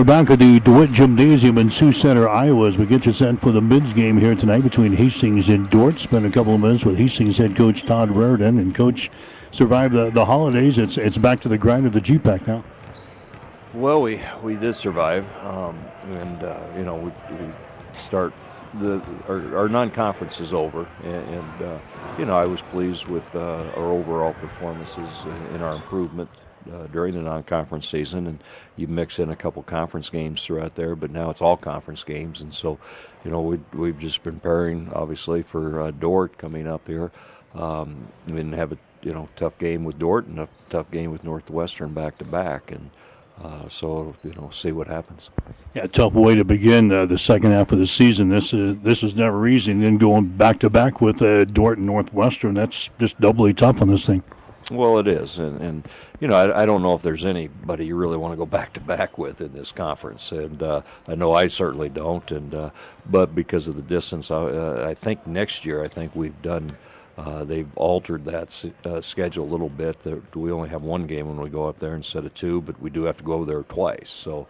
[0.00, 3.38] We're back at the DeWitt Gymnasium in Sioux Center, Iowa, as we get you set
[3.38, 5.98] for the men's game here tonight between Hastings and Dordt.
[5.98, 8.58] Spent a couple of minutes with Hastings head coach Todd Reardon.
[8.58, 9.10] And coach
[9.50, 10.78] survived the, the holidays.
[10.78, 12.64] It's it's back to the grind of the GPAC now.
[13.74, 15.78] Well, we we did survive, um,
[16.12, 17.52] and uh, you know we, we
[17.92, 18.32] start
[18.80, 21.78] the our, our, non-conference is over, and, and uh,
[22.18, 26.30] you know I was pleased with uh, our overall performances in our improvement
[26.72, 28.38] uh, during the non-conference season, and
[28.76, 30.94] you mix in a couple conference games throughout there.
[30.94, 32.78] But now it's all conference games, and so
[33.24, 37.10] you know we we've just been preparing obviously for uh, Dordt coming up here.
[37.54, 41.10] Um, we didn't have a you know tough game with Dordt and a tough game
[41.10, 42.90] with Northwestern back to back, and
[43.42, 45.30] uh, so you know see what happens.
[45.74, 48.28] Yeah, tough way to begin uh, the second half of the season.
[48.28, 49.72] This is this is never easy.
[49.72, 53.80] And then going back to back with uh, Dordt and Northwestern, that's just doubly tough
[53.80, 54.22] on this thing.
[54.70, 55.88] Well, it is, and, and
[56.20, 58.72] you know, I, I, don't know if there's anybody you really want to go back
[58.74, 62.30] to back with in this conference, and uh, I know I certainly don't.
[62.30, 62.70] And uh,
[63.06, 66.76] but because of the distance, I, uh, I think next year, I think we've done.
[67.18, 69.98] Uh, they've altered that uh, schedule a little bit.
[70.34, 72.90] We only have one game when we go up there instead of two, but we
[72.90, 74.08] do have to go over there twice.
[74.08, 74.46] So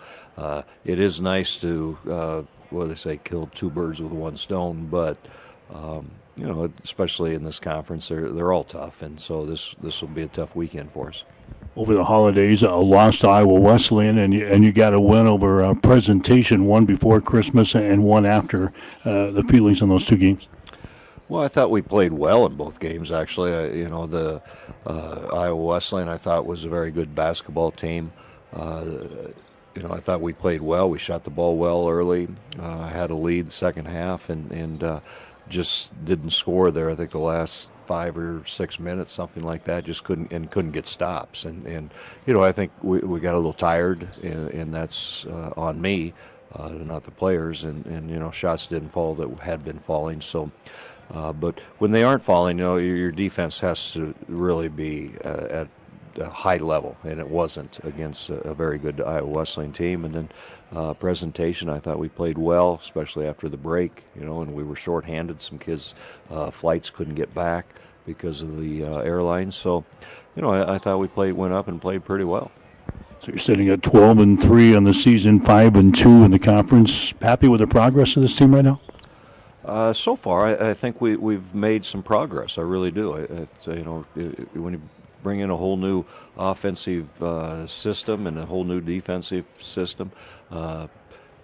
[0.85, 4.87] it is nice to, what do they say, kill two birds with one stone.
[4.87, 5.17] But
[5.75, 6.11] um,
[6.41, 10.09] you know, especially in this conference, they're they're all tough, and so this this will
[10.09, 11.25] be a tough weekend for us.
[11.77, 15.27] Over the holidays, a lost to Iowa Wesleyan, and you, and you got a win
[15.27, 18.73] over a presentation, one before Christmas and one after.
[19.05, 20.49] Uh, the feelings on those two games.
[21.29, 23.13] Well, I thought we played well in both games.
[23.13, 24.43] Actually, I, you know, the
[24.87, 28.13] uh, Iowa Wesleyan I thought was a very good basketball team.
[28.53, 28.85] Uh,
[29.77, 30.91] you know, I thought we played well.
[30.91, 32.29] We shot the ball well early.
[32.59, 35.01] Uh, had a lead second half, and and uh,
[35.51, 36.91] just didn't score there.
[36.91, 40.71] I think the last five or six minutes, something like that, just couldn't and couldn't
[40.71, 41.45] get stops.
[41.45, 41.91] And and
[42.25, 45.81] you know, I think we, we got a little tired, and, and that's uh, on
[45.81, 46.15] me,
[46.55, 47.65] uh, not the players.
[47.65, 50.21] And and you know, shots didn't fall that had been falling.
[50.21, 50.51] So.
[51.13, 55.47] Uh, but when they aren't falling, you know, your, defense has to really be uh,
[55.51, 55.69] at
[56.21, 60.05] a high level, and it wasn't against a, a very good Iowa Wesleyan team.
[60.05, 60.29] And then
[60.75, 61.69] uh, presentation.
[61.69, 64.03] I thought we played well, especially after the break.
[64.17, 65.41] You know, and we were shorthanded.
[65.43, 65.95] Some kids'
[66.31, 67.67] uh, flights couldn't get back
[68.07, 69.57] because of the uh, airlines.
[69.57, 69.85] So,
[70.37, 72.51] you know, I, I, thought we played went up and played pretty well.
[73.21, 76.39] So you're sitting at 12 and three on the season, five and two in the
[76.39, 77.13] conference.
[77.21, 78.81] Happy with the progress of this team right now?
[79.65, 82.57] Uh, so far, I, I, think we we've made some progress.
[82.57, 83.15] I really do.
[83.15, 84.07] I, you know,
[84.55, 84.81] when you
[85.23, 86.05] bring in a whole new
[86.37, 90.11] offensive uh, system and a whole new defensive system,
[90.51, 90.87] uh,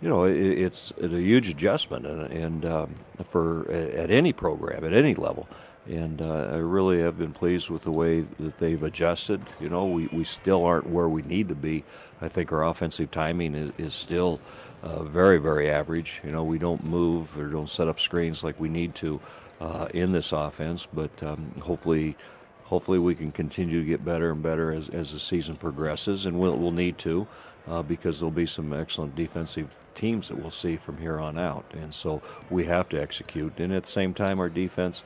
[0.00, 2.94] you know, it, it's, it's, a huge adjustment, and, and um,
[3.28, 5.48] for at any program at any level.
[5.88, 9.40] And uh, I really have been pleased with the way that they've adjusted.
[9.60, 11.84] You know, we, we still aren't where we need to be.
[12.20, 14.40] I think our offensive timing is, is still
[14.82, 16.20] uh, very, very average.
[16.24, 19.20] You know, we don't move or don't set up screens like we need to
[19.60, 22.16] uh, in this offense, but um, hopefully
[22.66, 26.38] hopefully we can continue to get better and better as, as the season progresses, and
[26.38, 27.26] we'll, we'll need to
[27.68, 31.64] uh, because there'll be some excellent defensive teams that we'll see from here on out.
[31.74, 33.58] And so we have to execute.
[33.58, 35.04] And at the same time, our defense,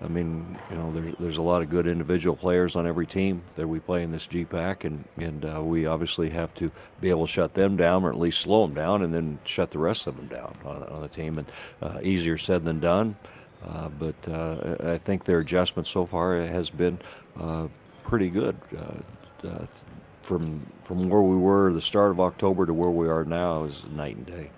[0.00, 3.42] I mean, you know, there's, there's a lot of good individual players on every team
[3.56, 6.70] that we play in this GPAC, and, and uh, we obviously have to
[7.00, 9.70] be able to shut them down or at least slow them down and then shut
[9.72, 11.38] the rest of them down on, on the team.
[11.38, 13.16] And uh, easier said than done.
[13.66, 16.98] Uh, but uh, I think their adjustment so far has been
[17.38, 17.68] uh,
[18.04, 18.56] pretty good.
[18.76, 19.66] Uh,
[20.22, 23.84] from from where we were the start of October to where we are now is
[23.92, 24.50] night and day.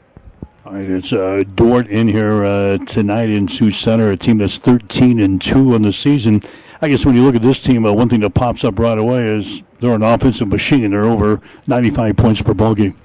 [0.66, 4.56] All right, it's uh, Dordt in here uh, tonight in Sioux Center, a team that's
[4.58, 6.42] 13 and two on the season.
[6.80, 8.96] I guess when you look at this team, uh, one thing that pops up right
[8.96, 10.90] away is they're an offensive machine.
[10.90, 12.98] They're over 95 points per ball game.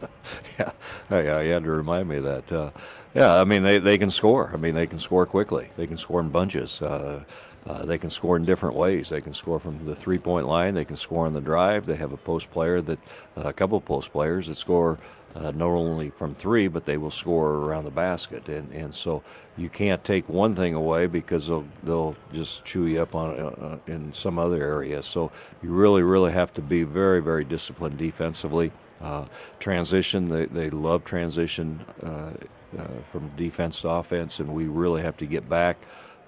[0.58, 0.70] yeah,
[1.10, 2.52] yeah, you had to remind me of that.
[2.52, 2.70] Uh,
[3.14, 4.50] yeah, I mean they they can score.
[4.52, 5.70] I mean they can score quickly.
[5.76, 6.82] They can score in bunches.
[6.82, 7.24] Uh,
[7.66, 9.10] uh, they can score in different ways.
[9.10, 10.74] They can score from the three point line.
[10.74, 11.84] They can score on the drive.
[11.84, 12.98] They have a post player that,
[13.36, 14.98] uh, a couple of post players that score
[15.34, 18.48] uh, not only from three, but they will score around the basket.
[18.48, 19.22] And, and so
[19.56, 23.78] you can't take one thing away because they'll, they'll just chew you up on uh,
[23.86, 25.02] in some other area.
[25.02, 25.30] So
[25.62, 28.72] you really, really have to be very, very disciplined defensively.
[29.00, 29.26] Uh,
[29.60, 31.84] transition, they, they love transition
[32.78, 35.76] uh, from defense to offense, and we really have to get back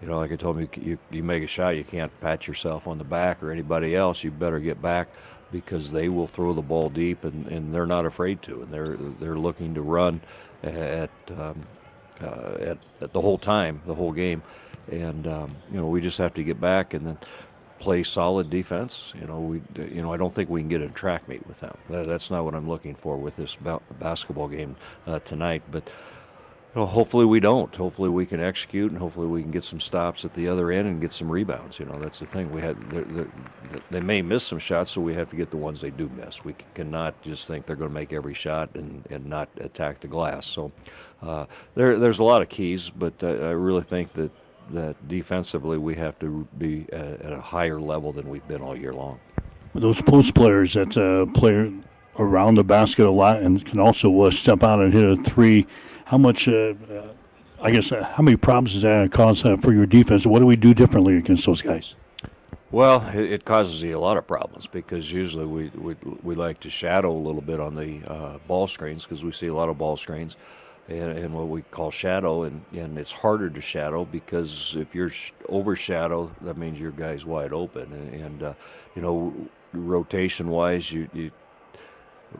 [0.02, 2.88] you know, like I told you, you, you make a shot, you can't pat yourself
[2.88, 4.24] on the back or anybody else.
[4.24, 5.08] You better get back
[5.52, 8.96] because they will throw the ball deep, and, and they're not afraid to, and they're
[9.20, 10.20] they're looking to run
[10.64, 11.62] at um,
[12.20, 14.42] uh, at, at the whole time, the whole game,
[14.90, 17.18] and um, you know we just have to get back and then
[17.78, 19.12] play solid defense.
[19.20, 21.60] You know, we you know I don't think we can get a track meet with
[21.60, 21.76] them.
[21.90, 24.74] That, that's not what I'm looking for with this ba- basketball game
[25.06, 25.62] uh, tonight.
[25.70, 25.88] But
[26.74, 27.74] you know, hopefully we don't.
[27.76, 30.88] Hopefully we can execute, and hopefully we can get some stops at the other end
[30.88, 31.78] and get some rebounds.
[31.78, 32.50] You know, that's the thing.
[32.50, 33.28] We had they're, they're,
[33.90, 36.44] they may miss some shots, so we have to get the ones they do miss.
[36.44, 40.08] We cannot just think they're going to make every shot and, and not attack the
[40.08, 40.46] glass.
[40.46, 40.72] So
[41.20, 44.30] uh, there there's a lot of keys, but uh, I really think that
[44.70, 48.76] that defensively we have to be at, at a higher level than we've been all
[48.76, 49.20] year long.
[49.74, 51.70] Those post players that uh, play
[52.18, 55.66] around the basket a lot and can also uh, step out and hit a three.
[56.04, 56.48] How much?
[56.48, 57.08] Uh, uh
[57.60, 60.26] I guess uh, how many problems does that cause uh, for your defense?
[60.26, 61.94] What do we do differently against those guys?
[62.72, 65.94] Well, it, causes you a lot of problems because usually we we,
[66.24, 69.54] we like to shadow a little bit on the ball screens because we see a
[69.54, 70.36] lot of ball screens
[70.88, 75.10] and, and, what we call shadow, and, and it's harder to shadow because if you're
[75.10, 78.54] sh- overshadow, that means your guy's wide open, and, and uh,
[78.94, 79.32] you know,
[79.72, 81.30] rotation wise, you, you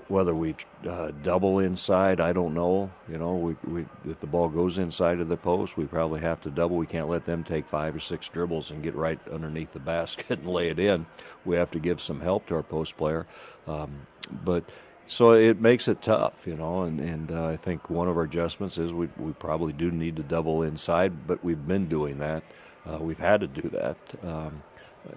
[0.08, 0.54] whether we
[0.88, 2.90] uh, double inside, I don't know.
[3.08, 6.40] You know, we, we if the ball goes inside of the post, we probably have
[6.42, 6.76] to double.
[6.76, 10.30] We can't let them take five or six dribbles and get right underneath the basket
[10.40, 11.06] and lay it in.
[11.44, 13.26] We have to give some help to our post player,
[13.66, 14.06] um,
[14.44, 14.64] but
[15.06, 16.82] so it makes it tough, you know.
[16.82, 20.16] And and uh, I think one of our adjustments is we we probably do need
[20.16, 22.42] to double inside, but we've been doing that.
[22.86, 24.62] Uh, we've had to do that, um,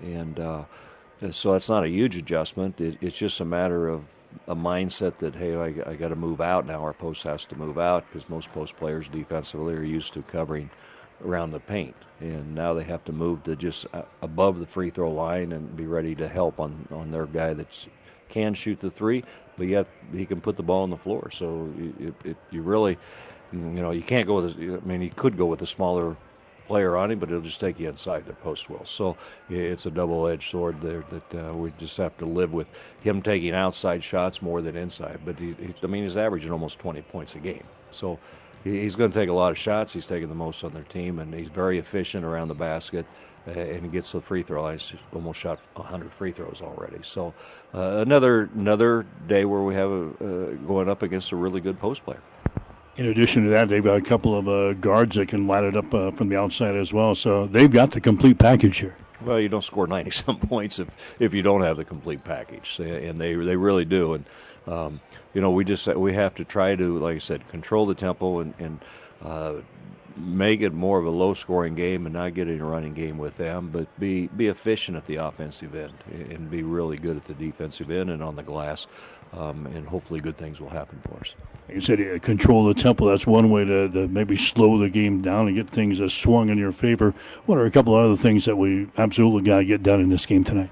[0.03, 0.63] and uh,
[1.31, 2.79] so it's not a huge adjustment.
[2.79, 4.03] It, it's just a matter of
[4.47, 6.81] a mindset that hey, I, I got to move out now.
[6.81, 10.69] Our post has to move out because most post players defensively are used to covering
[11.23, 14.89] around the paint, and now they have to move to just uh, above the free
[14.89, 17.87] throw line and be ready to help on on their guy that
[18.29, 19.23] can shoot the three,
[19.57, 21.29] but yet he can put the ball on the floor.
[21.31, 22.97] So it, it, you really,
[23.51, 24.57] you know, you can't go with.
[24.57, 26.17] I mean, you could go with a smaller
[26.67, 28.85] player on him, but it'll just take you inside the post well.
[28.85, 29.17] So
[29.49, 32.67] it's a double-edged sword there that uh, we just have to live with
[33.01, 35.19] him taking outside shots more than inside.
[35.25, 37.63] But he, he, I mean, he's averaging almost 20 points a game.
[37.91, 38.19] So
[38.63, 39.93] he's going to take a lot of shots.
[39.93, 43.05] He's taking the most on their team, and he's very efficient around the basket.
[43.47, 44.79] Uh, and gets the free throw line.
[44.79, 46.97] He's almost shot 100 free throws already.
[47.03, 47.31] So
[47.75, 51.79] uh, another another day where we have a, uh, going up against a really good
[51.79, 52.21] post player.
[52.97, 55.75] In addition to that, they've got a couple of uh, guards that can light it
[55.75, 57.13] up uh, from the outside as well.
[57.13, 58.95] So they've got the complete package here.
[59.21, 60.87] Well, you don't score 90 some points if,
[61.19, 64.13] if you don't have the complete package, and they they really do.
[64.13, 64.25] And
[64.67, 65.01] um,
[65.33, 68.39] you know, we just we have to try to, like I said, control the tempo
[68.39, 68.79] and and
[69.21, 69.55] uh,
[70.17, 73.17] make it more of a low scoring game and not get in a running game
[73.17, 77.25] with them, but be be efficient at the offensive end and be really good at
[77.25, 78.87] the defensive end and on the glass.
[79.33, 81.35] Um, and hopefully good things will happen for us.
[81.67, 83.09] Like you said, control the tempo.
[83.09, 86.49] That's one way to, to, maybe slow the game down and get things uh, swung
[86.49, 87.13] in your favor.
[87.45, 90.09] What are a couple of other things that we absolutely got to get done in
[90.09, 90.71] this game tonight?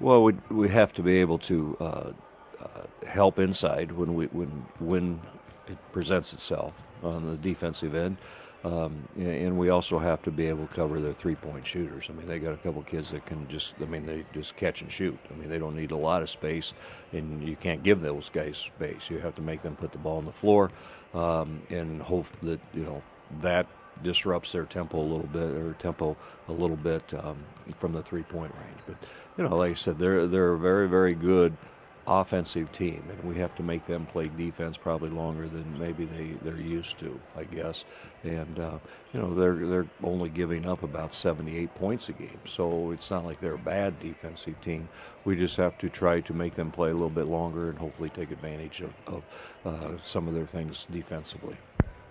[0.00, 2.12] Well, we we have to be able to uh,
[2.58, 4.48] uh, help inside when we when
[4.78, 5.20] when
[5.68, 8.16] it presents itself on the defensive end.
[8.62, 12.08] Um, and we also have to be able to cover their three-point shooters.
[12.10, 14.82] I mean, they got a couple kids that can just, I mean, they just catch
[14.82, 15.18] and shoot.
[15.30, 16.74] I mean, they don't need a lot of space,
[17.12, 19.08] and you can't give those guys space.
[19.08, 20.70] You have to make them put the ball on the floor,
[21.14, 23.02] um, and hope that you know
[23.40, 23.66] that
[24.02, 26.16] disrupts their tempo a little bit, or tempo
[26.48, 27.38] a little bit um,
[27.78, 28.78] from the three-point range.
[28.86, 28.96] But
[29.38, 31.56] you know, like I said, they're they're very very good
[32.06, 36.34] offensive team, and we have to make them play defense probably longer than maybe they
[36.42, 37.84] they're used to, I guess.
[38.24, 38.78] And uh,
[39.12, 43.24] you know they're they're only giving up about 78 points a game, so it's not
[43.24, 44.88] like they're a bad defensive team.
[45.24, 48.10] We just have to try to make them play a little bit longer and hopefully
[48.10, 49.22] take advantage of, of
[49.64, 51.56] uh, some of their things defensively.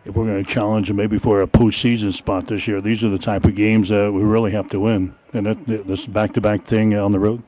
[0.05, 3.09] If we're going to challenge them maybe for a postseason spot this year, these are
[3.09, 5.13] the type of games that we really have to win.
[5.33, 7.43] And that, this back-to-back thing on the road.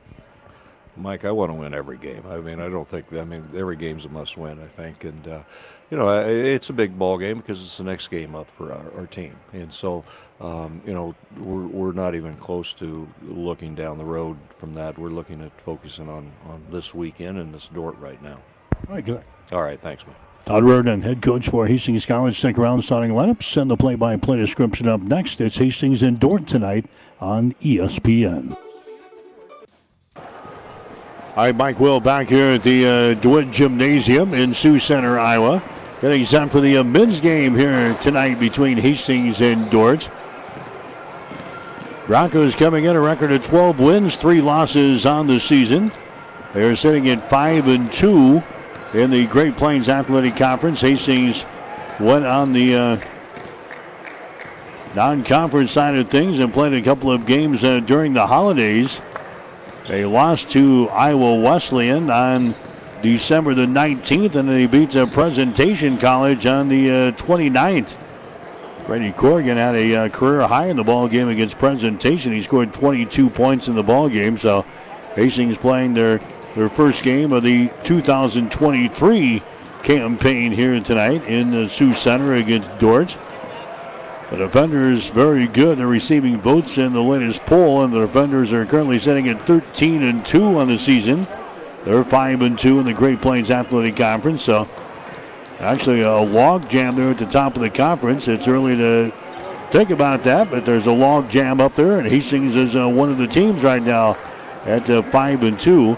[1.02, 2.24] Mike, I want to win every game.
[2.28, 3.12] I mean, I don't think.
[3.14, 4.60] I mean, every game's a must-win.
[4.62, 5.42] I think, and uh,
[5.90, 9.00] you know, it's a big ball game because it's the next game up for our,
[9.00, 10.04] our team, and so
[10.42, 14.98] um, you know, we're we're not even close to looking down the road from that.
[14.98, 18.40] We're looking at focusing on on this weekend and this Dordt right now.
[18.88, 19.24] All right, good.
[19.52, 20.16] All right, thanks, Mike.
[20.46, 22.40] Todd Reardon, head coach for Hastings College.
[22.40, 25.40] Stick around, starting lineups and the play-by-play description up next.
[25.40, 26.86] It's Hastings and Dordt tonight
[27.20, 28.58] on ESPN.
[31.42, 35.64] Right, Mike Will back here at the uh, DeWitt Gymnasium in Sioux Center, Iowa.
[36.00, 40.08] Getting set for the uh, men's game here tonight between Hastings and Dordt.
[42.06, 45.92] Broncos coming in a record of 12 wins, three losses on the season.
[46.54, 48.44] They're sitting at five and two
[48.94, 50.82] in the Great Plains Athletic Conference.
[50.82, 51.44] Hastings
[52.00, 53.00] went on the uh,
[54.94, 59.02] non-conference side of things and played a couple of games uh, during the holidays
[59.88, 62.56] They lost to Iowa Wesleyan on
[63.02, 67.96] December the 19th, and they beat uh, Presentation College on the uh, 29th.
[68.86, 72.32] Brady Corrigan had a uh, career high in the ball game against Presentation.
[72.32, 74.38] He scored 22 points in the ball game.
[74.38, 74.66] So
[75.16, 76.20] Hastings playing their
[76.56, 79.42] their first game of the 2023
[79.84, 83.16] campaign here tonight in the Sioux Center against Dordt.
[84.32, 85.78] The defenders very good.
[85.78, 90.04] They're receiving votes in the latest poll, and the defenders are currently sitting at 13
[90.04, 91.28] and 2 on the season.
[91.84, 94.42] They're 5 and 2 in the Great Plains Athletic Conference.
[94.42, 94.70] So
[95.60, 98.30] actually a log jam there at the top of the conference.
[98.30, 99.12] It's early to
[99.70, 103.10] think about that, but there's a log jam up there, and Hastings is uh, one
[103.10, 104.16] of the teams right now
[104.64, 105.98] at uh, 5 and 2.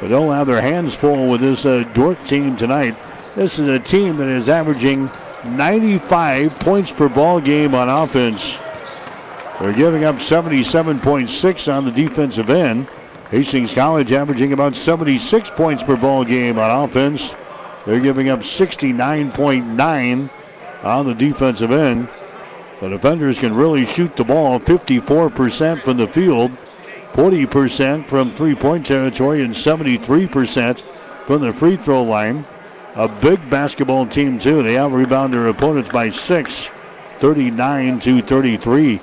[0.00, 2.96] But they'll have their hands full with this uh, Dordt team tonight.
[3.36, 5.08] This is a team that is averaging
[5.46, 8.56] 95 points per ball game on offense.
[9.60, 12.90] They're giving up 77.6 on the defensive end.
[13.30, 17.32] Hastings College averaging about 76 points per ball game on offense.
[17.86, 20.30] They're giving up 69.9
[20.84, 22.08] on the defensive end.
[22.80, 26.50] The defenders can really shoot the ball 54% from the field,
[27.12, 30.80] 40% from three point territory, and 73%
[31.26, 32.44] from the free throw line.
[32.96, 34.62] A big basketball team, too.
[34.62, 36.68] They out rebound their opponents by six,
[37.18, 39.00] 39 to 33.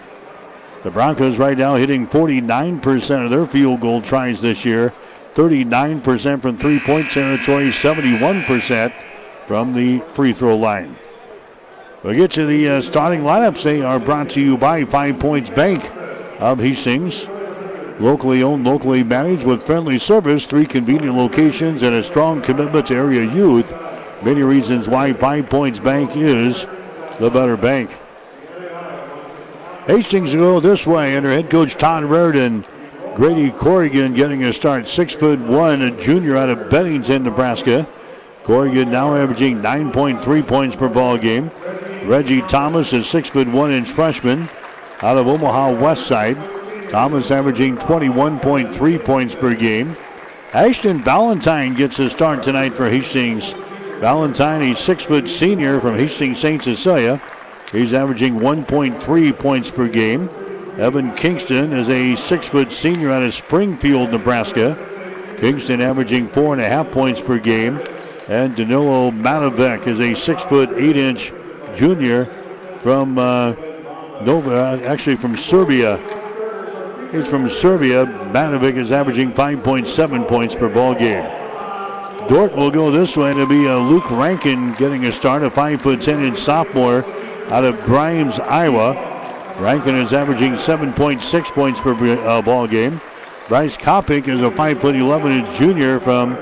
[0.83, 4.93] The Broncos right now hitting 49% of their field goal tries this year,
[5.35, 8.93] 39% from three point territory, 71%
[9.45, 10.95] from the free throw line.
[12.01, 13.61] We'll get to the uh, starting lineups.
[13.61, 15.91] They are brought to you by Five Points Bank
[16.39, 17.27] of Hastings.
[17.99, 22.95] Locally owned, locally managed with friendly service, three convenient locations, and a strong commitment to
[22.95, 23.71] area youth.
[24.23, 26.65] Many reasons why Five Points Bank is
[27.19, 27.89] the better bank.
[29.87, 32.63] Hastings will go this way under head coach Todd Reardon.
[33.15, 37.87] Grady Corrigan getting a start, six foot one, a junior out of Bennington, Nebraska.
[38.43, 41.49] Corrigan now averaging 9.3 points per ball game.
[42.03, 44.49] Reggie Thomas is six foot one inch freshman
[45.01, 46.37] out of Omaha West Side.
[46.91, 49.95] Thomas averaging 21.3 points per game.
[50.53, 53.55] Ashton Valentine gets a start tonight for Hastings.
[54.01, 56.63] Valentine, a six foot senior from Hastings St.
[56.63, 57.21] Cecilia.
[57.71, 60.27] He's averaging 1.3 points per game.
[60.79, 64.75] Evan Kingston is a six foot senior out of Springfield, Nebraska.
[65.37, 67.79] Kingston averaging four and a half points per game.
[68.27, 71.31] And Danilo Matovic is a six foot eight inch
[71.75, 72.25] junior
[72.81, 73.51] from uh,
[74.23, 75.97] Nova, actually from Serbia.
[77.11, 78.07] He's from Serbia.
[78.33, 81.40] Manovic is averaging 5.7 points per ball game.
[82.31, 83.31] Dordt will go this way.
[83.31, 87.03] It'll be uh, Luke Rankin getting a start, a 5 foot 10 inch sophomore
[87.51, 88.93] out of Grimes, Iowa.
[89.59, 93.01] Rankin is averaging 7.6 points per uh, ball game.
[93.49, 96.37] Bryce Kopic is a 5 foot 11 inch junior from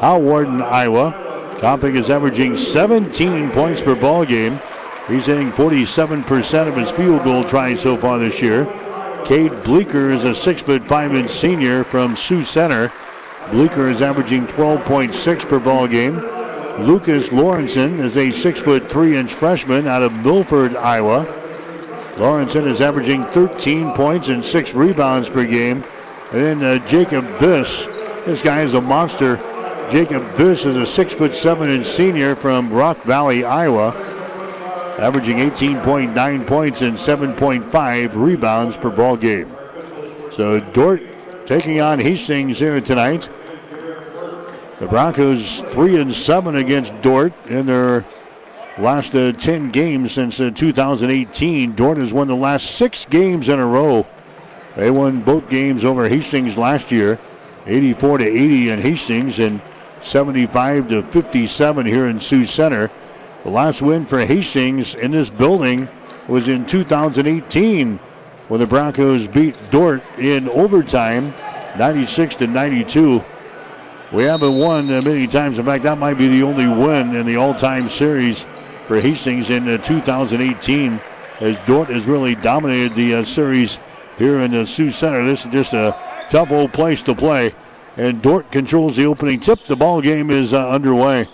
[0.00, 1.12] Hawarden, Iowa.
[1.60, 4.60] Kopic is averaging 17 points per ball game.
[5.06, 8.64] He's hitting 47% of his field goal tries so far this year.
[9.26, 12.90] Cade Bleeker is a six foot five inch senior from Sioux Center.
[13.50, 16.16] Bleeker is averaging 12.6 per ball game.
[16.86, 21.26] Lucas Lawrenson is a six foot three inch freshman out of Milford, Iowa.
[22.16, 25.84] Lawrenson is averaging 13 points and six rebounds per game.
[26.32, 27.86] And then uh, Jacob Biss,
[28.24, 29.36] this guy is a monster.
[29.90, 33.92] Jacob Biss is a six foot seven inch senior from Rock Valley, Iowa
[34.98, 39.50] averaging 18.9 points and 7.5 rebounds per ball game.
[40.36, 41.11] So Dordt
[41.52, 43.28] taking on Hastings here tonight.
[44.80, 48.06] The Broncos three and seven against Dordt in their
[48.78, 51.74] last uh, 10 games since uh, 2018.
[51.74, 54.06] Dordt has won the last six games in a row.
[54.76, 57.18] They won both games over Hastings last year,
[57.66, 59.60] 84 to 80 in Hastings and
[60.00, 62.90] 75 to 57 here in Sioux Center.
[63.42, 65.86] The last win for Hastings in this building
[66.26, 68.00] was in 2018
[68.52, 71.32] when the Broncos beat Dordt in overtime,
[71.78, 73.24] 96 to 92.
[74.12, 75.58] We haven't won many times.
[75.58, 78.44] In fact, that might be the only win in the all-time series
[78.86, 81.00] for Hastings in uh, 2018,
[81.40, 83.78] as Dordt has really dominated the uh, series
[84.18, 85.24] here in the Sioux Center.
[85.24, 87.54] This is just a tough old place to play,
[87.96, 89.60] and Dordt controls the opening tip.
[89.60, 91.26] The ball game is uh, underway.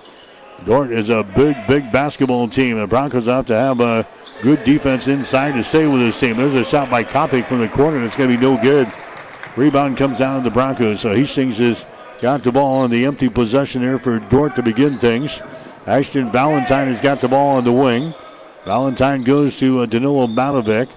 [0.65, 2.79] Dordt is a big, big basketball team.
[2.79, 4.07] The Broncos have to have a
[4.43, 6.37] good defense inside to stay with this team.
[6.37, 8.05] There's a shot by Kopic from the corner.
[8.05, 8.93] It's going to be no good.
[9.57, 11.01] Rebound comes down to the Broncos.
[11.01, 11.85] So Hastings has
[12.21, 15.41] got the ball on the empty possession here for Dordt to begin things.
[15.87, 18.15] Ashton Valentine has got the ball on the wing.
[18.65, 20.89] Valentine goes to uh, Danilo Matovic.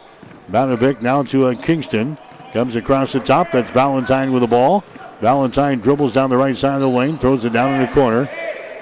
[0.50, 2.18] Matovic now to uh, Kingston.
[2.54, 3.52] Comes across the top.
[3.52, 4.84] That's Valentine with the ball.
[5.22, 8.28] Valentine dribbles down the right side of the lane, throws it down in the corner.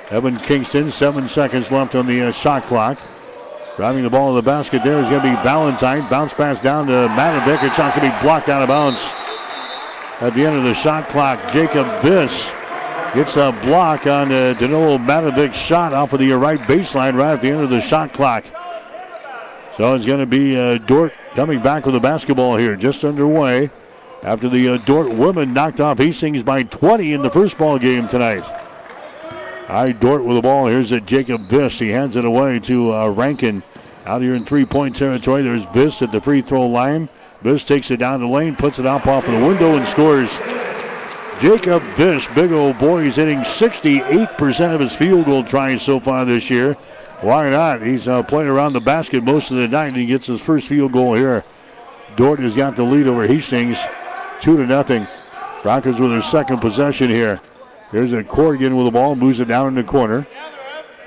[0.09, 2.97] Evan Kingston, seven seconds left on the uh, shot clock.
[3.75, 6.07] Driving the ball to the basket there is going to be Valentine.
[6.09, 7.63] Bounce pass down to Matovic.
[7.63, 8.99] It's going to be blocked out of bounds.
[10.21, 12.43] At the end of the shot clock, Jacob Viss
[13.13, 17.41] gets a block on uh, Danilo Matovic's shot off of the right baseline right at
[17.41, 18.43] the end of the shot clock.
[19.77, 23.69] So it's going to be uh, Dordt coming back with the basketball here, just underway.
[24.23, 28.09] After the uh, Dordt women knocked off Hastings by 20 in the first ball game
[28.09, 28.43] tonight.
[29.69, 30.65] Dordt with the ball.
[30.65, 31.77] Here's a Jacob Viss.
[31.77, 33.61] He hands it away to uh, Rankin.
[34.07, 37.07] Out here in three-point territory, there's Viss at the free throw line.
[37.43, 40.29] Viss takes it down the lane, puts it up off of the window, and scores.
[41.39, 46.25] Jacob Viss, big old boy, he's hitting 68% of his field goal tries so far
[46.25, 46.73] this year.
[47.21, 47.83] Why not?
[47.83, 50.67] He's uh, playing around the basket most of the night, and he gets his first
[50.67, 51.45] field goal here.
[52.15, 53.77] Dordt has got the lead over Hastings,
[54.41, 55.05] two to nothing.
[55.61, 57.39] Broncos with their second possession here.
[57.91, 60.27] Here's a Corrigan with the ball, moves it down in the corner.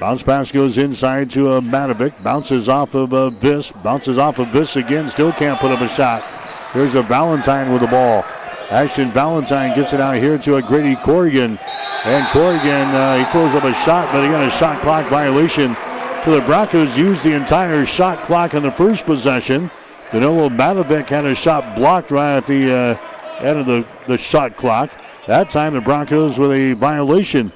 [0.01, 2.21] Bounce pass goes inside to a Matovic.
[2.25, 3.71] Bounces off of uh, Viss.
[3.85, 5.09] Bounces off of Viss again.
[5.09, 6.25] Still can't put up a shot.
[6.73, 8.25] Here's a Valentine with the ball.
[8.71, 11.57] Ashton Valentine gets it out here to a Grady Corrigan.
[12.05, 15.77] And Corrigan, uh, he throws up a shot, but he got a shot clock violation.
[16.25, 19.71] So the Broncos used the entire shot clock on the first possession.
[20.11, 24.57] Danilo Matovic had a shot blocked right at the uh, end of the, the shot
[24.57, 24.91] clock.
[25.27, 27.53] That time the Broncos with a violation.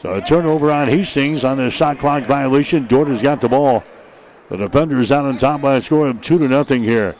[0.00, 2.86] So a turnover on Hastings on the shot clock violation.
[2.86, 3.82] Jordan's got the ball.
[4.50, 7.16] The defenders out on top by a score of two to nothing here.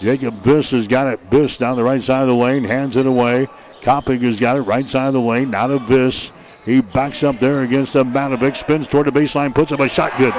[0.00, 1.18] Jacob Biss has got it.
[1.30, 3.48] Biss down the right side of the lane, hands it away.
[3.82, 5.50] Copping has got it right side of the lane.
[5.50, 6.30] Now to Biss.
[6.64, 10.12] He backs up there against the Matovic, spins toward the baseline, puts up a shot
[10.18, 10.34] good.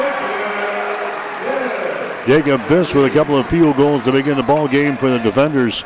[2.28, 5.18] Jacob Biss with a couple of field goals to begin the ball game for the
[5.18, 5.84] defenders.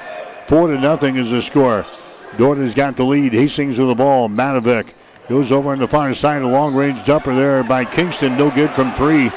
[0.48, 1.86] Four to nothing is the score.
[2.38, 3.34] Dordt has got the lead.
[3.34, 4.28] Hastings with the ball.
[4.30, 4.88] Matovic
[5.30, 6.42] goes over on the far side.
[6.42, 8.38] A long range jumper there by Kingston.
[8.38, 9.32] No good from three.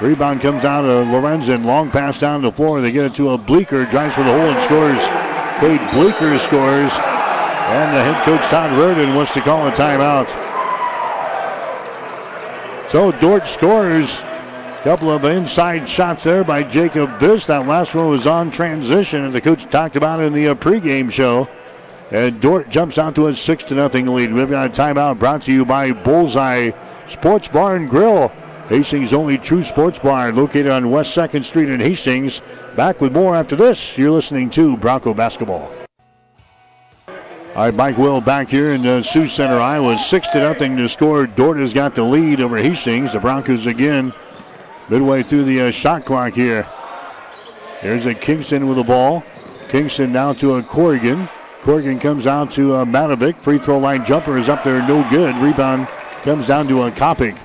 [0.00, 1.64] Rebound comes down to Lorenzen.
[1.64, 2.80] Long pass down the floor.
[2.80, 3.84] They get it to a Bleeker.
[3.86, 4.98] Drives for the hole and scores.
[5.60, 6.92] Cade Bleeker scores.
[7.70, 10.26] And the head coach Todd Reardon wants to call a timeout.
[12.90, 14.20] So Dordt scores.
[14.82, 17.46] Couple of inside shots there by Jacob Viss.
[17.46, 21.46] That last one was on transition, as the coach talked about in the pregame show.
[22.10, 24.32] And Dordt jumps out to a 6 to nothing lead.
[24.32, 26.72] We've got a timeout brought to you by Bullseye
[27.08, 28.32] Sports Bar and Grill.
[28.68, 32.40] Hastings' only true sports bar located on West 2nd Street in Hastings.
[32.76, 33.98] Back with more after this.
[33.98, 35.72] You're listening to Bronco Basketball.
[37.08, 39.98] All right, Mike Will back here in the Sioux Center, Iowa.
[39.98, 41.26] 6 to nothing to score.
[41.26, 43.12] Dordt has got the lead over Hastings.
[43.12, 44.12] The Broncos again
[44.88, 46.62] midway through the uh, shot clock here.
[47.80, 49.24] Here's a Kingston with the ball.
[49.68, 51.28] Kingston now to a Corrigan.
[51.62, 53.32] Corrigan comes out to uh.
[53.42, 55.36] Free throw line jumper is up there, no good.
[55.36, 55.86] Rebound
[56.22, 57.38] comes down to a Kopic.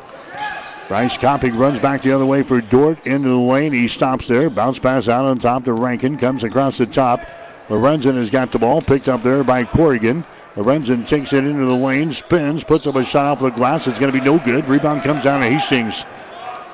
[0.88, 3.74] Bryce Kopic runs back the other way for Dordt into the lane.
[3.74, 4.50] He stops there.
[4.50, 6.18] Bounce pass out on top to Rankin.
[6.18, 7.22] Comes across the top.
[7.70, 8.82] Lorenzen has got the ball.
[8.82, 10.24] Picked up there by Corrigan.
[10.56, 13.88] Lorenzen takes it into the lane, spins, puts up a shot off the glass.
[13.88, 14.66] It's going to be no good.
[14.70, 16.06] Rebound comes down to Hastings.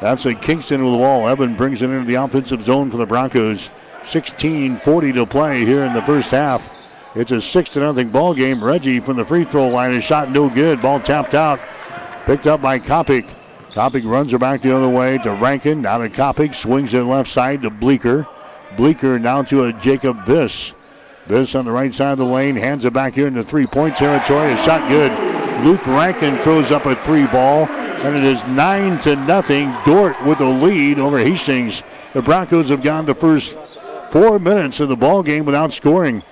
[0.01, 1.27] That's a Kingston with the ball.
[1.27, 3.69] Evan brings it into the offensive zone for the Broncos.
[4.03, 6.80] 16-40 to play here in the first half.
[7.13, 8.63] It's a six to nothing ball game.
[8.63, 10.81] Reggie from the free throw line is shot no good.
[10.81, 11.59] Ball tapped out.
[12.25, 13.25] Picked up by Kopic.
[13.73, 15.81] Kopic runs her back the other way to Rankin.
[15.81, 16.55] Now to Kopic.
[16.55, 18.25] Swings it left side to Bleeker.
[18.77, 20.73] Bleeker now to a Jacob Viss.
[21.25, 22.55] Viss on the right side of the lane.
[22.55, 24.53] Hands it back here in the three point territory.
[24.53, 25.11] A shot good.
[25.65, 27.65] Luke Rankin throws up a three ball.
[27.69, 29.73] And it is nine to nothing.
[29.83, 31.83] Dordt with the lead over Hastings.
[32.13, 33.57] The Broncos have gone the first
[34.11, 36.23] four minutes of the ball game without scoring.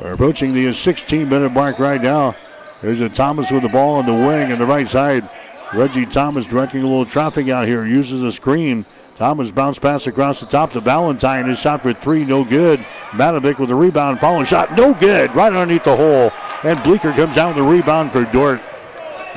[0.00, 2.34] We're approaching the 16 minute mark right now.
[2.80, 5.28] There's a Thomas with the ball on the wing on the right side.
[5.74, 7.84] Reggie Thomas directing a little traffic out here.
[7.84, 8.86] Uses a screen.
[9.16, 11.46] Thomas bounce pass across the top to Valentine.
[11.46, 12.80] His shot for three, no good.
[13.10, 15.34] Matovic with a rebound, following shot, no good.
[15.34, 16.32] Right underneath the hole.
[16.64, 18.62] And Bleeker comes down with the rebound for Dordt.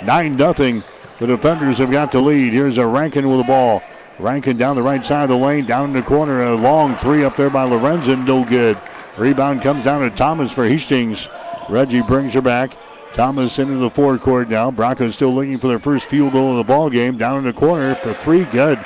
[0.05, 0.53] 9 0.
[1.19, 2.53] The defenders have got the lead.
[2.53, 3.83] Here's a Rankin with the ball.
[4.17, 6.41] Rankin down the right side of the lane, down in the corner.
[6.41, 8.77] A long three up there by Lorenzen, no good.
[9.17, 11.27] Rebound comes down to Thomas for Hastings.
[11.69, 12.75] Reggie brings her back.
[13.13, 14.71] Thomas into the forecourt now.
[14.71, 17.17] Broncos still looking for their first field goal of the ball game.
[17.17, 18.45] Down in the corner for three.
[18.45, 18.79] Good.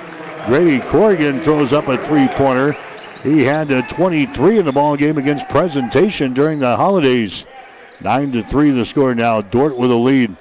[0.45, 2.75] Grady Corrigan throws up a three-pointer.
[3.23, 7.45] He had a 23 in the ball game against Presentation during the holidays.
[8.01, 9.41] Nine to three the score now.
[9.41, 10.35] Dordt with a lead.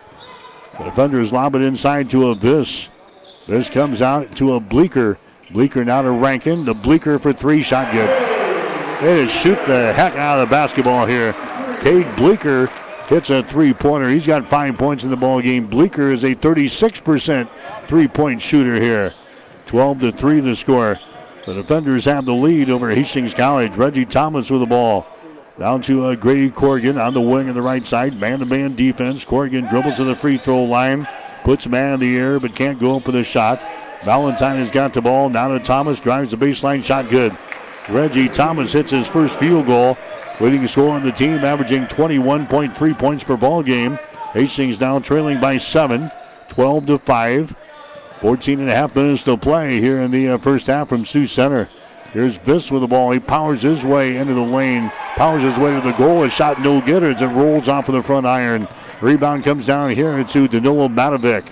[0.78, 2.88] The defenders lob it inside to a Viss.
[3.46, 5.18] This comes out to a Bleeker.
[5.52, 6.64] Bleeker now to Rankin.
[6.64, 7.62] The Bleeker for three.
[7.62, 8.25] Shot good.
[9.00, 11.34] They just shoot the heck out of the basketball here.
[11.82, 12.66] Cade Bleeker
[13.08, 14.08] hits a three-pointer.
[14.08, 15.66] He's got five points in the ball game.
[15.66, 17.48] Bleeker is a 36%
[17.86, 19.12] three-point shooter here.
[19.66, 20.96] 12 to 3 the score.
[21.44, 23.76] The defenders have the lead over Hastings College.
[23.76, 25.06] Reggie Thomas with the ball.
[25.58, 28.18] Down to uh, Grady Corrigan on the wing on the right side.
[28.18, 29.24] Man to man defense.
[29.24, 31.06] Corrigan dribbles to the free throw line.
[31.44, 33.60] Puts man in the air but can't go up for the shot.
[34.04, 35.28] Valentine has got the ball.
[35.28, 36.00] Now to Thomas.
[36.00, 37.36] Drives the baseline shot good.
[37.88, 39.96] Reggie Thomas hits his first field goal.
[40.40, 43.98] Leading scorer on the team, averaging 21.3 points per ball game.
[44.32, 46.10] Hastings now trailing by seven,
[46.48, 47.56] 12 to 5.
[48.20, 51.26] 14 and a half minutes to play here in the uh, first half from Sioux
[51.26, 51.68] Center.
[52.12, 53.10] Here's Viss with the ball.
[53.10, 56.24] He powers his way into the lane, powers his way to the goal.
[56.24, 58.68] A shot no good as it rolls off of the front iron.
[59.02, 61.46] Rebound comes down here to Danilo Matovic.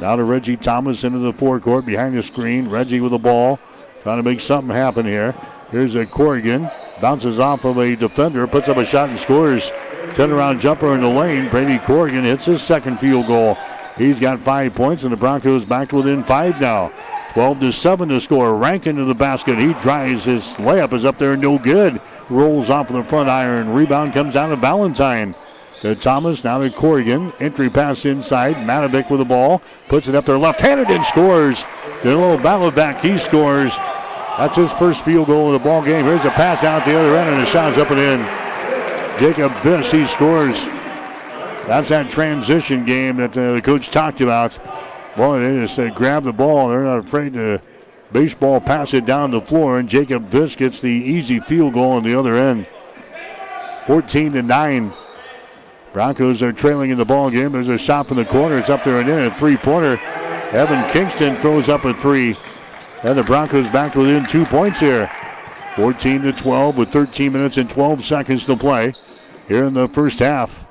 [0.00, 2.68] Now to Reggie Thomas into the forecourt behind the screen.
[2.68, 3.58] Reggie with the ball,
[4.04, 5.34] trying to make something happen here.
[5.70, 6.70] Here's a Corrigan.
[7.00, 9.70] Bounces off of a defender, puts up a shot and scores.
[10.14, 11.48] Turnaround jumper in the lane.
[11.50, 13.58] Brady Corrigan hits his second field goal.
[13.98, 16.92] He's got five points, and the Broncos back to within five now.
[17.32, 18.56] 12 to 7 to score.
[18.56, 19.58] Rankin to the basket.
[19.58, 22.00] He drives his layup is up there, no good.
[22.30, 23.68] Rolls off of the front iron.
[23.68, 25.34] Rebound comes down to Valentine.
[25.82, 27.34] To Thomas, now to Corrigan.
[27.38, 28.56] Entry pass inside.
[28.56, 29.60] Matovic with the ball.
[29.88, 31.62] Puts it up there left handed and scores.
[32.02, 33.72] The little battle back, he scores.
[34.38, 36.04] That's his first field goal of the ball game.
[36.04, 38.20] Here's a pass out the other end, and the shot's up and in.
[39.18, 40.60] Jacob Viss, he scores.
[41.66, 44.58] That's that transition game that uh, the coach talked about.
[45.16, 46.68] Boy, they just uh, grab the ball.
[46.68, 47.62] They're not afraid to
[48.12, 52.02] baseball pass it down the floor, and Jacob Viss gets the easy field goal on
[52.02, 52.68] the other end.
[53.86, 54.92] 14 to 9.
[55.94, 57.52] Broncos are trailing in the ball game.
[57.52, 58.58] There's a shot from the corner.
[58.58, 59.18] It's up there and in.
[59.20, 59.98] A three-pointer.
[60.52, 62.36] Evan Kingston throws up a three.
[63.06, 65.08] And the Broncos back within two points here.
[65.76, 68.94] 14 to 12 with 13 minutes and 12 seconds to play
[69.46, 70.64] here in the first half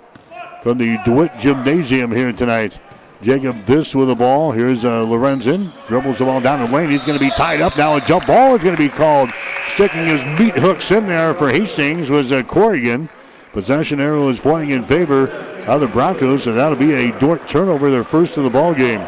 [0.62, 2.78] from the DeWitt Gymnasium here tonight.
[3.22, 4.52] Jacob Viss with the ball.
[4.52, 5.72] Here's uh, Lorenzen.
[5.88, 6.90] Dribbles the ball down the lane.
[6.90, 7.96] He's going to be tied up now.
[7.96, 9.30] A jump ball is going to be called.
[9.76, 13.08] Sticking his meat hooks in there for Hastings was uh, Corrigan.
[13.54, 17.90] Possession arrow is pointing in favor of the Broncos, and that'll be a Dordt turnover,
[17.90, 19.00] their first of the ball game.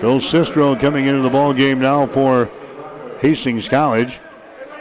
[0.00, 2.50] Phil Sistro coming into the ball game now for
[3.20, 4.18] Hastings College.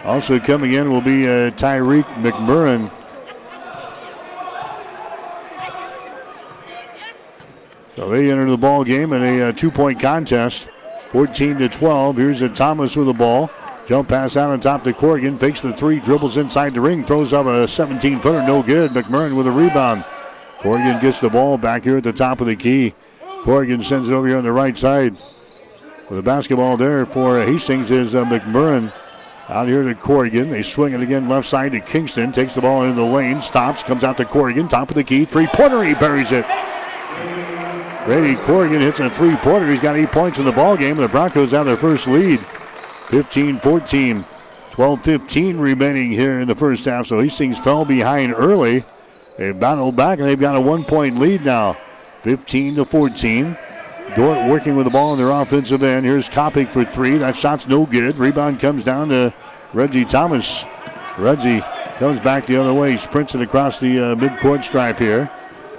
[0.04, 2.92] Also coming in will be uh, Tyreek McMurrin.
[7.96, 10.68] So they enter the ball game in a uh, two-point contest,
[11.12, 12.18] 14 to 12.
[12.18, 13.50] Here's a Thomas with the ball.
[13.88, 15.40] Jump pass out on top to Corrigan.
[15.40, 18.92] Fakes the three, dribbles inside the ring, throws up a 17-footer, no good.
[18.92, 20.04] McMurrin with a rebound.
[20.60, 22.94] Corrigan gets the ball back here at the top of the key.
[23.46, 25.14] Corrigan sends it over here on the right side.
[26.10, 28.92] With the basketball there for Hastings is uh, McMurrin.
[29.50, 30.50] Out here to Corrigan.
[30.50, 32.32] They swing it again left side to Kingston.
[32.32, 33.44] Takes the ball into the lane.
[33.44, 33.84] Stops.
[33.84, 34.68] Comes out to Corrigan.
[34.68, 35.26] Top of the key.
[35.26, 35.84] Three pointer.
[35.84, 36.44] He buries it.
[38.06, 39.72] Brady Corrigan hits a three pointer.
[39.72, 40.96] He's got eight points in the ball game.
[40.96, 42.40] The Broncos have their first lead.
[42.40, 44.26] 15 14.
[44.72, 47.06] 12 15 remaining here in the first half.
[47.06, 48.84] So Hastings fell behind early.
[49.38, 51.78] They battled back and they've got a one point lead now.
[52.26, 53.56] 15 to 14.
[54.16, 56.08] Dordt working with the ball in their offensive end.
[56.08, 57.20] Here's Kopic for three.
[57.20, 58.18] That shot's no good.
[58.18, 59.32] Rebound comes down to
[59.74, 60.66] Reggie Thomas.
[61.20, 61.62] Reggie
[62.00, 62.98] comes back the other way.
[62.98, 65.30] Sprints it across the uh, midcourt stripe here.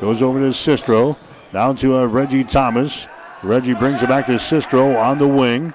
[0.01, 1.17] Goes over to Sistro.
[1.53, 3.09] Down to uh, Reggie Thomas.
[3.43, 5.75] Reggie brings it back to Sistro on the wing.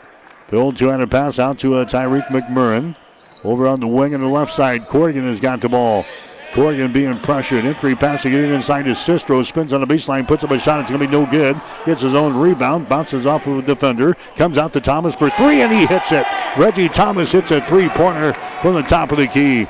[0.49, 2.95] Trying to pass out to uh, Tyreek McMurrin.
[3.43, 6.05] Over on the wing on the left side, Corrigan has got the ball.
[6.53, 7.65] Corrigan being pressured.
[7.65, 9.45] Entry passing it inside to Sistro.
[9.45, 10.81] Spins on the baseline, puts up a shot.
[10.81, 11.59] It's going to be no good.
[11.85, 12.89] Gets his own rebound.
[12.89, 14.15] Bounces off of a defender.
[14.35, 16.25] Comes out to Thomas for three, and he hits it.
[16.57, 19.65] Reggie Thomas hits a three pointer from the top of the key.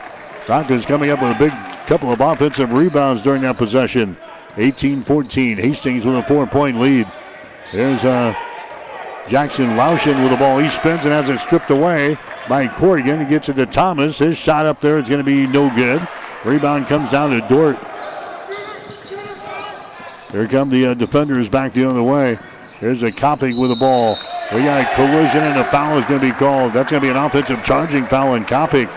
[0.48, 1.52] Broncos coming up with a big
[1.86, 4.18] couple of offensive rebounds during that possession.
[4.58, 5.58] 18 14.
[5.58, 7.06] Hastings with a four point lead.
[7.72, 8.34] There's uh,
[9.30, 10.58] Jackson Laushin with the ball.
[10.58, 12.18] He spins and has it stripped away
[12.50, 13.20] by Corrigan.
[13.20, 14.18] He gets it to Thomas.
[14.18, 16.06] His shot up there is going to be no good.
[16.44, 17.78] Rebound comes down to Dordt.
[20.32, 22.40] Here come the uh, defenders back the other way.
[22.80, 24.18] Here's a Kopic with the ball.
[24.54, 26.74] We got a collision and a foul is going to be called.
[26.74, 28.90] That's going to be an offensive charging foul on Kopic.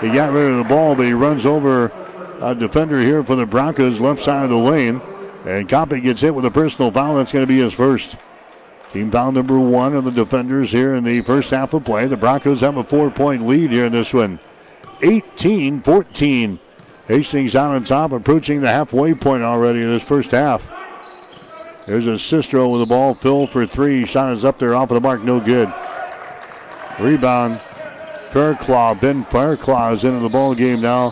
[0.00, 1.92] He got rid of the ball, but he runs over
[2.40, 5.00] a defender here for the Broncos, left side of the lane.
[5.44, 7.16] And Kopic gets hit with a personal foul.
[7.16, 8.16] That's going to be his first.
[8.92, 12.06] Team foul number one of the defenders here in the first half of play.
[12.06, 14.38] The Broncos have a four point lead here in this one.
[15.02, 16.58] 18 14.
[17.08, 20.68] Hastings out on top, approaching the halfway point already in this first half.
[21.86, 23.14] There's a Sistro with the ball.
[23.14, 24.04] Phil for three.
[24.04, 25.72] Shot is up there off of the mark, no good.
[26.98, 27.60] Rebound
[28.30, 28.96] Fairclough.
[28.96, 31.10] Ben Fairclough is into the ball game now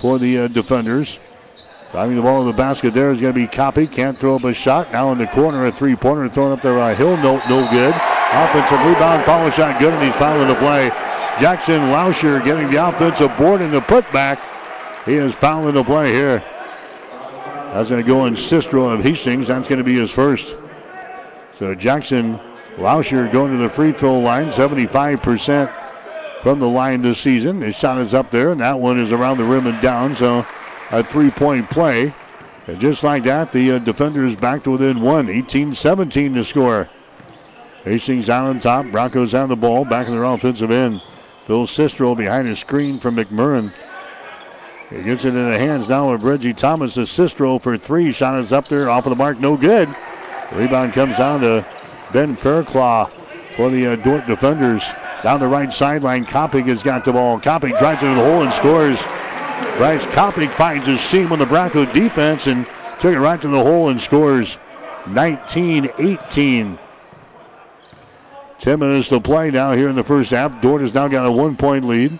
[0.00, 1.18] for the uh, defenders.
[1.92, 3.86] Driving the ball to the basket there is going to be Copy.
[3.86, 4.90] Can't throw up a shot.
[4.92, 7.18] Now in the corner, a three pointer thrown up there by Hill.
[7.18, 7.94] No, no good.
[7.94, 10.90] Offensive rebound, follow shot good, and he's fouling the play.
[11.40, 14.40] Jackson Lauscher getting the offensive board in the putback.
[15.04, 16.38] He is fouling the play here.
[17.72, 19.48] That's going to go in Sistro of Hastings.
[19.48, 20.54] That's going to be his first.
[21.58, 22.38] So Jackson
[22.76, 27.62] Lauscher going to the free throw line, 75% from the line this season.
[27.62, 30.14] His shot is up there, and that one is around the rim and down.
[30.14, 30.46] So
[30.92, 32.14] a three point play.
[32.68, 36.88] And just like that, the uh, defenders back to within one, 18 17 to score.
[37.82, 38.86] Hastings out on top.
[38.86, 41.02] Broncos have the ball back in their offensive end.
[41.46, 43.70] Phil Sistro behind a screen from McMurrin.
[44.88, 46.94] He gets it in the hands now of Reggie Thomas.
[46.94, 48.12] The Sistro for three.
[48.12, 49.38] Shot is up there off of the mark.
[49.38, 49.94] No good.
[50.52, 51.66] Rebound comes down to
[52.12, 53.06] Ben Fairclough
[53.56, 54.82] for the uh, Dordt defenders.
[55.22, 57.40] Down the right sideline, Copping has got the ball.
[57.40, 58.98] Copping drives into the hole and scores.
[59.76, 62.66] Bryce Copping finds his seam on the Bronco defense and
[63.00, 64.56] took it right to the hole and scores
[65.06, 66.78] 19 18.
[68.64, 70.62] 10 minutes to play now here in the first half.
[70.62, 72.18] Dordt has now got a one point lead.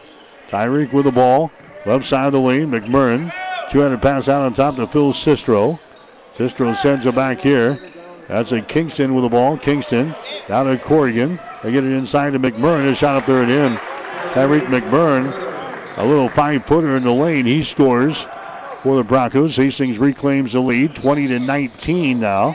[0.49, 1.51] Tyreek with the ball.
[1.87, 3.33] Left side of the lane, McMurrin.
[3.71, 5.81] 200 pass out on top to Phil Sistro.
[6.37, 7.79] Sistro sends it back here.
[8.29, 9.57] That's a Kingston with the ball.
[9.57, 10.15] Kingston
[10.47, 11.41] down to Corrigan.
[11.63, 12.93] They get it inside to McMurrin.
[12.93, 13.77] A shot up there and in.
[14.35, 17.47] Tyreek McMurrin, a little five footer in the lane.
[17.47, 18.27] He scores
[18.83, 19.57] for the Broncos.
[19.57, 22.55] Hastings reclaims the lead, 20 to 19 now.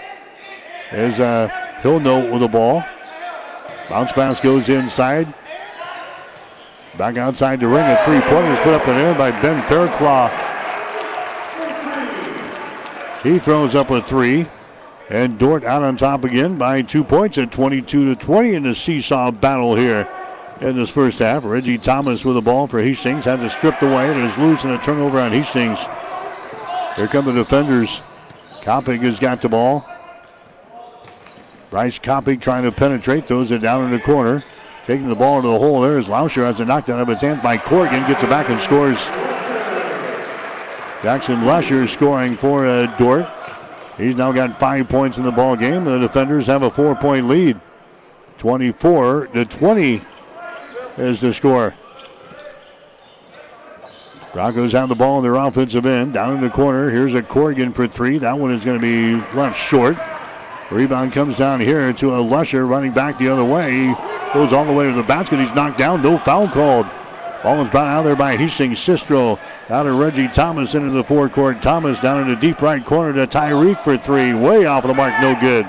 [0.92, 1.48] There's uh,
[1.82, 2.84] Hill Note with the ball.
[3.90, 5.34] Bounce pass goes inside.
[6.98, 7.86] Back outside the ring.
[7.86, 10.30] A three pointers put up in there by Ben Fairclough.
[13.24, 14.46] He throws up a three.
[15.10, 18.76] And Dordt out on top again by two points at 22 to 20 in the
[18.76, 20.08] seesaw battle here
[20.62, 21.44] in this first half.
[21.44, 24.78] Reggie Thomas with the ball for Hastings has it stripped away and is losing a
[24.78, 25.80] turnover on Hastings.
[26.96, 28.02] Here come the defenders.
[28.62, 29.84] Copping has got the ball.
[31.70, 34.44] Bryce Copping trying to penetrate, throws it down in the corner.
[34.86, 37.44] Taking the ball into the hole there is Lauscher has a knockdown of his hands
[37.44, 38.08] by Corrigan.
[38.08, 38.98] Gets it back and scores.
[41.04, 43.30] Jackson Lauscher scoring for uh, Dordt.
[43.98, 45.86] He's now got five points in the ball game.
[45.86, 47.60] The defenders have a four-point lead.
[48.40, 50.02] 24 to 20
[50.98, 51.76] is the score.
[54.34, 56.14] Broncos have the ball in their offensive end.
[56.14, 56.90] Down in the corner.
[56.90, 58.18] Here's a Corrigan for three.
[58.18, 59.98] That one is going to be left short.
[60.72, 63.88] Rebound comes down here to a Lusher running back the other way.
[63.88, 63.94] He
[64.34, 65.40] goes all the way to the basket.
[65.40, 66.04] He's knocked down.
[66.04, 66.86] No foul called.
[67.42, 69.40] Ball is brought out there by Hastings Sistro.
[69.70, 71.64] Out of Reggie Thomas into the forecourt.
[71.64, 74.34] Thomas down in the deep right corner to Tyreek for three.
[74.34, 75.20] Way off of the mark.
[75.22, 75.66] No good.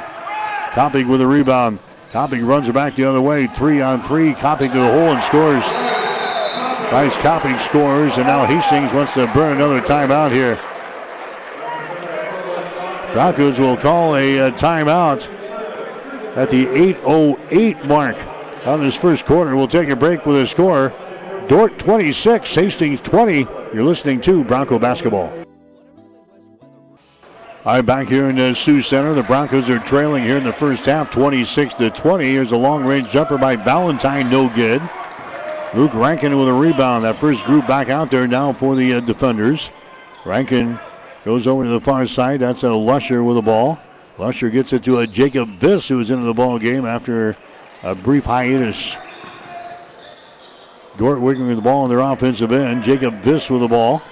[0.73, 1.79] Copping with a rebound.
[2.13, 3.47] Copping runs it back the other way.
[3.47, 4.35] Three on three.
[4.35, 5.65] Copping to the hole and scores.
[6.91, 10.59] Bryce Copping scores, and now Hastings wants to burn another timeout here.
[13.13, 15.27] Broncos will call a, a timeout
[16.37, 18.17] at the 8.08 mark
[18.67, 19.57] on this first quarter.
[19.57, 20.93] We'll take a break with a score.
[21.49, 23.41] Dordt 26, Hastings 20.
[23.75, 25.33] You're listening to Bronco Basketball.
[27.65, 30.53] All right, back here in the Sioux Center, the Broncos are trailing here in the
[30.53, 32.25] first half, 26 to 20.
[32.25, 34.81] Here's a long-range jumper by Valentine, no good.
[35.75, 37.05] Luke Rankin with a rebound.
[37.05, 39.71] That first group back out there now for the uh, defenders.
[40.25, 40.79] Rankin
[41.25, 42.41] goes over to the far side.
[42.41, 43.79] That's a Lusher with the ball.
[44.19, 47.37] Lusher gets it to a Jacob Biss, who was into the ball game after
[47.83, 48.95] a brief hiatus.
[50.99, 52.85] Dordt working with the ball on their offensive end.
[52.85, 54.03] Jacob Biss with the ball.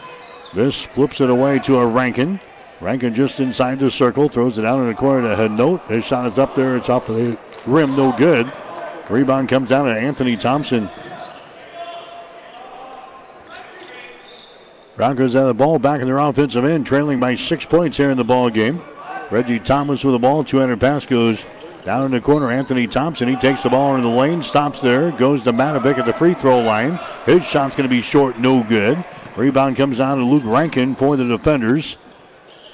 [0.52, 2.40] Biss flips it away to a Rankin.
[2.80, 5.82] Rankin just inside the circle, throws it out in the corner to Note.
[5.88, 6.76] His shot is up there.
[6.76, 8.50] It's off the rim, no good.
[9.10, 10.88] Rebound comes down to Anthony Thompson.
[14.98, 18.16] Broncos have the ball back in their offensive end, trailing by six points here in
[18.16, 18.82] the ball game.
[19.30, 20.42] Reggie Thomas with the ball.
[20.42, 21.40] 200 pass goes
[21.84, 22.50] down in the corner.
[22.50, 23.28] Anthony Thompson.
[23.28, 26.34] He takes the ball into the lane, stops there, goes to Matovic at the free
[26.34, 26.98] throw line.
[27.26, 29.04] His shot's going to be short, no good.
[29.36, 31.96] Rebound comes down to Luke Rankin for the defenders.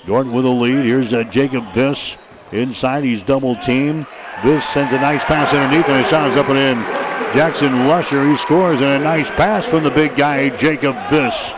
[0.07, 0.87] Dordt with a lead.
[0.87, 2.17] Here's uh, Jacob Viss
[2.53, 3.05] inside.
[3.05, 4.07] He's double teamed.
[4.43, 6.83] Viss sends a nice pass underneath, and his shot is up and in.
[7.35, 11.55] Jackson Lusher, he scores, and a nice pass from the big guy, Jacob Viss.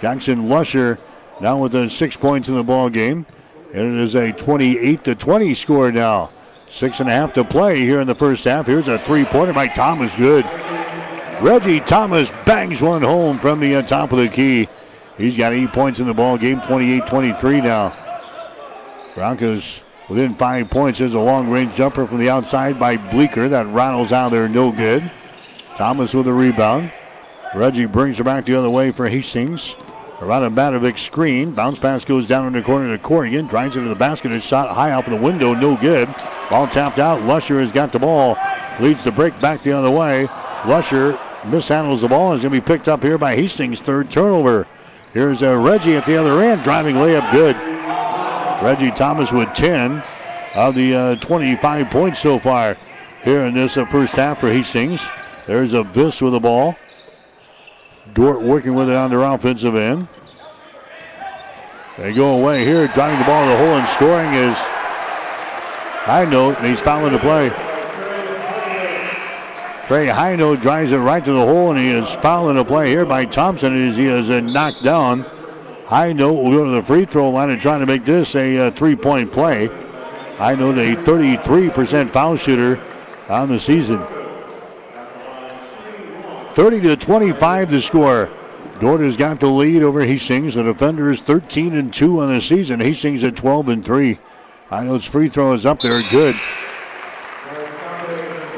[0.00, 0.98] Jackson Lusher
[1.40, 3.26] now with the six points in the ball game.
[3.72, 6.30] And it is a 28 to 20 score now.
[6.68, 8.66] Six and a half to play here in the first half.
[8.66, 10.14] Here's a three-pointer by Thomas.
[10.16, 10.44] Good.
[11.40, 14.68] Reggie Thomas bangs one home from the uh, top of the key.
[15.16, 17.96] He's got eight points in the ball game, 28-23 now.
[19.14, 20.98] Broncos within five points.
[20.98, 23.48] There's a long-range jumper from the outside by Bleeker.
[23.48, 25.10] That rattles out there, no good.
[25.76, 26.92] Thomas with a rebound.
[27.54, 29.74] Reggie brings her back the other way for Hastings.
[30.20, 31.52] Around a Matovic screen.
[31.52, 33.46] Bounce pass goes down in the corner to Corrigan.
[33.46, 34.32] Drives into the basket.
[34.32, 35.54] A shot high off the window.
[35.54, 36.14] No good.
[36.50, 37.22] Ball tapped out.
[37.22, 38.36] Lusher has got the ball.
[38.80, 40.24] Leads the break back the other way.
[40.66, 42.34] Lusher mishandles the ball.
[42.34, 43.80] Is going to be picked up here by Hastings.
[43.80, 44.66] Third turnover.
[45.14, 46.62] Here's uh, Reggie at the other end.
[46.64, 47.56] Driving layup good.
[48.62, 50.02] Reggie Thomas with 10
[50.54, 52.76] of the uh, 25 points so far
[53.24, 55.00] here in this uh, first half for Hastings.
[55.46, 56.76] There's a Viss with the ball.
[58.14, 60.08] Dordt working with it on their offensive end.
[61.98, 64.56] They go away here, driving the ball to the hole and scoring is
[66.04, 67.50] High Note, and he's fouling the play.
[69.86, 72.88] Trey High Note drives it right to the hole, and he is fouling the play
[72.88, 75.26] here by Thompson as he is knocked down.
[75.86, 78.56] High Note will go to the free throw line and try to make this a
[78.58, 79.66] uh, three point play.
[80.36, 82.80] High Note, a 33% foul shooter
[83.28, 84.00] on the season.
[86.60, 88.28] 30 to 25 to score.
[88.80, 90.56] Dordt has got the lead over Hastings.
[90.56, 92.80] The defenders 13 and 2 on the season.
[92.80, 94.18] Hastings at 12 and 3.
[94.70, 96.02] I know his free throw is up there.
[96.10, 96.36] Good.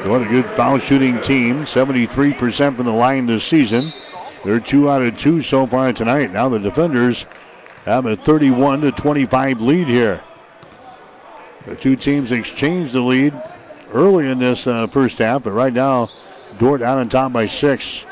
[0.09, 1.63] What a good foul shooting team.
[1.63, 3.93] 73% from the line this season.
[4.43, 6.33] They're two out of two so far tonight.
[6.33, 7.25] Now the defenders
[7.85, 10.21] have a 31 to 25 lead here.
[11.65, 13.33] The two teams exchanged the lead
[13.93, 16.09] early in this uh, first half, but right now
[16.57, 18.05] Dordt out on top by six.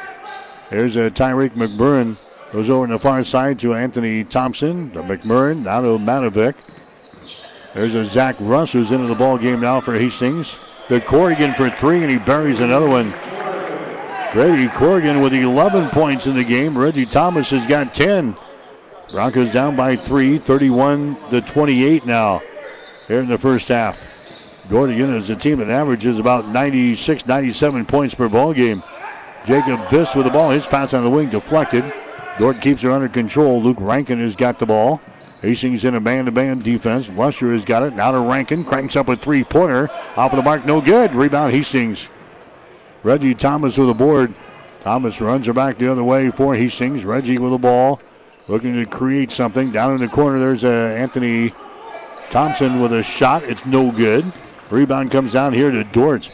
[0.69, 2.17] There's a uh, Tyreek McMurrin.
[2.51, 4.91] Goes over on the far side to Anthony Thompson.
[4.93, 6.55] The McMurrin now to Matovic.
[7.73, 10.55] There's a Zach Russ who's into the ball game now for Hastings.
[10.89, 13.13] The Corrigan for three, and he buries another one.
[14.33, 16.77] Grady Corrigan with 11 points in the game.
[16.77, 18.35] Reggie Thomas has got 10.
[19.11, 22.41] Broncos down by three, 31 to 28 now
[23.07, 24.10] here in the first half.
[24.71, 28.81] Gordigan is a team that averages about 96, 97 points per ball game.
[29.45, 30.49] Jacob Viss with the ball.
[30.49, 31.83] His pass on the wing deflected.
[32.39, 33.61] Dordt keeps her under control.
[33.61, 35.01] Luke Rankin has got the ball.
[35.41, 37.09] Hastings in a man-to-man defense.
[37.09, 37.95] Lusher has got it.
[37.95, 38.63] Now to Rankin.
[38.63, 39.89] Cranks up a three-pointer.
[40.15, 40.65] Off of the mark.
[40.65, 41.13] No good.
[41.15, 42.07] Rebound Hastings.
[43.03, 44.33] Reggie Thomas with the board.
[44.83, 47.03] Thomas runs her back the other way for Hastings.
[47.03, 47.99] Reggie with the ball.
[48.47, 49.69] Looking to create something.
[49.73, 51.53] Down in the corner, there's uh, Anthony
[52.29, 53.43] Thompson with a shot.
[53.43, 54.31] It's no good.
[54.71, 56.29] Rebound comes down here to Dordt.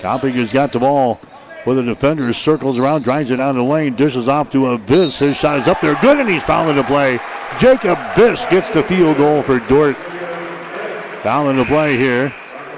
[0.00, 1.20] Copping has got the ball
[1.66, 2.32] with the defender.
[2.32, 5.18] Circles around, drives it down the lane, dishes off to a Viss.
[5.18, 7.20] His shot is up there, good, and he's fouling the play.
[7.58, 9.96] Jacob Viss gets the field goal for Dordt.
[11.22, 12.32] Fouling the play here.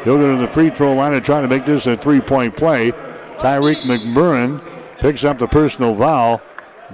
[0.05, 2.91] He'll go to the free throw line and try to make this a three-point play.
[3.39, 4.61] Tyreek McMurrin
[4.99, 6.43] picks up the personal foul.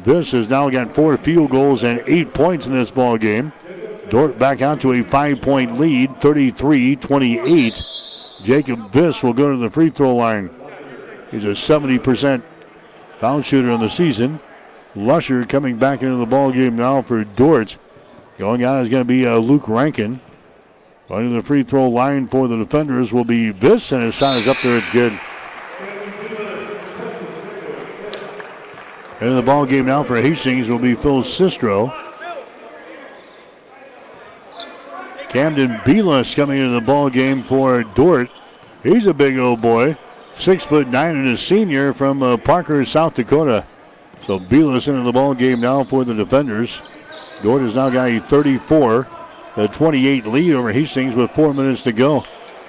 [0.00, 3.52] Viss has now got four field goals and eight points in this ball game.
[4.10, 7.82] Dordt back out to a five point lead, 33 28.
[8.42, 10.50] Jacob Viss will go to the free throw line.
[11.30, 12.42] He's a 70%
[13.18, 14.40] foul shooter in the season.
[14.94, 17.76] Lusher coming back into the ball game now for Dordt.
[18.38, 20.20] Going out is going to be uh, Luke Rankin.
[21.08, 24.38] Going to the free throw line for the defenders will be Viss, and his shot
[24.38, 24.78] is up there.
[24.78, 25.18] It's good.
[29.20, 32.07] In the ball game now for Hastings will be Phil Sistro.
[35.28, 38.30] Camden Belis coming into the ball game for Dordt.
[38.82, 39.96] He's a big old boy,
[40.36, 43.66] six foot nine and a senior from uh, Parker, South Dakota.
[44.26, 46.80] So Belis into the ball game now for the defenders.
[47.42, 49.06] Dordt has now got a 34,
[49.56, 52.24] a 28 lead over Hastings with four minutes to go.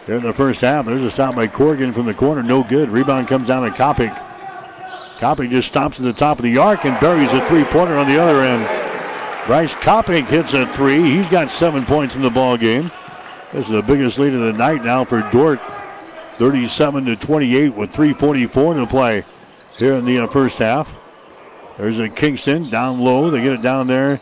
[0.05, 2.89] Here in the first half, there's a stop by Corrigan from the corner, no good.
[2.89, 4.15] Rebound comes down to Kopic.
[5.19, 8.19] Kopic just stops at the top of the arc and buries a three-pointer on the
[8.19, 8.78] other end.
[9.45, 11.01] Bryce Kopping hits a three.
[11.01, 12.91] He's got seven points in the ball game.
[13.51, 15.59] This is the biggest lead of the night now for Dordt.
[16.37, 19.23] 37 to 28 with 3:44 to play
[19.77, 20.95] here in the uh, first half.
[21.77, 23.29] There's a Kingston down low.
[23.29, 24.21] They get it down there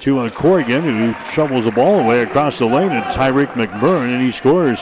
[0.00, 4.22] to a Corrigan who shovels the ball away across the lane and Tyreek McMurrin and
[4.22, 4.80] he scores.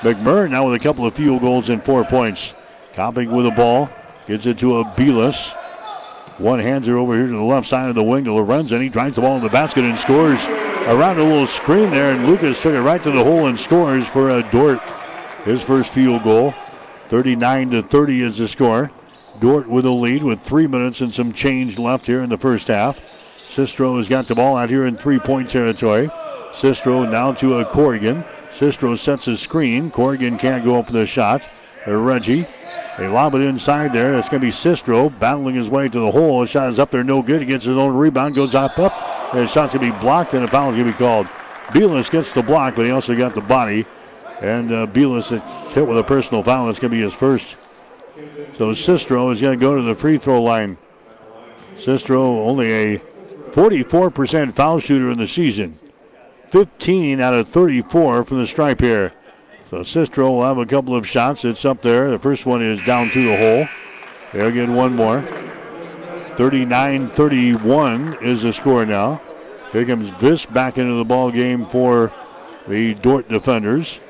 [0.00, 2.54] McMurrin now with a couple of field goals and four points.
[2.94, 3.88] Copping with the ball.
[4.26, 5.59] Gets it to a Belis.
[6.40, 8.80] One hands her over here to the left side of the wing to Lorenzen.
[8.80, 10.42] He drives the ball in the basket and scores
[10.86, 12.14] around a little screen there.
[12.14, 14.80] And Lucas took it right to the hole and scores for a Dordt.
[15.44, 16.54] His first field goal.
[17.08, 18.90] 39 to 30 is the score.
[19.38, 22.68] Dordt with a lead with three minutes and some change left here in the first
[22.68, 22.98] half.
[23.54, 26.08] Sistro has got the ball out here in three-point territory.
[26.52, 28.24] Sistro now to a Corrigan.
[28.56, 29.90] Sistro sets a screen.
[29.90, 31.46] Corrigan can't go up for the shot.
[31.86, 32.46] Reggie
[33.00, 34.14] they lob it inside there.
[34.18, 36.42] It's going to be Sistro battling his way to the hole.
[36.42, 37.40] His shot is up there, no good.
[37.40, 38.92] He gets his own rebound, goes up, up.
[39.32, 41.26] And his shot's going to be blocked, and a foul is going to be called.
[41.68, 43.86] Belis gets the block, but he also got the body.
[44.42, 46.68] And uh, Belis is hit with a personal foul.
[46.68, 47.56] It's going to be his first.
[48.58, 50.76] So Sistro is going to go to the free throw line.
[51.76, 55.78] Sistro only a 44% foul shooter in the season.
[56.48, 59.14] 15 out of 34 from the stripe here.
[59.70, 61.44] So Sistro will have a couple of shots.
[61.44, 62.10] It's up there.
[62.10, 63.68] The first one is down through the hole.
[64.32, 65.22] They'll get one more.
[66.34, 69.22] 39 31 is the score now.
[69.70, 72.12] Here comes Viss back into the ball game for
[72.66, 74.00] the Dordt defenders.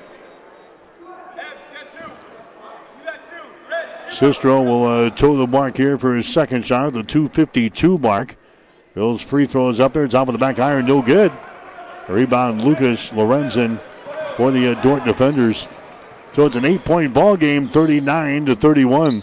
[4.08, 8.36] Sistro will uh, toe the mark here for his second shot, the 252 mark.
[8.94, 11.32] Bill's free throws up there, top of the back iron, no good.
[12.08, 13.78] Rebound Lucas Lorenzen
[14.40, 15.68] for the uh, Dordt defenders.
[16.32, 19.22] So it's an eight-point ball game, 39 to 31.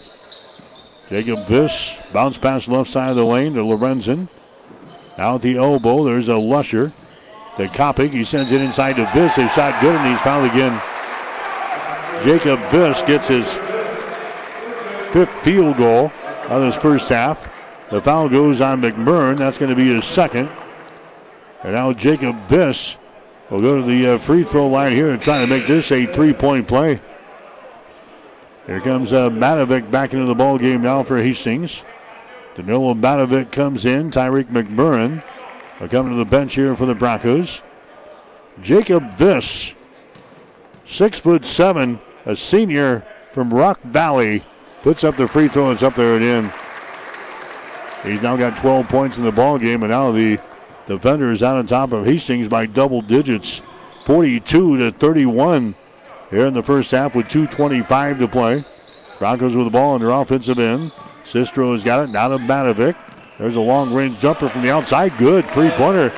[1.09, 4.27] Jacob Viss bounce pass left side of the lane to Lorenzen.
[5.17, 6.93] Out the elbow, there's a Lusher
[7.55, 8.11] to Kopic.
[8.11, 9.33] He sends it inside to Viss.
[9.33, 10.79] His shot good, and he's fouled again.
[12.23, 13.51] Jacob Viss gets his
[15.11, 16.11] fifth field goal
[16.47, 17.51] on his first half.
[17.89, 19.37] The foul goes on McMurrin.
[19.37, 20.47] That's going to be his second.
[21.63, 22.97] And now Jacob Viss
[23.49, 26.05] will go to the uh, free throw line here and try to make this a
[26.05, 26.99] three-point play.
[28.65, 31.83] Here comes uh, Matovic back into the ball game now for Hastings.
[32.55, 34.11] Danilo Matovic comes in.
[34.11, 35.23] Tyreek McMurrin
[35.79, 37.61] are coming to the bench here for the Broncos.
[38.61, 39.73] Jacob Viss,
[40.85, 44.43] six foot seven, a senior from Rock Valley,
[44.81, 45.71] puts up the free throw.
[45.71, 46.53] It's up there and in.
[48.03, 50.39] He's now got 12 points in the ball game, and now the
[50.87, 53.61] defenders out on top of Hastings by double digits,
[54.05, 55.75] 42 to 31
[56.29, 58.65] here in the first half with 2:25 to play.
[59.19, 60.91] Broncos with the ball on their offensive end.
[61.25, 62.95] Sistro has got it now to Matovic.
[63.37, 65.17] There's a long range jumper from the outside.
[65.17, 66.11] Good three pointer.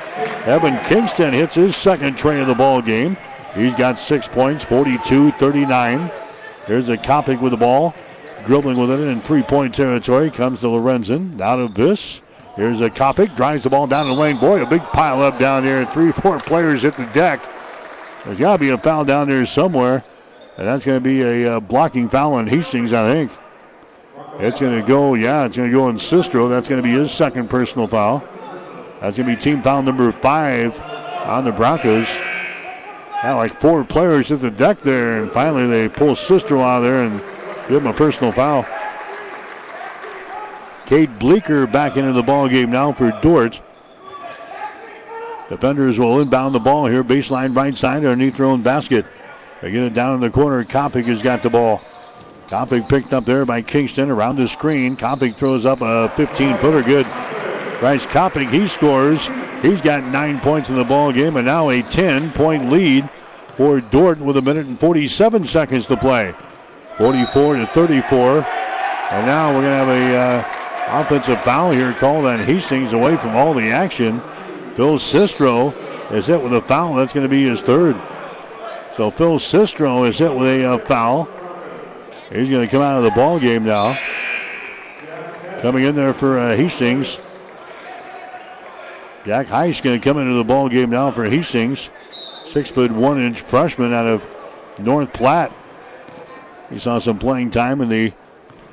[0.46, 3.18] Evan Kingston hits his second tray of the ball game.
[3.56, 6.12] He's got six points, 42 39.
[6.66, 7.96] Here's a Kopic with the ball.
[8.46, 10.32] Dribbling with it in three point territory.
[10.32, 11.40] Comes to Lorenzen.
[11.42, 12.22] Out of this.
[12.56, 13.36] Here's a Kopic.
[13.36, 14.38] Drives the ball down the lane.
[14.38, 15.86] Boy, a big pile up down there.
[15.86, 17.42] Three, four players hit the deck.
[18.26, 20.04] There's got to be a foul down there somewhere.
[20.58, 23.32] And that's going to be a uh, blocking foul on Hastings, I think.
[24.40, 26.50] It's going to go, yeah, it's going to go on Sistro.
[26.50, 28.20] That's going to be his second personal foul.
[29.00, 32.08] That's going to be team foul number five on the Broncos.
[33.24, 36.84] Yeah, like four players hit the deck there, and finally they pull Sistro out of
[36.84, 37.20] there and
[37.70, 38.66] give him a personal foul.
[40.90, 43.62] Cade Bleeker back into the ball game now for Dordt.
[45.48, 49.06] Defenders will inbound the ball here, baseline right side underneath their own basket.
[49.62, 50.64] They get it down in the corner.
[50.64, 51.80] Kopic has got the ball.
[52.48, 54.98] Kopic picked up there by Kingston around the screen.
[54.98, 56.82] Kopic throws up a 15 footer.
[56.82, 57.06] Good.
[57.80, 59.24] Bryce Kopic, he scores.
[59.62, 63.08] He's got nine points in the ball game and now a 10 point lead
[63.56, 66.34] for Dordt with a minute and 47 seconds to play.
[66.98, 68.44] 44 to 34.
[69.12, 70.59] And now we're going to have a uh,
[70.90, 74.22] offensive foul here called on Hastings away from all the action.
[74.76, 75.74] Phil Sistro
[76.12, 76.96] is hit with a foul.
[76.96, 77.96] That's going to be his third.
[78.96, 81.30] So Phil Sistro is hit with a uh, foul.
[82.32, 83.98] He's going to come out of the ball game now.
[85.62, 87.18] Coming in there for uh, Hastings.
[89.26, 91.90] Jack Heiss going to come into the ball game now for Hastings.
[92.48, 94.26] Six foot one inch freshman out of
[94.78, 95.54] North Platte.
[96.70, 98.14] He saw some playing time in the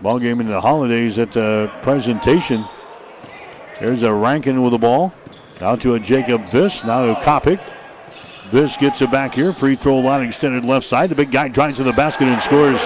[0.06, 2.64] ball game in the holidays at the presentation.
[3.80, 5.12] There's a Rankin with the ball.
[5.60, 6.86] Now to a Jacob Viss.
[6.86, 7.60] Now to Kopic.
[8.52, 9.52] This gets it back here.
[9.52, 11.10] Free throw line extended left side.
[11.10, 12.80] The big guy drives to the basket and scores.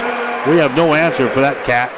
[0.47, 1.91] We have no answer for that cat.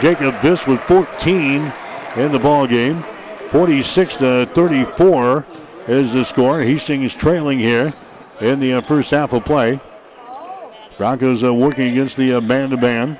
[0.00, 1.72] Jacob Viss with 14
[2.14, 3.02] in the ball game.
[3.50, 5.44] 46 to 34
[5.88, 6.60] is the score.
[6.60, 7.92] Hastings trailing here
[8.40, 9.80] in the uh, first half of play.
[10.98, 13.18] Broncos uh, working against the man to man.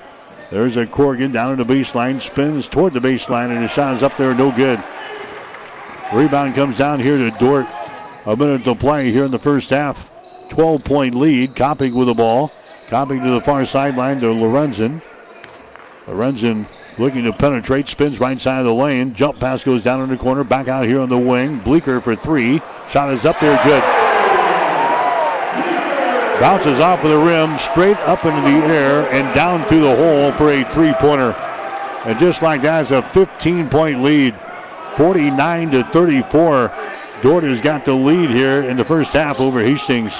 [0.50, 4.02] There's a Corrigan down in the baseline, spins toward the baseline, and his shot is
[4.02, 4.82] up there, no good.
[6.12, 7.66] Rebound comes down here to Dordt.
[8.26, 10.10] A minute to play here in the first half.
[10.50, 11.54] 12 point lead.
[11.54, 12.52] Kopic with the ball.
[12.88, 15.02] Kopic to the far sideline to Lorenzen.
[16.06, 16.66] Lorenzen
[16.98, 19.14] looking to penetrate, spins right side of the lane.
[19.14, 21.58] Jump pass goes down in the corner, back out here on the wing.
[21.58, 22.60] Bleeker for three.
[22.90, 23.95] Shot is up there, good.
[26.40, 30.32] Bounces off of the rim, straight up into the air and down through the hole
[30.32, 31.34] for a three pointer.
[32.04, 34.34] And just like that, it's a 15 point lead.
[34.96, 36.72] 49 to 34.
[37.22, 40.12] Dordt has got the lead here in the first half over Hastings.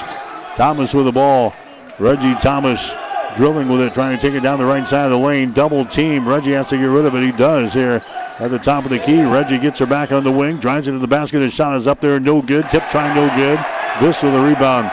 [0.55, 1.53] Thomas with the ball.
[1.99, 2.91] Reggie Thomas
[3.35, 5.51] drilling with it, trying to take it down the right side of the lane.
[5.51, 6.27] Double team.
[6.27, 7.23] Reggie has to get rid of it.
[7.23, 8.03] He does here
[8.39, 9.21] at the top of the key.
[9.21, 11.41] Reggie gets her back on the wing, drives into the basket.
[11.41, 12.65] His shot is up there, no good.
[12.69, 13.59] Tip try, no good.
[14.01, 14.91] This with a rebound.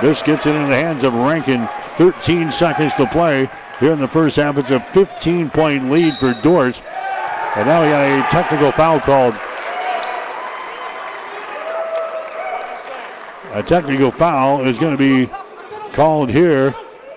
[0.00, 1.68] This gets it in the hands of Rankin.
[1.98, 4.56] 13 seconds to play here in the first half.
[4.56, 6.82] It's a 15 point lead for Dordt.
[7.56, 9.34] And now we got a technical foul called.
[13.52, 15.30] A technical foul is going to be
[15.92, 16.74] called here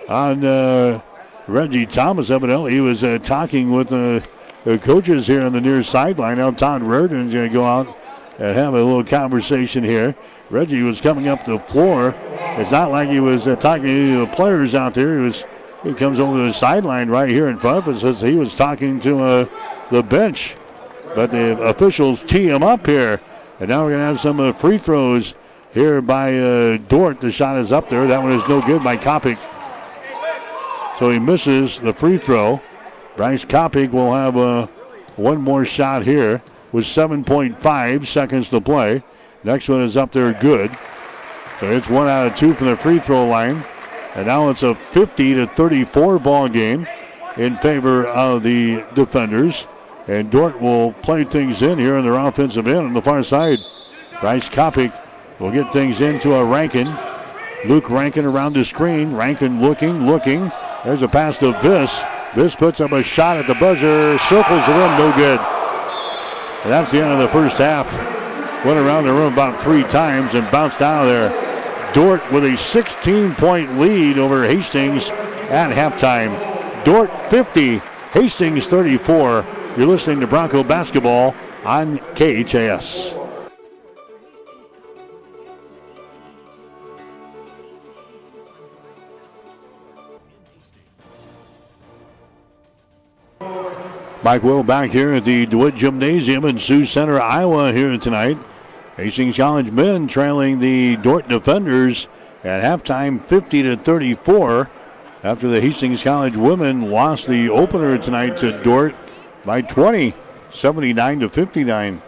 [0.09, 0.99] on uh,
[1.47, 2.29] Reggie Thomas.
[2.29, 4.27] Evidently, he was uh, talking with the,
[4.65, 6.37] the, coaches here on the near sideline.
[6.37, 7.95] Now Todd Reardon is going to go out
[8.39, 10.15] and have a little conversation here.
[10.49, 12.15] Reggie was coming up the floor.
[12.55, 15.15] It's not like he was uh, talking to the players out there.
[15.15, 15.43] He was
[15.83, 18.55] he comes over to the sideline right here in front of us as he was
[18.55, 19.45] talking to uh,
[19.91, 20.55] the bench.
[21.15, 23.19] But the officials tee him up here.
[23.59, 25.35] And now we're going to have some uh, free throws
[25.73, 27.21] here by uh, Dordt.
[27.21, 28.07] The shot is up there.
[28.07, 29.37] That one is no good by Kopic.
[30.99, 32.61] So he misses the free throw.
[33.17, 34.67] Bryce Kopic will have uh,
[35.15, 36.41] one more shot here
[36.71, 39.03] with 7.5 seconds to play.
[39.43, 40.71] Next one is up there good.
[41.59, 43.63] So it's one out of two from the free throw line.
[44.15, 46.87] And now it's a 50 to 34 ball game
[47.37, 49.65] in favor of the defenders.
[50.07, 53.59] And Dordt will play things in here on their offensive end on the far side.
[54.19, 54.93] Bryce Kopic
[55.39, 56.87] will get things into a Rankin.
[57.65, 59.15] Luke Rankin around the screen.
[59.15, 60.51] Rankin looking, looking.
[60.83, 62.03] There's a pass to Viss.
[62.33, 65.39] Viss puts up a shot at the buzzer, circles the rim, no good.
[66.63, 67.91] And that's the end of the first half.
[68.65, 71.42] Went around the room about three times and bounced out of there.
[71.93, 75.09] Dordt with a 16 point lead over Hastings
[75.49, 76.33] at halftime.
[76.83, 77.77] Dordt 50,
[78.13, 79.45] Hastings 34.
[79.77, 83.13] You're listening to Bronco basketball on KHAS.
[94.23, 98.37] Mike Will back here at the DeWitt Gymnasium in Sioux Center, Iowa, here tonight.
[98.97, 102.07] Hastings College men trailing the Dordt defenders
[102.43, 104.69] at halftime 50 to 34
[105.23, 108.93] after the Hastings College women lost the opener tonight to Dordt
[109.45, 110.13] by 20,
[110.51, 112.01] 79 to 59.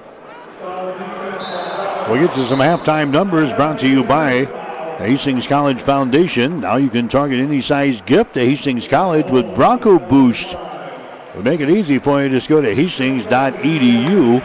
[0.61, 4.45] We'll get to some halftime numbers brought to you by
[4.99, 6.61] Hastings College Foundation.
[6.61, 10.55] Now you can target any size gift to Hastings College with Bronco Boost.
[11.35, 12.29] We make it easy for you.
[12.29, 14.41] Just go to hastings.edu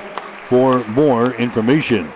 [0.49, 2.11] for more information.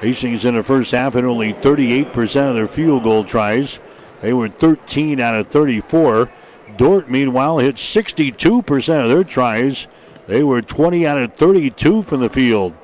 [0.00, 3.78] Hastings in the first half had only 38% of their field goal tries.
[4.20, 6.30] They were 13 out of 34.
[6.76, 9.86] Dordt, meanwhile, hit 62% of their tries.
[10.26, 12.74] They were 20 out of 32 from the field.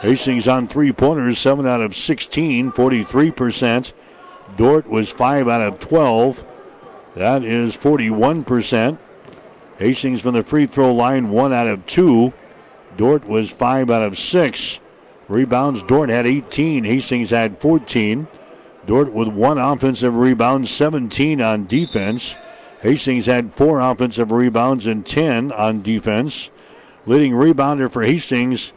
[0.00, 3.92] Hastings on three pointers, 7 out of 16, 43%.
[4.56, 6.44] Dordt was 5 out of 12.
[7.14, 8.98] That is 41%.
[9.78, 12.32] Hastings from the free throw line, 1 out of 2.
[12.96, 14.80] Dordt was 5 out of 6.
[15.28, 16.84] Rebounds, Dordt had 18.
[16.84, 18.26] Hastings had 14.
[18.86, 22.34] Dordt with one offensive rebound, 17 on defense.
[22.80, 26.48] Hastings had four offensive rebounds and 10 on defense.
[27.04, 28.72] Leading rebounder for Hastings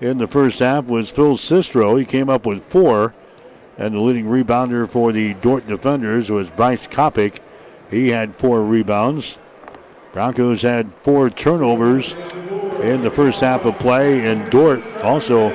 [0.00, 1.98] in the first half was Phil Sistro.
[1.98, 3.14] He came up with four.
[3.76, 7.40] And the leading rebounder for the Dordt defenders was Bryce Kopic.
[7.90, 9.36] He had four rebounds.
[10.12, 12.12] Broncos had four turnovers
[12.80, 15.50] in the first half of play, and Dordt also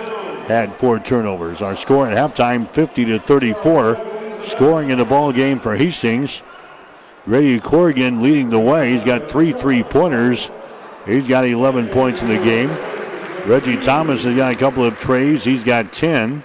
[0.49, 1.61] had four turnovers.
[1.61, 4.45] Our score at halftime 50 to 34.
[4.45, 6.41] Scoring in the ball game for Hastings.
[7.25, 8.93] Grady Corrigan leading the way.
[8.93, 10.49] He's got three three pointers.
[11.05, 12.69] He's got 11 points in the game.
[13.45, 15.43] Reggie Thomas has got a couple of trays.
[15.43, 16.43] He's got 10.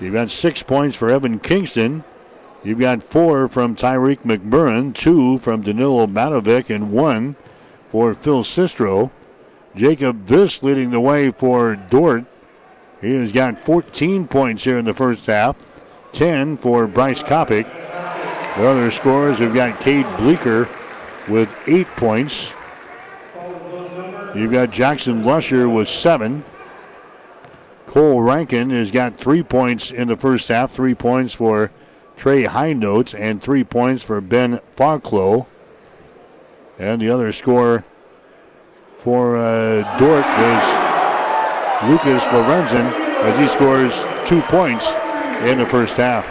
[0.00, 2.04] You've got six points for Evan Kingston.
[2.62, 7.36] You've got four from Tyreek McMurrin, two from Danilo Matovic, and one
[7.90, 9.10] for Phil Sistro.
[9.76, 12.24] Jacob Viss leading the way for Dordt.
[13.04, 15.56] He has got 14 points here in the first half,
[16.12, 17.70] 10 for Bryce Kopic.
[18.56, 20.66] The other scorers have got Cade Bleeker
[21.28, 22.48] with eight points.
[24.34, 26.46] You've got Jackson Lusher with seven.
[27.86, 31.70] Cole Rankin has got three points in the first half, three points for
[32.16, 35.44] Trey Hindnotes, and three points for Ben Farklow.
[36.78, 37.84] And the other score
[38.96, 40.83] for uh, Dordt was
[41.88, 42.92] Lucas Lorenzen
[43.24, 43.92] as he scores
[44.28, 44.86] two points
[45.48, 46.26] in the first half.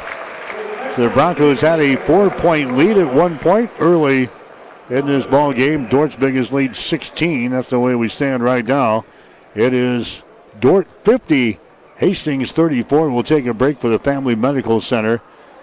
[0.95, 4.29] The Broncos had a four-point lead at one point early
[4.89, 5.87] in this ball game.
[5.87, 7.51] Dordt's biggest lead, 16.
[7.51, 9.05] That's the way we stand right now.
[9.55, 10.23] It is
[10.59, 11.59] Dordt 50,
[11.97, 13.09] Hastings 34.
[13.09, 15.17] We'll take a break for the Family Medical Center.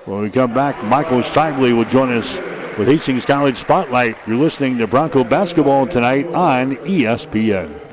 [0.05, 2.36] When we come back, Michael Shively will join us
[2.78, 4.16] with Hastings College Spotlight.
[4.26, 7.89] You're listening to Bronco basketball tonight on ESPN.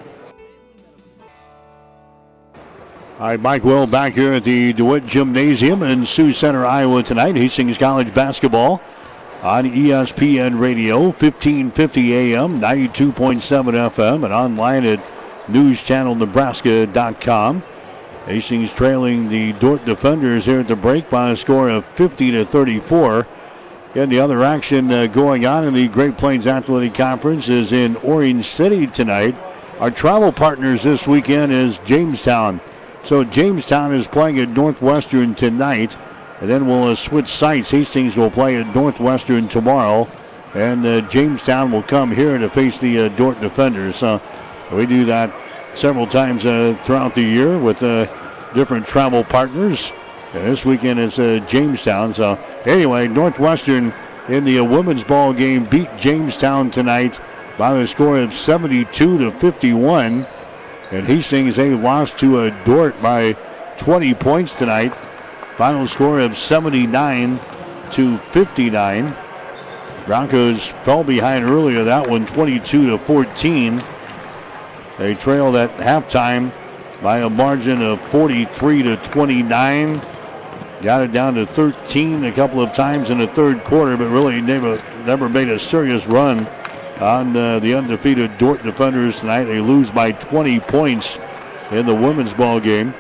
[3.20, 7.36] All right, Mike Will back here at the DeWitt Gymnasium in Sioux Center, Iowa tonight.
[7.36, 8.80] Hastings College basketball
[9.42, 13.14] on ESPN Radio, 1550 AM, 92.7
[13.90, 15.00] FM, and online at
[15.48, 17.64] newschannelnebraska.com.
[18.28, 22.46] Hastings trailing the Dordt defenders here at the break by a score of 50 to
[22.46, 23.26] 34.
[23.96, 27.96] And the other action uh, going on in the Great Plains Athletic Conference is in
[27.96, 29.36] Orange City tonight.
[29.80, 32.62] Our travel partners this weekend is Jamestown.
[33.04, 35.98] So Jamestown is playing at Northwestern tonight.
[36.40, 37.72] And then we'll uh, switch sites.
[37.72, 40.08] Hastings will play at Northwestern tomorrow.
[40.54, 43.96] And uh, Jamestown will come here to face the uh, Dordt defenders.
[43.96, 44.22] So
[44.72, 45.34] we do that
[45.76, 48.06] several times uh, throughout the year with uh,
[48.54, 49.92] different travel partners.
[50.34, 52.14] And this weekend is uh, Jamestown.
[52.14, 53.94] So anyway, Northwestern
[54.28, 57.20] in the women's ball game beat Jamestown tonight
[57.58, 60.28] by the score of 72 to 51.
[60.92, 63.34] And Hastings they lost to uh, a Dordt by
[63.80, 64.94] 20 points tonight.
[65.58, 67.40] Final score of 79
[67.92, 69.14] to 59.
[70.06, 73.84] Broncos fell behind earlier that one 22 to 14.
[74.98, 76.52] They trailed at halftime
[77.04, 80.02] by a margin of 43 to 29.
[80.82, 84.40] Got it down to 13 a couple of times in the third quarter, but really
[84.40, 86.48] never never made a serious run
[87.02, 89.46] on uh, the undefeated Dordt defenders tonight.
[89.46, 91.18] They lose by 20 points
[91.72, 92.94] in the women's ball game.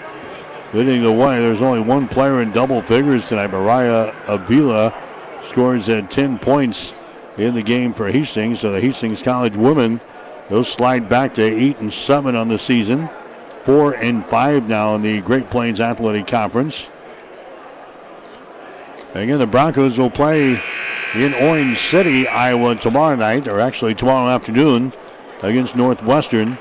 [0.73, 3.51] Leading the way, there's only one player in double figures tonight.
[3.51, 4.93] Mariah Avila
[5.47, 6.93] scores at 10 points
[7.37, 8.59] in the game for Hastings.
[8.59, 10.01] So the Hastings College women
[10.49, 13.09] They'll slide back to eight and seven on the season,
[13.65, 16.87] four and five now in the Great Plains Athletic Conference.
[19.13, 20.61] Again, the Broncos will play
[21.15, 24.93] in Orange City, Iowa tomorrow night, or actually tomorrow afternoon,
[25.41, 26.57] against Northwestern.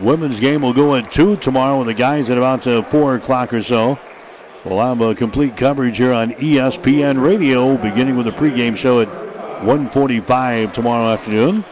[0.00, 3.52] Women's game will go at two tomorrow with the guys at about uh, four o'clock
[3.52, 3.98] or so.
[4.64, 9.08] We'll have a complete coverage here on ESPN Radio, beginning with the pregame show at
[9.62, 11.64] 1:45 tomorrow afternoon.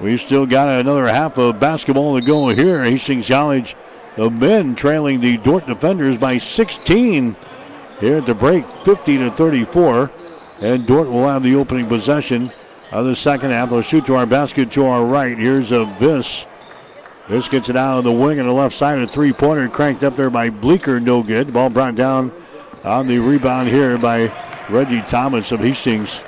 [0.00, 2.82] We've still got another half of basketball to go here.
[2.82, 3.76] Hastings College,
[4.16, 7.36] the men trailing the Dordt defenders by 16
[8.00, 10.10] here at the break, 50 to 34.
[10.60, 12.52] And Dordt will have the opening possession
[12.92, 13.70] of the second half.
[13.70, 15.36] They'll shoot to our basket to our right.
[15.36, 16.46] Here's a Viss.
[17.28, 18.98] This gets it out of the wing on the left side.
[18.98, 21.00] Of a three pointer cranked up there by Bleeker.
[21.00, 21.52] No good.
[21.52, 22.32] Ball brought down
[22.84, 24.32] on the rebound here by
[24.68, 26.20] Reggie Thomas of Hastings.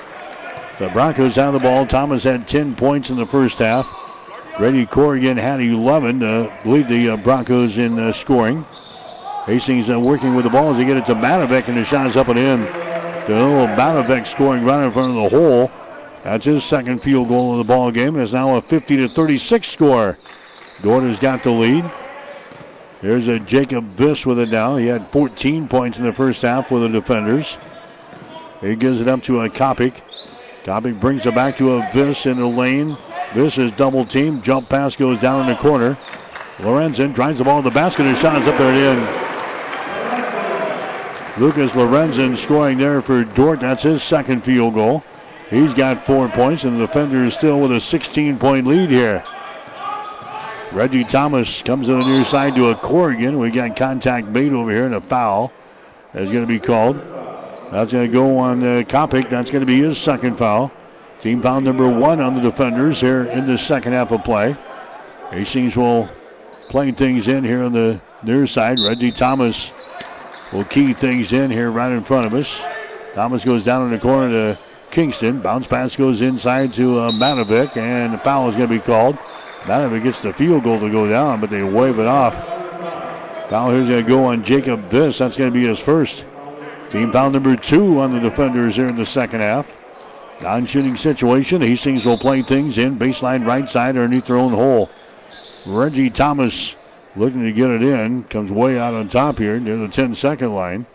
[0.78, 1.86] The Broncos have the ball.
[1.86, 3.86] Thomas had 10 points in the first half.
[4.58, 8.64] Reggie Corrigan had 11 to lead the uh, Broncos in uh, scoring.
[9.46, 12.06] Hastings uh, working with the ball as they get it to Matovic, and the shot
[12.06, 12.62] is up and in.
[12.62, 15.70] little Matovic scoring right in front of the hole.
[16.22, 18.18] That's his second field goal of the ball game.
[18.18, 20.16] It's now a 50 to 36 score.
[20.80, 21.84] Gordon's got the lead.
[23.02, 24.76] There's a Jacob Viss with it now.
[24.76, 27.58] He had 14 points in the first half for the defenders.
[28.62, 30.00] He gives it up to a Kopic.
[30.62, 32.96] Kopic brings it back to a Viss in the lane.
[33.32, 34.40] Viss is double team.
[34.40, 35.98] Jump pass goes down in the corner.
[36.58, 39.23] Lorenzen drives the ball to the basket and shot is up there and in.
[41.36, 43.60] Lucas Lorenzen scoring there for Dordt.
[43.60, 45.02] That's his second field goal.
[45.50, 49.22] He's got four points, and the defender is still with a 16 point lead here.
[50.74, 53.38] Reggie Thomas comes to the near side to a Corrigan.
[53.38, 55.52] We got contact made over here and a foul
[56.14, 56.96] is going to be called.
[57.70, 59.30] That's going to go on uh, Kopic.
[59.30, 60.72] That's going to be his second foul.
[61.20, 64.56] Team foul number one on the defenders here in the second half of play.
[65.30, 66.08] Hastings will
[66.68, 68.80] play things in here on the near side.
[68.80, 69.70] Reggie Thomas
[70.52, 72.60] will key things in here right in front of us.
[73.14, 74.58] Thomas goes down in the corner to
[74.90, 75.40] Kingston.
[75.40, 79.16] Bounce pass goes inside to uh, Matovic, and the foul is going to be called.
[79.62, 82.34] Matovic gets the field goal to go down, but they wave it off.
[83.48, 85.18] Foul here's going to go on Jacob Viss.
[85.18, 86.26] That's going to be his first.
[86.90, 89.66] Team foul number two on the defenders here in the second half.
[90.40, 91.60] Non shooting situation.
[91.60, 94.90] Hastings will play things in baseline right side underneath their own hole.
[95.66, 96.76] Reggie Thomas
[97.16, 98.24] looking to get it in.
[98.24, 100.86] Comes way out on top here near the 10 second line.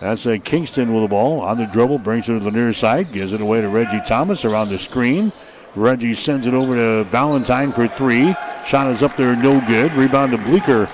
[0.00, 1.98] That's a Kingston with the ball on the dribble.
[1.98, 3.12] Brings it to the near side.
[3.12, 5.32] Gives it away to Reggie Thomas around the screen.
[5.74, 8.34] Reggie sends it over to Valentine for three.
[8.66, 9.92] Shot is up there, no good.
[9.92, 10.88] Rebound to Bleeker.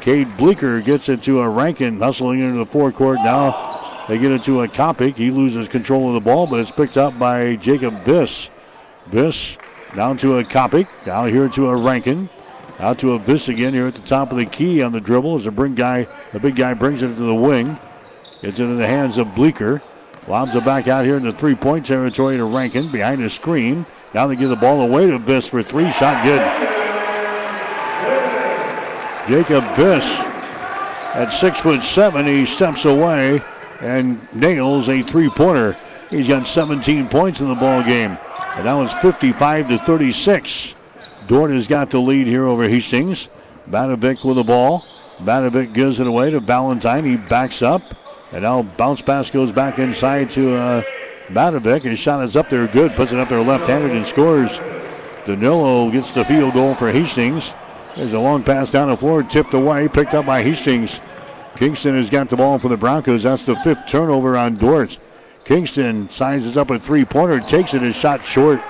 [0.00, 3.72] Cade Bleeker gets it to a Rankin, hustling into the forecourt now
[4.08, 5.14] they get it to a Kopic.
[5.14, 8.48] He loses control of the ball, but it's picked up by Jacob Viss.
[9.10, 9.56] Viss
[9.94, 10.88] down to a Kopic.
[11.04, 12.28] Down here to a Rankin.
[12.82, 15.36] Out to a Viss again here at the top of the key on the dribble
[15.36, 17.78] as the bring guy, the big guy brings it to the wing.
[18.40, 19.80] Gets it in the hands of Bleeker.
[20.26, 23.86] Lobs it back out here in the three-point territory to Rankin behind the screen.
[24.14, 25.92] Now they give the ball away to Viss for three.
[25.92, 26.40] Shot good.
[29.28, 30.04] Jacob Viss
[31.14, 33.40] at six foot seven, he steps away
[33.80, 35.78] and nails a three-pointer.
[36.10, 38.18] He's got 17 points in the ball game.
[38.56, 40.74] And now it's 55 to 36.
[41.26, 43.28] Dordt has got the lead here over Hastings.
[43.68, 44.84] Matovic with the ball.
[45.18, 47.04] Matovic gives it away to Valentine.
[47.04, 47.82] He backs up.
[48.32, 50.82] And now bounce pass goes back inside to uh.
[51.34, 52.92] His shot is up there good.
[52.92, 54.50] Puts it up there left-handed and scores.
[55.24, 57.52] Danilo gets the field goal for Hastings.
[57.96, 61.00] There's a long pass down the floor, tipped away, picked up by Hastings.
[61.56, 63.22] Kingston has got the ball for the Broncos.
[63.22, 64.98] That's the fifth turnover on Dordt.
[65.44, 68.60] Kingston sizes up a three-pointer, takes it, his shot short.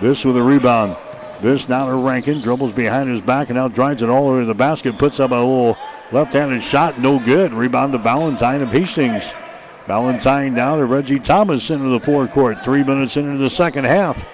[0.00, 0.96] This with a rebound.
[1.42, 4.54] This now to Rankin, dribbles behind his back and now drives it all over the
[4.54, 5.76] basket, puts up a little
[6.12, 7.52] left-handed shot, no good.
[7.52, 9.24] Rebound to Valentine of Hastings.
[9.88, 12.62] Valentine now to Reggie Thomas into the forecourt.
[12.62, 14.24] Three minutes into the second half.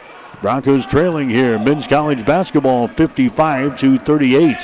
[0.42, 1.58] Broncos trailing here.
[1.58, 4.56] Men's college basketball 55 to 38.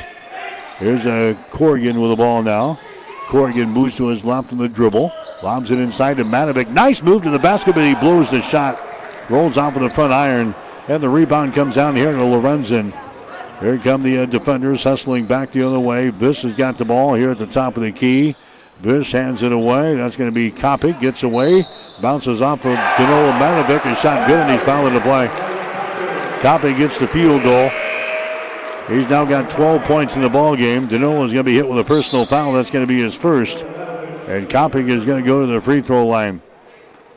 [0.77, 2.79] Here's a Corrigan with the ball now.
[3.29, 5.11] Corrigan moves to his left in the dribble.
[5.43, 6.69] Lobs it inside to Matovic.
[6.69, 8.79] Nice move to the basket, but he blows the shot.
[9.31, 10.55] Rolls off of the front iron.
[10.87, 12.93] And the rebound comes down here to Lorenzen.
[13.61, 16.11] Here come the uh, defenders hustling back the other way.
[16.11, 18.37] Viss has got the ball here at the top of the key.
[18.83, 19.95] Viss hands it away.
[19.95, 21.01] That's going to be Kopic.
[21.01, 21.67] Gets away.
[22.03, 23.91] Bounces off of Danilo Matovic.
[23.91, 25.29] A shot good, and he's fouling the play.
[26.41, 27.71] Kopic gets the field goal.
[28.89, 30.87] He's now got 12 points in the ball game.
[30.87, 32.53] Danilo is going to be hit with a personal foul.
[32.53, 33.65] That's going to be his first.
[34.29, 36.43] And Kopic is going to go to the free throw line.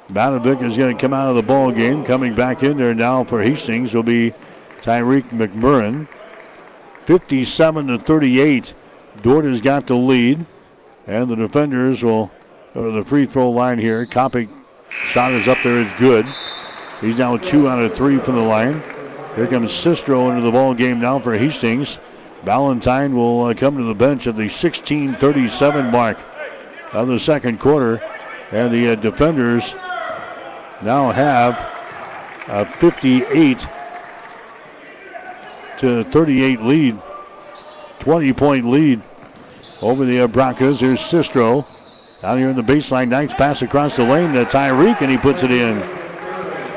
[0.09, 2.05] Matovic is going to come out of the ball game.
[2.05, 4.33] Coming back in there now for Hastings will be
[4.77, 6.07] Tyreek McMurrin.
[7.05, 8.73] 57 to 38.
[9.21, 10.45] Dordt has got the lead.
[11.07, 12.31] And the defenders will
[12.73, 14.05] go to the free throw line here.
[14.05, 14.49] Kopic
[14.89, 15.81] shot is up there.
[15.81, 16.25] It's good.
[17.01, 18.81] He's now two out of three from the line.
[19.35, 21.99] Here comes Sistro into the ball game now for Hastings.
[22.43, 26.17] Valentine will uh, come to the bench at the 16:37 mark
[26.93, 28.01] of the second quarter,
[28.51, 29.75] and the uh, defenders
[30.81, 31.55] now have
[32.47, 33.67] a 58
[35.79, 37.01] to 38 lead,
[37.99, 39.01] 20 point lead
[39.81, 40.79] over the uh, Broncos.
[40.79, 41.67] Here's Sistro
[42.21, 43.09] down here in the baseline.
[43.09, 45.81] Nice pass across the lane to Tyreek, and he puts it in.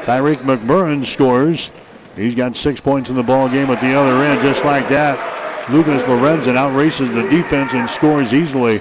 [0.04, 1.70] Tyreek McMurrin scores.
[2.16, 5.18] He's got six points in the ball game at the other end, just like that.
[5.70, 8.80] Lucas Lorenzen outraces the defense and scores easily.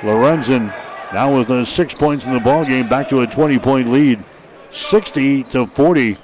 [0.00, 0.74] Lorenzen
[1.12, 4.22] now with uh, six points in the ball game, back to a 20-point lead,
[4.78, 6.16] 60 to 40.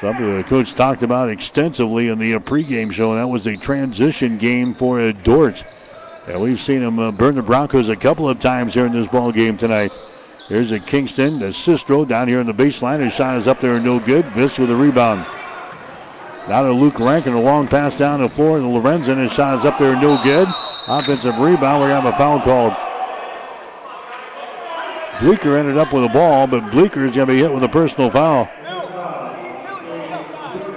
[0.00, 3.56] Something the coach talked about extensively in the uh, pregame show, and that was a
[3.56, 5.62] transition game for Dordt.
[6.26, 9.06] And we've seen him uh, burn the Broncos a couple of times here in this
[9.10, 9.92] ball game tonight.
[10.48, 13.02] Here's a Kingston, a Sistro down here in the baseline.
[13.02, 14.24] His shot is up there, no good.
[14.26, 15.20] Viss with a rebound.
[16.48, 19.22] Now to Luke Rankin, a long pass down the floor to Lorenzen.
[19.22, 20.48] His shot is up there, no good.
[20.86, 21.80] Offensive rebound.
[21.80, 22.74] We're going to have a foul called.
[25.20, 27.68] Bleeker ended up with a ball, but Bleeker is going to be hit with a
[27.68, 28.48] personal foul.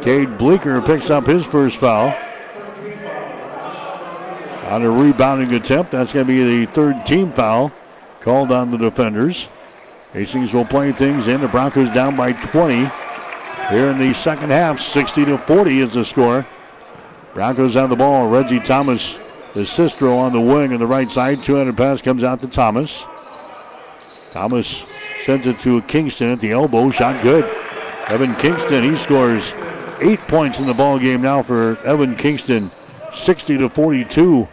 [0.01, 2.15] Cade Bleeker picks up his first foul.
[4.67, 7.71] On a rebounding attempt, that's going to be the third team foul
[8.21, 9.47] called on the defenders.
[10.13, 11.41] Hastings will play things in.
[11.41, 12.85] The Broncos down by 20
[13.69, 14.79] here in the second half.
[14.79, 16.45] 60 to 40 is the score.
[17.33, 18.29] Broncos have the ball.
[18.29, 19.17] Reggie Thomas,
[19.53, 21.43] the Sistro on the wing on the right side.
[21.43, 23.03] 200 pass comes out to Thomas.
[24.37, 24.85] Thomas
[25.25, 26.91] sends it to Kingston at the elbow.
[26.91, 27.43] Shot good.
[28.07, 29.51] Evan Kingston, he scores
[29.99, 32.69] eight points in the ball game now for Evan Kingston.
[33.15, 34.47] 60 to 42.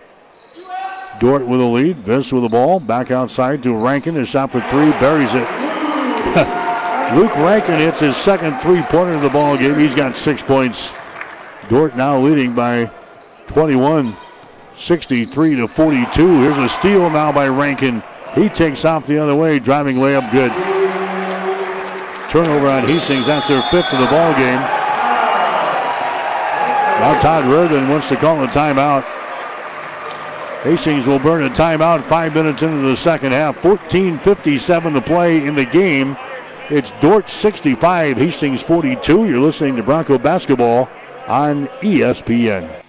[1.20, 1.98] Dordt with a lead.
[1.98, 2.80] Viss with the ball.
[2.80, 4.16] Back outside to Rankin.
[4.16, 4.90] A shot for three.
[4.92, 5.44] Buries it.
[7.14, 9.78] Luke Rankin hits his second three-pointer of the ball game.
[9.78, 10.88] He's got six points.
[11.68, 12.90] Dordt now leading by
[13.48, 14.16] 21,
[14.78, 16.40] 63 to 42.
[16.40, 18.02] Here's a steal now by Rankin.
[18.34, 20.50] He takes off the other way, driving layup good.
[22.30, 23.26] Turnover on Hastings.
[23.26, 24.60] That's their fifth of the ball game.
[26.98, 29.04] Now Todd Reardon wants to call a timeout.
[30.64, 33.60] Hastings will burn a timeout five minutes into the second half.
[33.62, 36.16] 14.57 to play in the game.
[36.70, 39.28] It's Dordt 65, Hastings 42.
[39.28, 40.88] You're listening to Bronco Basketball
[41.28, 42.83] on ESPN.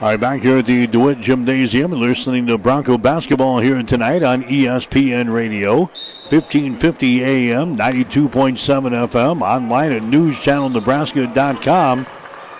[0.00, 4.44] All right, back here at the DeWitt Gymnasium, listening to Bronco basketball here tonight on
[4.44, 5.86] ESPN Radio,
[6.30, 8.28] 1550 AM, 92.7
[9.08, 12.06] FM, online at newschannelnebraska.com.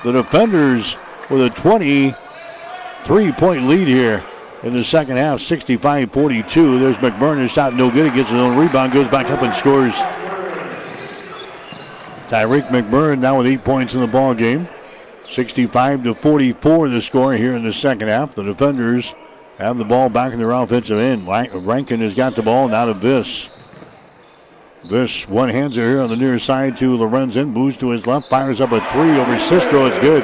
[0.03, 0.97] The defenders
[1.31, 4.21] with a 23 point lead here
[4.65, 6.81] in the second half, 65 42.
[6.81, 8.11] There's McBurney, shot no good.
[8.11, 9.95] He gets his own rebound, goes back up and scores.
[12.27, 14.67] Tyreek McBurn now with eight points in the ball game.
[15.29, 18.35] 65 to 44 the score here in the second half.
[18.35, 19.15] The defenders
[19.59, 21.27] have the ball back in their offensive end.
[21.27, 23.51] Rankin has got the ball now to Viss.
[24.85, 27.53] Viss one hands it here on the near side to Lorenzen.
[27.53, 29.89] Moves to his left, fires up a three over Sistro.
[29.89, 30.23] It's good.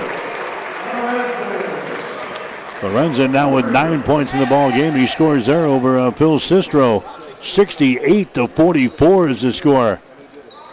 [2.81, 4.95] Lorenzen now with nine points in the ball game.
[4.95, 7.03] He scores there over uh, Phil Sistro.
[7.43, 10.01] 68 to 44 is the score.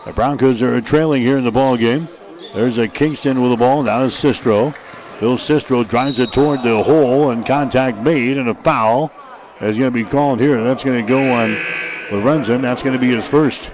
[0.06, 2.08] The Broncos are trailing here in the ball game.
[2.54, 3.84] There's a Kingston with the ball.
[3.84, 4.76] Now is Sistro.
[5.20, 9.12] Phil Sistro drives it toward the hole and contact made and a foul
[9.62, 10.62] is going to be called here.
[10.62, 11.56] That's going to go on
[12.10, 12.62] Lorenzen.
[12.62, 13.72] That's going to be his first.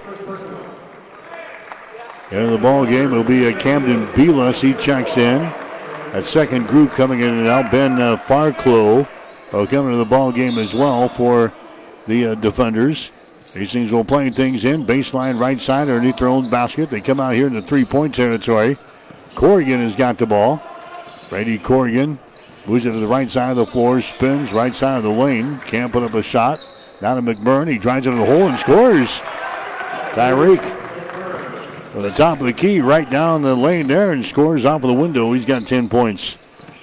[2.30, 4.60] In the ball game It'll be a Camden Belis.
[4.60, 5.42] He checks in.
[6.12, 7.72] That second group coming in and out.
[7.72, 9.08] Ben uh, Farclough
[9.52, 11.52] uh, coming to the ball game as well for
[12.06, 13.10] the uh, defenders.
[13.54, 14.84] Hastings will play things in.
[14.84, 16.90] Baseline right side underneath their own basket.
[16.90, 18.76] They come out here in the three-point territory.
[19.34, 20.62] Corrigan has got the ball.
[21.30, 22.18] Brady Corrigan
[22.66, 25.58] moves it to the right side of the floor, spins right side of the lane.
[25.60, 26.60] Can't put up a shot.
[27.00, 27.68] Now to McMurray.
[27.68, 29.08] He drives it to the hole and scores.
[30.12, 30.62] Tyreek
[31.92, 34.88] from the top of the key right down the lane there and scores off of
[34.88, 35.32] the window.
[35.32, 36.36] He's got 10 points.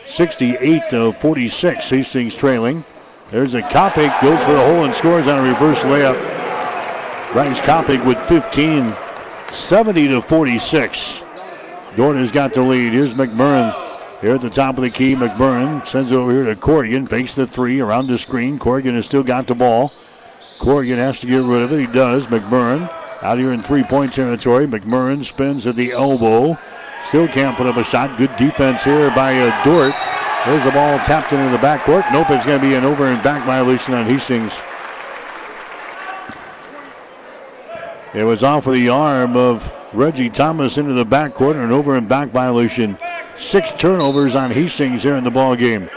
[0.07, 1.89] 68 to 46.
[1.89, 2.83] Hastings trailing.
[3.31, 6.44] There's a Kopic, goes for the hole and scores on a reverse layup.
[7.35, 8.95] Bryce Kopic with 15.
[9.51, 11.21] 70 to 46.
[11.97, 12.93] Dordt has got the lead.
[12.93, 13.73] Here's McMurray
[14.21, 17.05] here at the top of the key, McMurray sends it over here to Corrigan.
[17.05, 18.57] Fakes the three around the screen.
[18.57, 19.91] Corrigan has still got the ball.
[20.59, 21.81] Corrigan has to get rid of it.
[21.81, 22.25] He does.
[22.27, 22.89] McMurray
[23.21, 24.65] out here in three-point territory.
[24.65, 26.57] McMurray spins at the elbow.
[27.09, 28.17] Still can't put up a shot.
[28.17, 29.93] Good defense here by uh, Dordt.
[30.45, 32.09] There's the ball tapped into the backcourt.
[32.13, 34.53] Nope, it's going to be an over and back violation on Hastings.
[38.15, 42.07] It was off of the arm of Reggie Thomas into the backcourt, and over and
[42.07, 42.97] back violation.
[43.37, 45.89] Six turnovers on Hastings here in the ball game.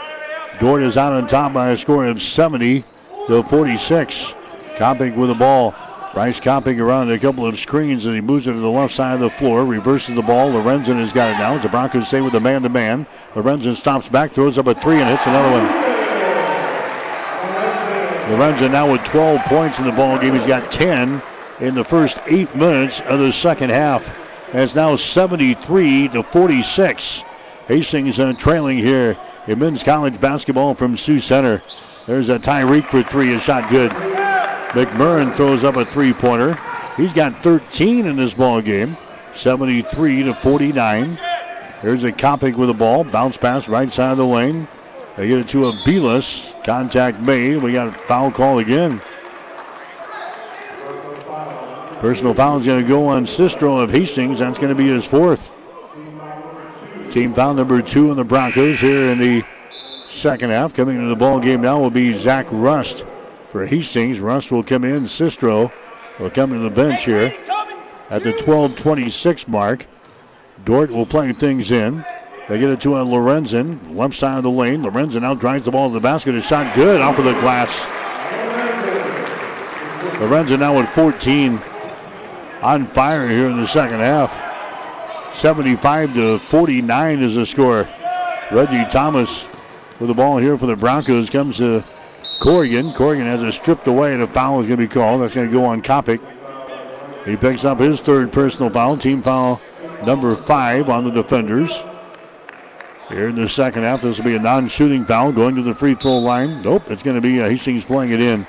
[0.59, 2.83] Dordt is out on top by a score of 70
[3.27, 4.33] to 46.
[4.75, 5.73] Kopic with the ball.
[6.13, 9.13] Bryce Kopic around a couple of screens and he moves it to the left side
[9.13, 10.49] of the floor, reverses the ball.
[10.49, 11.57] Lorenzen has got it now.
[11.57, 13.07] The Broncos stay with the man-to-man.
[13.33, 15.67] Lorenzen stops back, throws up a three, and hits another one.
[18.29, 20.35] Lorenzen now with 12 points in the ball game.
[20.35, 21.21] He's got 10
[21.59, 24.17] in the first eight minutes of the second half.
[24.53, 27.23] It's now 73 to 46.
[27.67, 31.61] Hastings uh, trailing here in men's college basketball from Sioux Center.
[32.07, 33.91] There's a Tyreek for three, a shot good.
[34.71, 36.57] McMurray throws up a three-pointer.
[36.97, 38.97] He's got 13 in this ball game,
[39.35, 41.19] 73 to 49.
[41.81, 44.67] There's a Kopic with the ball, bounce pass right side of the lane.
[45.15, 46.45] They get it to a Belis.
[46.63, 47.57] Contact made.
[47.57, 49.01] We got a foul call again.
[51.99, 54.39] Personal foul is going to go on Sistro of Hastings.
[54.39, 55.51] That's going to be his fourth.
[57.11, 59.43] Team foul number two on the Broncos here in the
[60.07, 60.73] second half.
[60.73, 63.05] Coming into the ball game now will be Zach Rust
[63.49, 64.21] for Hastings.
[64.21, 65.03] Rust will come in.
[65.03, 65.73] Sistro
[66.21, 67.35] will come to the bench here
[68.09, 69.85] at the 12:26 mark.
[70.63, 72.05] Dordt will play things in.
[72.47, 74.83] They get it to a Lorenzen, left side of the lane.
[74.83, 76.33] Lorenzen now drives the ball to the basket.
[76.33, 77.69] A shot good off of the glass.
[80.21, 81.59] Lorenzen now with 14
[82.61, 84.33] on fire here in the second half.
[85.35, 87.87] 75 to 49 is the score.
[88.51, 89.47] Reggie Thomas
[89.99, 91.83] with the ball here for the Broncos comes to
[92.39, 92.93] Corrigan.
[92.93, 95.21] Corrigan has it stripped away, and a foul is going to be called.
[95.21, 96.19] That's going to go on Kopic.
[97.25, 99.61] He picks up his third personal foul, team foul
[100.05, 101.71] number five on the defenders.
[103.09, 105.95] Here in the second half, this will be a non-shooting foul going to the free
[105.95, 106.61] throw line.
[106.61, 108.45] Nope, it's going to be uh, Hastings playing it in.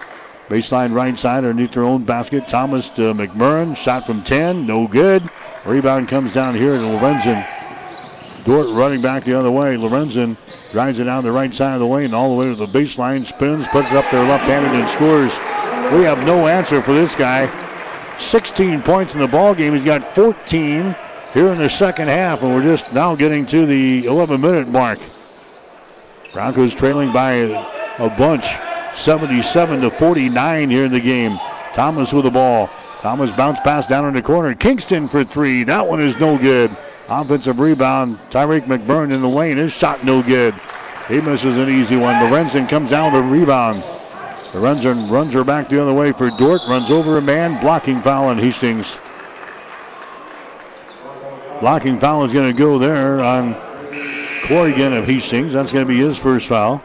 [0.51, 2.49] Baseline right side underneath their own basket.
[2.49, 3.77] Thomas to McMurray.
[3.77, 4.67] Shot from 10.
[4.67, 5.23] No good.
[5.65, 7.47] Rebound comes down here to Lorenzen.
[8.45, 9.77] Dordt running back the other way.
[9.77, 10.37] Lorenzen
[10.73, 13.25] drives it down the right side of the lane all the way to the baseline.
[13.25, 15.31] Spins, puts it up there left-handed and scores.
[15.97, 17.49] We have no answer for this guy.
[18.19, 19.73] 16 points in the ball game.
[19.73, 20.97] He's got 14
[21.33, 24.99] here in the second half, and we're just now getting to the 11-minute mark.
[26.33, 27.33] Broncos trailing by
[27.99, 28.47] a bunch.
[28.97, 31.38] 77 to 49 here in the game.
[31.74, 32.68] Thomas with the ball.
[33.01, 34.55] Thomas bounce pass down in the corner.
[34.55, 35.64] Kingston for three.
[35.64, 36.76] That one is no good.
[37.09, 38.18] Offensive rebound.
[38.30, 39.57] Tyreek McBurn in the lane.
[39.57, 40.55] His shot no good.
[41.09, 42.14] He misses an easy one.
[42.16, 43.82] Lorenzen comes down with a rebound.
[44.53, 46.62] Lorenzen runs her back the other way for Dordt.
[46.68, 47.61] Runs over a man.
[47.61, 48.97] Blocking foul on Hastings.
[51.61, 53.55] Blocking foul is going to go there on
[54.45, 55.53] Corrigan of Hastings.
[55.53, 56.82] That's going to be his first foul.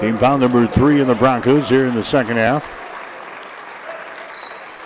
[0.00, 2.70] Team foul number three in the Broncos here in the second half.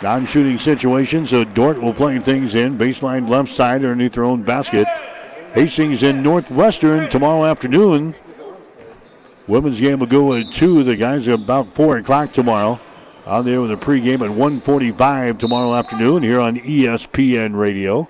[0.02, 2.78] Non-shooting situation, so Dordt will play things in.
[2.78, 4.86] Baseline left side underneath their own basket.
[5.52, 8.14] Hastings in Northwestern tomorrow afternoon.
[9.48, 10.84] Women's game will go at 2.
[10.84, 12.78] The guys are about 4 o'clock tomorrow.
[13.26, 18.08] On there with a pregame at 145 tomorrow afternoon here on ESPN Radio.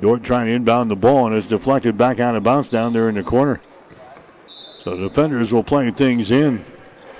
[0.00, 3.10] Dordt trying to inbound the ball and it's deflected back out of bounds down there
[3.10, 3.60] in the corner.
[4.88, 6.64] So defenders will play things in,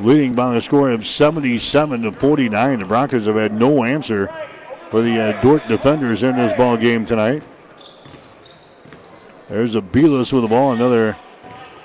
[0.00, 2.78] leading by a score of 77 to 49.
[2.78, 4.32] The Broncos have had no answer
[4.90, 7.42] for the uh, Dordt defenders in this ball game tonight.
[9.50, 11.14] There's a Belis with the ball, another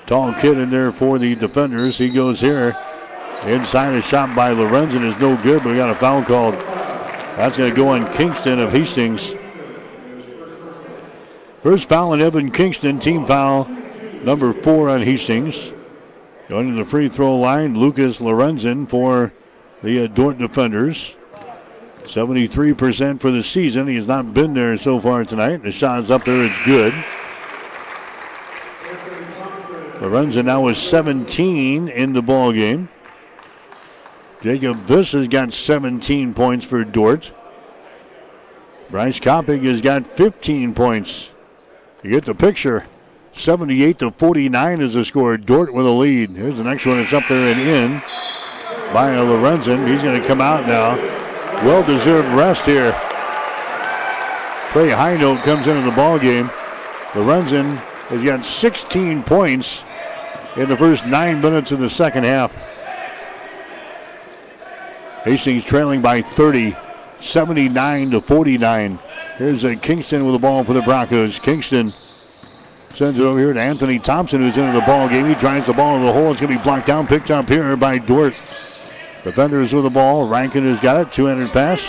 [0.06, 1.98] tall kid in there for the defenders.
[1.98, 2.74] He goes here.
[3.42, 6.54] Inside a shot by Lorenzen is no good, but we got a foul called.
[7.36, 9.34] That's going to go on Kingston of Hastings.
[11.62, 13.68] First foul on Evan Kingston, team foul
[14.22, 15.73] number four on Hastings.
[16.54, 19.32] Going to the free throw line, Lucas Lorenzen for
[19.82, 21.16] the uh, Dordt defenders.
[22.04, 23.88] 73% for the season.
[23.88, 25.64] He has not been there so far tonight.
[25.64, 26.44] The shot is up there.
[26.44, 26.92] It's good.
[29.98, 32.88] Lorenzen now is 17 in the ball game.
[34.40, 37.32] Jacob Viss has got 17 points for Dordt.
[38.90, 41.32] Bryce Copping has got 15 points.
[42.04, 42.86] You get the picture.
[43.34, 45.36] 78 to 49 is the score.
[45.36, 46.30] Dordt with a lead.
[46.30, 46.98] Here's the next one.
[46.98, 48.00] It's up there and in
[48.92, 49.88] by Lorenzen.
[49.88, 50.96] He's going to come out now.
[51.64, 52.92] Well-deserved rest here.
[54.70, 56.46] Trey Note comes into the ball game.
[57.12, 57.76] Lorenzen
[58.08, 59.84] has got 16 points
[60.56, 62.52] in the first nine minutes of the second half.
[65.24, 66.76] Hastings trailing by 30,
[67.20, 68.98] 79 to 49.
[69.38, 71.38] Here's a Kingston with the ball for the Broncos.
[71.38, 71.92] Kingston
[72.94, 75.26] sends it over here to Anthony Thompson, who's into the ball game.
[75.26, 76.30] He drives the ball in the hole.
[76.30, 78.34] It's going to be blocked down, picked up here by Dordt.
[79.24, 80.28] Defenders with the ball.
[80.28, 81.12] Rankin has got it.
[81.12, 81.80] Two-handed pass.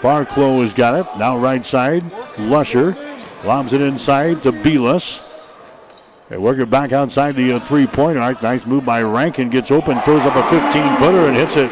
[0.00, 1.18] Barclow has got it.
[1.18, 2.04] Now right side.
[2.38, 2.96] Lusher
[3.44, 5.24] lobs it inside to Belis.
[6.28, 8.42] They work it back outside the uh, three-point arc.
[8.42, 9.50] Nice move by Rankin.
[9.50, 11.70] Gets open, throws up a 15-footer and hits it.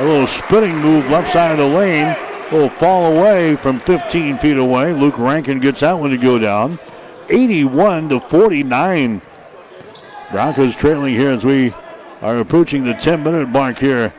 [0.00, 2.16] A little spinning move left side of the lane.
[2.16, 4.92] A little fall away from 15 feet away.
[4.92, 6.78] Luke Rankin gets that one to go down.
[7.30, 9.22] 81 to 49.
[10.30, 11.74] Broncos trailing here as we
[12.22, 14.12] are approaching the 10-minute mark here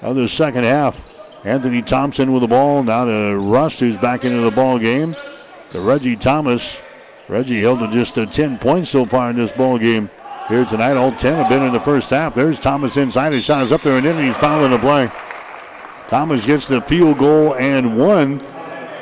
[0.00, 1.08] of the second half.
[1.44, 2.82] Anthony Thompson with the ball.
[2.82, 5.14] Now to Rust, who's back into the ball game.
[5.70, 6.76] To Reggie Thomas.
[7.28, 10.10] Reggie held to just uh, 10 points so far in this ball game
[10.48, 10.96] here tonight.
[10.96, 12.34] All 10 have been in the first half.
[12.34, 13.32] There's Thomas inside.
[13.32, 15.10] His shot is up there and in, he's fouling the play.
[16.08, 18.40] Thomas gets the field goal and one.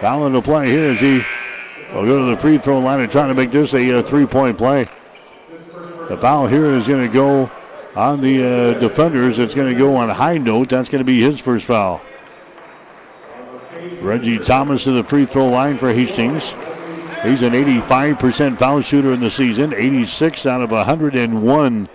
[0.01, 1.23] Fouling the play here as he
[1.95, 4.03] will go to the free throw line and trying to make this a, a uh,
[4.03, 4.88] three-point play.
[6.09, 7.51] The foul here is going to go
[7.95, 8.45] on the
[8.76, 9.38] uh, defenders.
[9.38, 10.68] It's going to go on a high note.
[10.68, 12.01] That's going to be his first foul.
[14.01, 16.55] Reggie Thomas to the free throw line for Hastings.
[17.22, 21.88] He's an 85% foul shooter in the season, 86 out of 101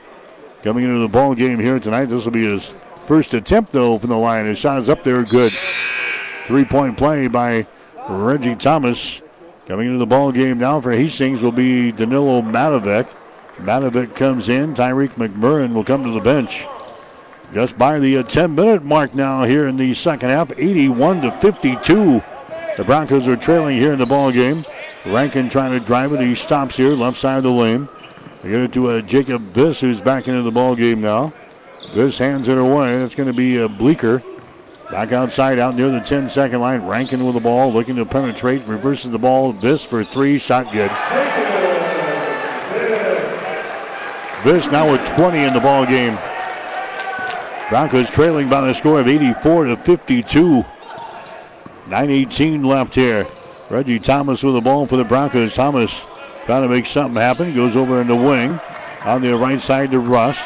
[0.62, 2.06] coming into the ball game here tonight.
[2.06, 2.74] This will be his
[3.06, 4.46] first attempt, though, from the line.
[4.46, 5.52] His shot is up there, good.
[6.46, 7.66] Three-point play by
[8.08, 9.22] Reggie Thomas.
[9.66, 13.12] Coming into the ball game now for Hastings will be Danilo Matovic.
[13.58, 14.76] Matovic comes in.
[14.76, 16.66] Tyreek McMurrin will come to the bench.
[17.52, 22.22] Just by the 10-minute mark now here in the second half, 81 to 52.
[22.78, 24.64] The Broncos are trailing here in the ball game.
[25.04, 26.20] Rankin trying to drive it.
[26.20, 27.90] He stops here, left side of the lane.
[28.44, 31.34] They get it to uh, Jacob Viss, who's back into the ball game now.
[31.94, 33.00] Viss hands it away.
[33.00, 34.22] That's going to be uh, Bleeker.
[34.96, 36.82] Back outside, out near the 10 second line.
[36.86, 38.66] Rankin with the ball, looking to penetrate.
[38.66, 39.52] Reverses the ball.
[39.52, 40.38] Viss for three.
[40.38, 40.90] Shot good.
[44.44, 46.18] Viss now with 20 in the ball game.
[47.68, 50.64] Broncos trailing by the score of 84 to 52.
[51.88, 53.28] 9.18 left here.
[53.70, 55.54] Reggie Thomas with the ball for the Broncos.
[55.54, 55.92] Thomas
[56.46, 57.54] trying to make something happen.
[57.54, 58.58] Goes over in the wing.
[59.04, 60.40] On the right side to Russ.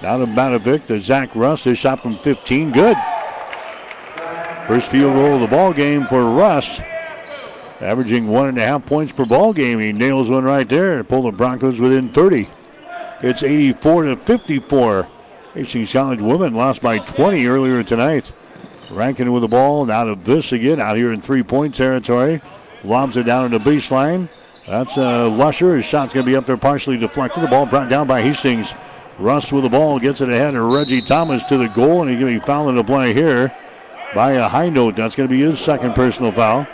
[0.00, 1.64] Now to Matovic to Zach Russ.
[1.64, 2.72] His shot from 15.
[2.72, 2.96] Good.
[4.66, 6.80] First field goal of the ball game for Russ.
[7.80, 9.80] Averaging one and a half points per ball game.
[9.80, 12.48] He nails one right there to pull the Broncos within 30.
[13.22, 15.08] It's 84 to 54.
[15.54, 18.32] Hastings College women lost by 20 earlier tonight.
[18.90, 19.86] Rankin with the ball.
[19.86, 22.40] Now of this again out here in three point territory.
[22.84, 24.28] Lobs it down in the baseline.
[24.66, 25.76] That's a Lusher.
[25.76, 27.42] His shot's going to be up there partially deflected.
[27.42, 28.72] The ball brought down by Hastings.
[29.18, 32.20] Russ with the ball gets it ahead of Reggie Thomas to the goal, and he's
[32.20, 33.54] going to be fouling the play here
[34.14, 34.96] by a high note.
[34.96, 36.66] That's going to be his second personal foul.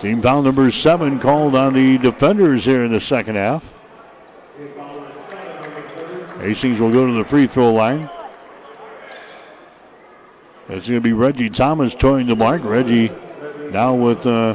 [0.00, 3.72] Team foul number seven called on the defenders here in the second half.
[6.40, 8.08] Hastings will go to the free throw line.
[10.68, 12.62] It's going to be Reggie Thomas towing the mark.
[12.62, 13.10] Reggie
[13.70, 14.54] now with uh,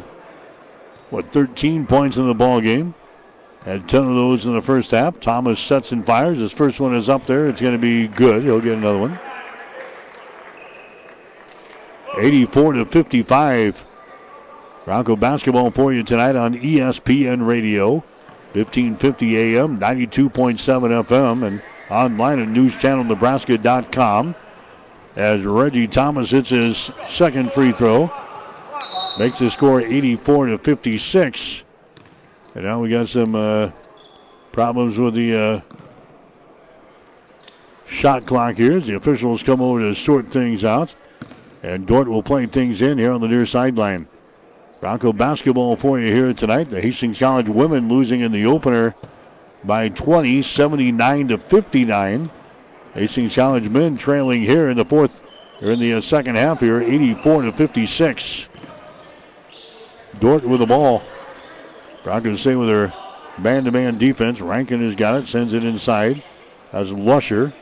[1.10, 2.94] what 13 points in the ball game.
[3.66, 5.20] Had 10 of those in the first half.
[5.20, 6.38] Thomas sets and fires.
[6.38, 7.48] His first one is up there.
[7.48, 8.44] It's going to be good.
[8.44, 9.20] He'll get another one.
[12.18, 13.86] 84 to 55.
[14.86, 18.04] Bronco basketball for you tonight on ESPN Radio,
[18.54, 20.60] 1550 AM, 92.7
[21.06, 24.36] FM, and online at newschannelnebraska.com.
[25.16, 28.12] As Reggie Thomas hits his second free throw,
[29.18, 31.64] makes the score 84 to 56.
[32.56, 33.72] And now we got some uh,
[34.52, 35.62] problems with the uh,
[37.86, 40.96] shot clock here the officials come over to sort things out.
[41.64, 44.08] And Dordt will play things in here on the near sideline.
[44.82, 46.70] Bronco basketball for you here tonight.
[46.70, 48.96] The Hastings College women losing in the opener
[49.64, 52.30] by 20, 79 to 59.
[52.94, 55.24] Hastings College men trailing here in the fourth,
[55.62, 58.48] or in the uh, second half here, 84 to 56.
[60.20, 61.02] Dordt with the ball.
[62.04, 62.94] Broncos stay with their
[63.38, 64.42] man-to-man defense.
[64.42, 66.22] Rankin has got it, sends it inside.
[66.74, 67.54] As Lusher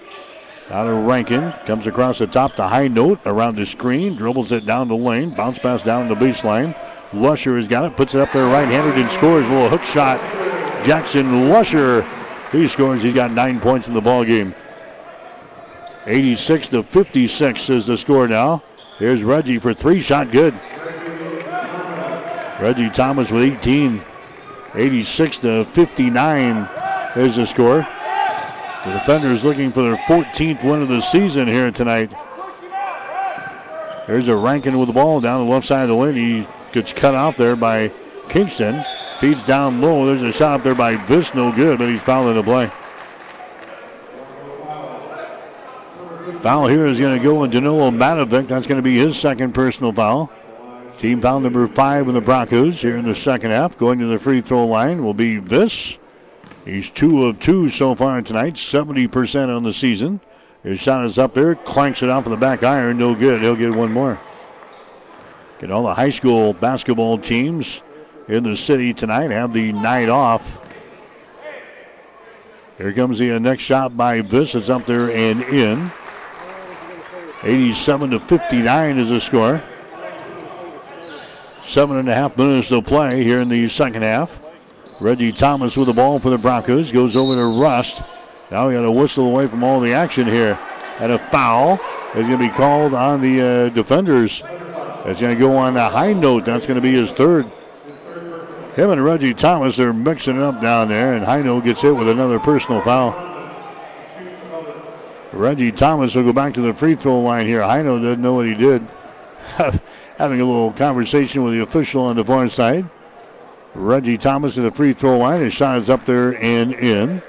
[0.72, 1.52] out of Rankin.
[1.66, 4.16] Comes across the top to high note around the screen.
[4.16, 5.30] Dribbles it down the lane.
[5.32, 6.76] Bounce pass down the baseline.
[7.14, 7.98] Lusher has got it.
[7.98, 9.46] Puts it up there right handed and scores.
[9.46, 10.20] A little hook shot.
[10.86, 12.04] Jackson Lusher.
[12.52, 13.04] He scores.
[13.04, 14.56] He's got nine points in the ball game.
[16.06, 18.64] 86 to 56 is the score now.
[18.98, 20.02] Here's Reggie for three.
[20.02, 20.54] Shot good.
[22.60, 24.02] Reggie Thomas with 18.
[24.74, 26.70] 86 to 59
[27.16, 27.88] is the score.
[28.84, 32.12] The defenders looking for their 14th win of the season here tonight.
[34.08, 36.16] There's a Rankin with the ball down the left side of the lane.
[36.16, 37.92] He gets cut off there by
[38.28, 38.84] Kingston.
[39.20, 40.08] Feeds down low.
[40.08, 42.72] There's a shot there by Viss, no good, but he's fouling the play.
[46.42, 48.48] Foul here is going to go on Danilo Matovic.
[48.48, 50.32] That's going to be his second personal foul.
[50.98, 53.78] Team foul number five in the Broncos here in the second half.
[53.78, 56.00] Going to the free throw line will be Viss.
[56.66, 60.20] He's two of two so far tonight, 70% on the season.
[60.64, 63.42] His shot is up there, clanks it off of the back iron, no good.
[63.42, 64.20] He'll get one more.
[65.60, 67.82] Get all the high school basketball teams
[68.28, 70.60] in the city tonight have the night off.
[72.78, 74.56] Here comes the next shot by Viss.
[74.56, 75.92] It's up there and in.
[77.44, 79.64] 87 to 59 is the score.
[81.66, 84.51] Seven and a half minutes to play here in the second half.
[85.02, 86.92] Reggie Thomas with the ball for the Broncos.
[86.92, 88.04] Goes over to Rust.
[88.52, 90.60] Now we got a whistle away from all the action here.
[91.00, 91.80] And a foul
[92.16, 94.44] is going to be called on the uh, defenders.
[95.06, 96.46] It's going to go on a high note.
[96.46, 97.46] That's going to be his third.
[98.76, 101.94] Him and Reggie Thomas are mixing it up down there, and High Note gets hit
[101.94, 103.12] with another personal foul.
[105.34, 107.62] Reggie Thomas will go back to the free throw line here.
[107.64, 108.88] High Note doesn't know what he did.
[110.18, 112.88] Having a little conversation with the official on the far side.
[113.74, 115.42] Reggie Thomas at the free throw line.
[115.42, 117.22] His shot is up there and in.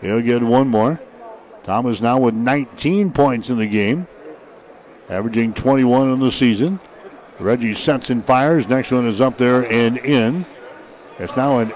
[0.00, 1.00] He'll get one more.
[1.64, 4.06] Thomas now with 19 points in the game,
[5.08, 6.80] averaging 21 in the season.
[7.38, 8.68] Reggie sets and fires.
[8.68, 10.46] Next one is up there and in.
[11.18, 11.72] It's now an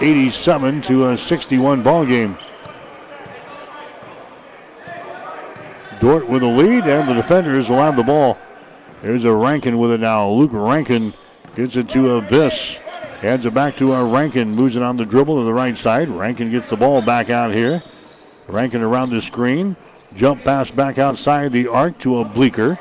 [0.00, 2.36] 87 to a 61 ball game.
[6.00, 8.38] Dordt with the lead, and the defenders will have the ball.
[9.02, 10.28] There's a Rankin with it now.
[10.28, 11.12] Luke Rankin
[11.56, 12.78] gets it to a Viss.
[13.20, 14.54] Hands it back to uh, Rankin.
[14.54, 16.08] Moves it on the dribble to the right side.
[16.08, 17.82] Rankin gets the ball back out here.
[18.46, 19.74] Rankin around the screen.
[20.14, 22.78] Jump pass back outside the arc to a bleaker.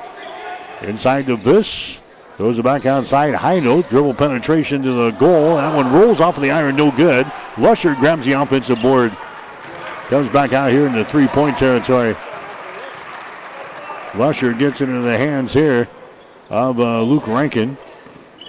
[0.82, 1.38] Inside to.
[1.38, 3.34] Throws it back outside.
[3.34, 3.90] High note.
[3.90, 5.56] Dribble penetration to the goal.
[5.56, 6.76] That one rolls off of the iron.
[6.76, 7.32] No good.
[7.58, 9.12] Lusher grabs the offensive board.
[10.10, 12.16] Comes back out here in the three point territory.
[14.14, 15.88] Lusher gets it into the hands here
[16.52, 17.76] of uh, Luke Rankin.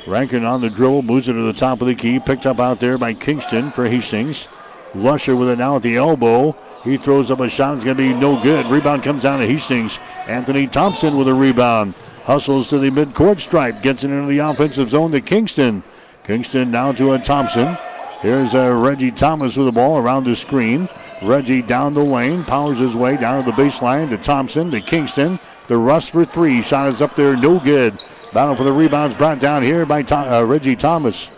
[0.08, 2.18] Rankin on the dribble, moves it to the top of the key.
[2.18, 4.48] Picked up out there by Kingston for Hastings.
[4.94, 6.56] Lusher with it now at the elbow.
[6.82, 7.74] He throws up a shot.
[7.74, 8.66] It's going to be no good.
[8.66, 9.98] Rebound comes down to Hastings.
[10.26, 11.94] Anthony Thompson with a rebound.
[12.24, 13.82] Hustles to the midcourt stripe.
[13.82, 15.82] Gets it into the offensive zone to Kingston.
[16.24, 17.76] Kingston now to a Thompson.
[18.20, 20.88] Here's uh, Reggie Thomas with the ball around the screen.
[21.22, 22.44] Reggie down the lane.
[22.44, 25.38] Powers his way down to the baseline to Thompson to Kingston.
[25.66, 26.62] The Rust for three.
[26.62, 27.36] Shot is up there.
[27.36, 28.02] No good.
[28.32, 31.28] Battle for the rebounds brought down here by Tom, uh, Reggie Thomas.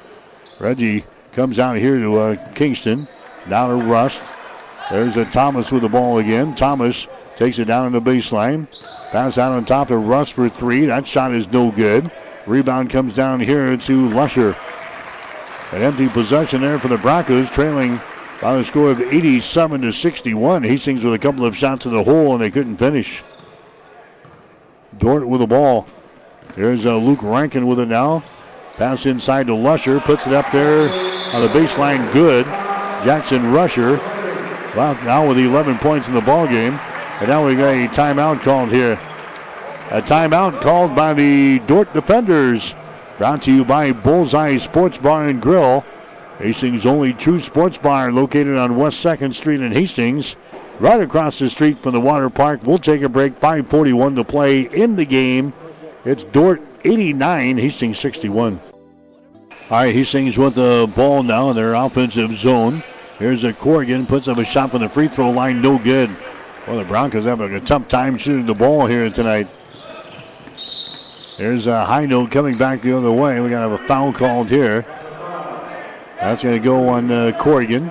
[0.58, 3.06] Reggie comes out here to uh, Kingston.
[3.48, 4.20] Down to Rust.
[4.90, 6.52] There's a Thomas with the ball again.
[6.52, 7.06] Thomas
[7.36, 8.66] takes it down in the baseline.
[9.12, 10.86] Pass out on top to Rust for three.
[10.86, 12.10] That shot is no good.
[12.46, 14.56] Rebound comes down here to Lusher.
[15.70, 18.00] An empty possession there for the Broncos, trailing
[18.42, 20.64] by a score of 87 to 61.
[20.64, 23.22] Hastings with a couple of shots in the hole and they couldn't finish.
[24.98, 25.86] Dordt with the ball.
[26.54, 28.22] There's uh, Luke Rankin with it now.
[28.76, 30.00] Pass inside to Lusher.
[30.00, 30.88] Puts it up there
[31.34, 32.12] on the baseline.
[32.12, 32.44] Good.
[33.04, 33.96] Jackson Lusher.
[34.76, 36.78] Well, now with 11 points in the ball game.
[37.20, 38.92] And now we got a timeout called here.
[39.90, 42.74] A timeout called by the Dordt defenders.
[43.18, 45.84] Brought to you by Bullseye Sports Bar and Grill.
[46.38, 50.36] Hastings' only true sports bar located on West 2nd Street in Hastings.
[50.78, 52.60] Right across the street from the water park.
[52.62, 53.34] We'll take a break.
[53.34, 55.52] 541 to play in the game.
[56.02, 58.58] It's Dordt 89, Hastings 61.
[58.58, 62.82] All right, Hastings with the ball now in their offensive zone.
[63.18, 66.08] Here's a Corrigan, puts up a shot from the free throw line, no good.
[66.66, 69.46] Well, the Broncos having a tough time shooting the ball here tonight.
[71.36, 73.38] There's a high note coming back the other way.
[73.38, 74.86] We're going to have a foul called here.
[76.18, 77.88] That's going to go on uh, Corrigan.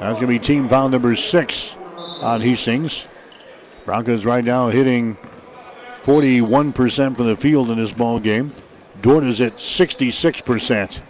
[0.00, 1.74] That's going to be team foul number six
[2.22, 3.14] on Hastings.
[3.84, 5.18] Broncos right now hitting
[6.04, 8.52] 41% from the field in this ball game.
[9.00, 11.00] Dordt is at 66%.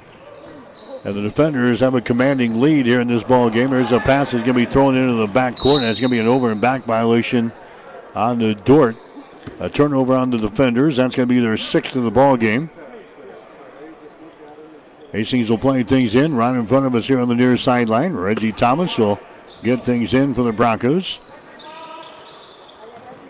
[1.05, 3.71] And the defenders have a commanding lead here in this ball game.
[3.71, 6.11] There's a pass that's going to be thrown into the back court, and it's going
[6.11, 7.53] to be an over and back violation
[8.15, 8.97] on the Dordt.
[9.59, 10.97] A turnover on the defenders.
[10.97, 12.71] That's going to be their sixth in the ball game.
[15.13, 18.15] Hastings will play things in right in front of us here on the near sideline.
[18.15, 19.21] Reggie Thomas will
[19.63, 21.21] get things in for the Broncos.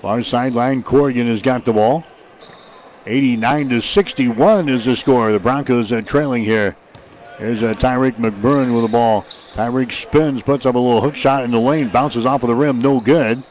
[0.04, 2.04] Far sideline, Corrigan has got the ball.
[3.06, 5.32] 89 to 61 is the score.
[5.32, 6.76] The Broncos are trailing here.
[7.38, 9.22] Here's uh, Tyreek McMurrin with the ball.
[9.22, 12.54] Tyreek spins, puts up a little hook shot in the lane, bounces off of the
[12.54, 13.42] rim, no good.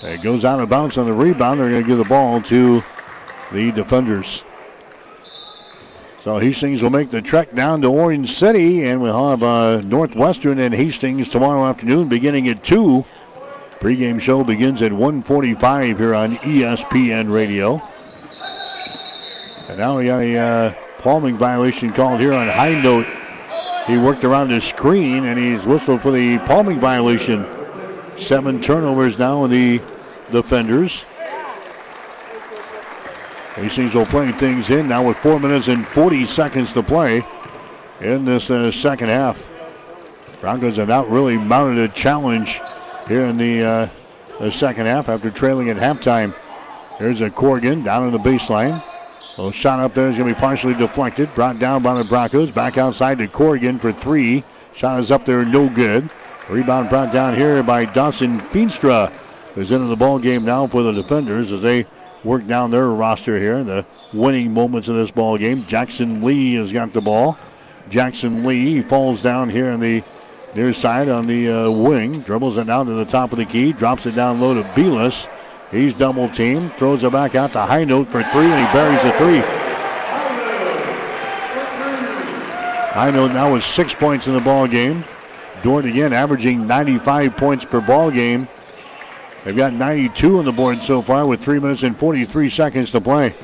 [0.00, 1.60] It goes out of bounds on the rebound.
[1.60, 2.82] They're going to give the ball to
[3.52, 4.42] the defenders.
[6.22, 10.60] So Hastings will make the trek down to Orange City, and we'll have uh, Northwestern
[10.60, 13.04] and Hastings tomorrow afternoon beginning at 2.
[13.80, 17.80] Pregame show begins at 1:45 here on ESPN Radio.
[19.70, 23.06] And now we got a uh, palming violation called here on high note.
[23.86, 27.46] He worked around the screen and he's whistled for the palming violation.
[28.18, 29.80] Seven turnovers now in the
[30.30, 31.06] defenders.
[33.54, 37.24] Hastings will play things in now with four minutes and 40 seconds to play
[38.00, 39.42] in this uh, second half.
[40.42, 42.60] Broncos have not really mounted a challenge
[43.08, 43.88] here in the, uh,
[44.38, 46.34] the second half after trailing at halftime.
[46.98, 48.82] There's a Corrigan down in the baseline.
[49.38, 51.32] A shot up there is going to be partially deflected.
[51.34, 52.50] Brought down by the Broncos.
[52.50, 54.44] Back outside to Corrigan for three.
[54.74, 56.10] Shot is up there, no good.
[56.50, 59.10] Rebound brought down here by Dawson Feenstra.
[59.54, 61.86] Who's into the ball game now for the defenders as they
[62.24, 63.54] work down their roster here.
[63.54, 65.62] in The winning moments of this ball game.
[65.62, 67.38] Jackson Lee has got the ball.
[67.88, 70.02] Jackson Lee falls down here in the
[70.54, 72.20] near side on the uh, wing.
[72.20, 73.72] Dribbles it down to the top of the key.
[73.72, 75.28] Drops it down low to Belis.
[75.70, 76.72] He's double teamed.
[76.74, 79.40] Throws it back out to high note for three, and he buries the three.
[82.92, 85.04] High note now with six points in the ball game.
[85.62, 88.48] Dordt again averaging 95 points per ball game.
[89.44, 93.00] They've got 92 on the board so far with 3 minutes and 43 seconds to
[93.00, 93.34] play.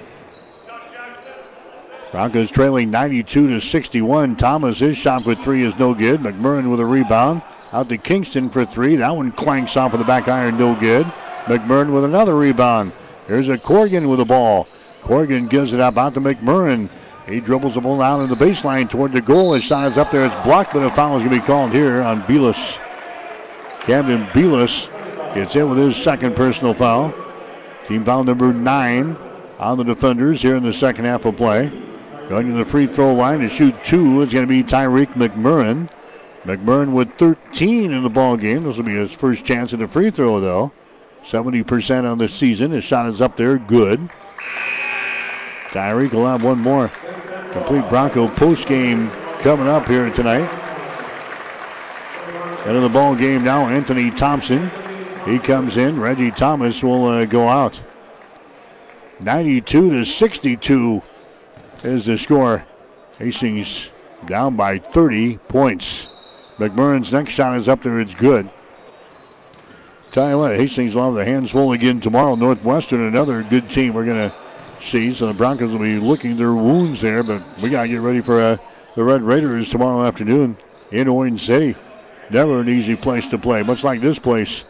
[2.16, 4.36] Broncos trailing 92 to 61.
[4.36, 6.20] Thomas, his shot for three is no good.
[6.20, 7.42] McMurrin with a rebound.
[7.74, 8.96] Out to Kingston for three.
[8.96, 11.04] That one clanks off of the back iron, no good.
[11.44, 12.92] McMurrin with another rebound.
[13.26, 14.66] Here's a Corrigan with the ball.
[15.02, 16.88] Corrigan gives it up out to McMurrin.
[17.28, 19.52] He dribbles the ball out the baseline toward the goal.
[19.52, 20.24] His shot is up there.
[20.24, 22.78] It's blocked, but a foul is going to be called here on Belis.
[23.80, 24.86] Camden Belis
[25.34, 27.12] gets in with his second personal foul.
[27.86, 29.18] Team foul number nine
[29.58, 31.70] on the defenders here in the second half of play.
[32.28, 35.88] Going to the free throw line to shoot two is going to be Tyreek McMurrin.
[36.42, 38.64] McMurrin with 13 in the ball game.
[38.64, 40.72] This will be his first chance at a free throw, though.
[41.24, 42.72] 70% on the season.
[42.72, 43.58] His shot is up there.
[43.58, 44.08] Good.
[45.70, 46.88] Tyreek will have one more.
[47.52, 49.08] Complete Bronco post game
[49.40, 50.48] coming up here tonight.
[52.66, 54.70] Into the ball game now, Anthony Thompson.
[55.24, 56.00] He comes in.
[56.00, 57.80] Reggie Thomas will uh, go out.
[59.20, 61.02] 92 to 62
[61.84, 62.64] is the score.
[63.18, 63.90] Hastings
[64.26, 66.08] down by 30 points.
[66.58, 68.00] McMurrin's next shot is up there.
[68.00, 68.50] It's good.
[70.10, 72.34] Tell you what, Hastings will have their hands full again tomorrow.
[72.34, 74.36] Northwestern, another good team we're going to
[74.80, 75.12] see.
[75.12, 78.20] So the Broncos will be looking their wounds there, but we got to get ready
[78.20, 78.56] for uh,
[78.94, 80.56] the Red Raiders tomorrow afternoon
[80.90, 81.76] in Orange City.
[82.30, 84.64] Never an easy place to play, much like this place.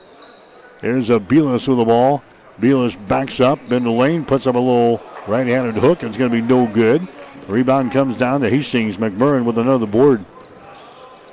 [0.81, 2.23] There's a Belis with the ball.
[2.61, 6.03] Belis backs up in the lane, puts up a little right-handed hook.
[6.03, 7.07] It's going to be no good.
[7.49, 8.97] Rebound comes down to Hastings.
[8.97, 10.25] McMurrin with another board.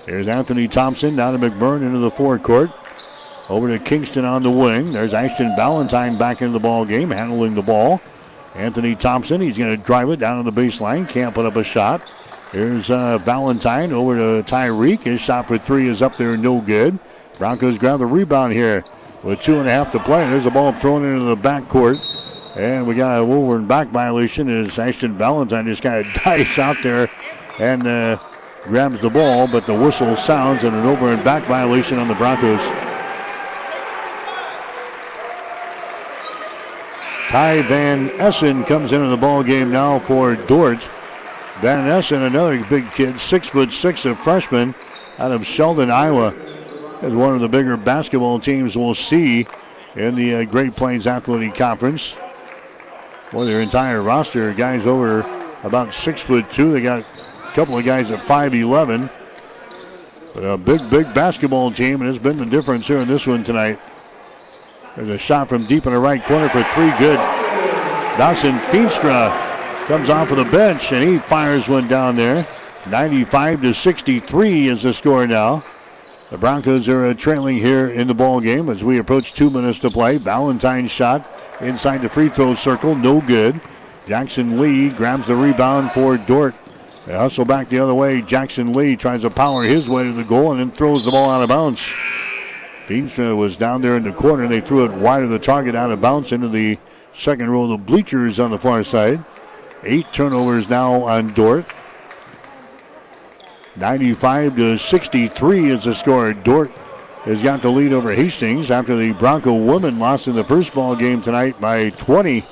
[0.05, 2.71] There's Anthony Thompson down to McMurrin into the forecourt.
[3.49, 4.91] Over to Kingston on the wing.
[4.91, 8.01] There's Ashton Ballantyne back into the ball game, handling the ball.
[8.55, 11.07] Anthony Thompson, he's going to drive it down to the baseline.
[11.07, 12.01] Can't put up a shot.
[12.51, 15.03] Here's uh, Valentine over to Tyreek.
[15.03, 16.99] His shot for three is up there, no good.
[17.37, 18.83] Broncos grab the rebound here
[19.23, 20.29] with two and a half to play.
[20.29, 22.21] There's a ball thrown into the backcourt.
[22.55, 26.59] And we got a over and back violation as Ashton Valentine just kind of dice
[26.59, 27.09] out there
[27.59, 28.17] and uh,
[28.63, 32.13] grabs the ball, but the whistle sounds and an over and back violation on the
[32.15, 32.59] Broncos.
[37.29, 40.79] Ty Van Essen comes into the ball game now for Dordt.
[41.61, 44.75] Van Essen, another big kid, six foot six, a freshman
[45.17, 46.31] out of Sheldon, Iowa,
[47.03, 49.45] is one of the bigger basketball teams we'll see
[49.95, 52.15] in the uh, Great Plains Athletic Conference.
[53.31, 55.21] Well, their entire roster, guys over
[55.63, 56.71] about six foot two.
[56.71, 59.09] They got a couple of guys at 5'11.
[60.33, 63.43] But a big, big basketball team, and it's been the difference here in this one
[63.43, 63.79] tonight.
[64.95, 66.91] There's a shot from deep in the right corner for three.
[66.97, 67.17] Good.
[68.17, 69.31] Dawson Feenstra
[69.87, 72.47] comes off of the bench, and he fires one down there.
[72.87, 75.63] 95 to 63 is the score now.
[76.33, 79.77] The Broncos are uh, trailing here in the ball game as we approach two minutes
[79.81, 80.17] to play.
[80.17, 81.29] Valentine's shot
[81.61, 83.61] inside the free throw circle, no good.
[84.07, 86.55] Jackson Lee grabs the rebound for Dordt.
[87.05, 88.23] They hustle back the other way.
[88.23, 91.29] Jackson Lee tries to power his way to the goal and then throws the ball
[91.29, 91.81] out of bounds.
[92.87, 94.41] Feenstra was down there in the corner.
[94.41, 96.79] And they threw it wide of the target out of bounds into the
[97.13, 99.23] second row of the bleachers on the far side.
[99.83, 101.67] Eight turnovers now on Dordt.
[103.75, 106.33] 95 to 63 is the score.
[106.33, 106.71] Dordt
[107.25, 110.95] has got the lead over Hastings after the Bronco women lost in the first ball
[110.95, 112.45] game tonight by 20.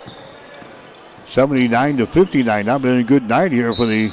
[1.27, 2.65] 79 to 59.
[2.65, 4.11] Not been a good night here for the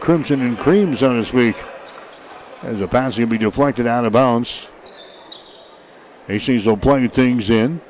[0.00, 1.56] Crimson and Cream, so to speak.
[2.62, 4.66] As the pass will be deflected out of bounds.
[6.26, 7.80] Hastings will play things in.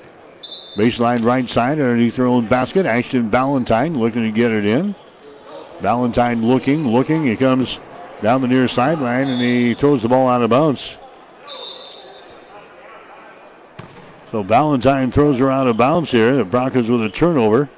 [0.74, 2.84] Baseline right side underneath their own basket.
[2.84, 4.94] Ashton Valentine looking to get it in.
[5.80, 7.24] Valentine looking, looking.
[7.24, 7.78] He comes
[8.22, 10.96] down the near sideline and he throws the ball out of bounds.
[14.30, 16.36] So Valentine throws her out of bounds here.
[16.36, 17.68] The Broncos with a turnover.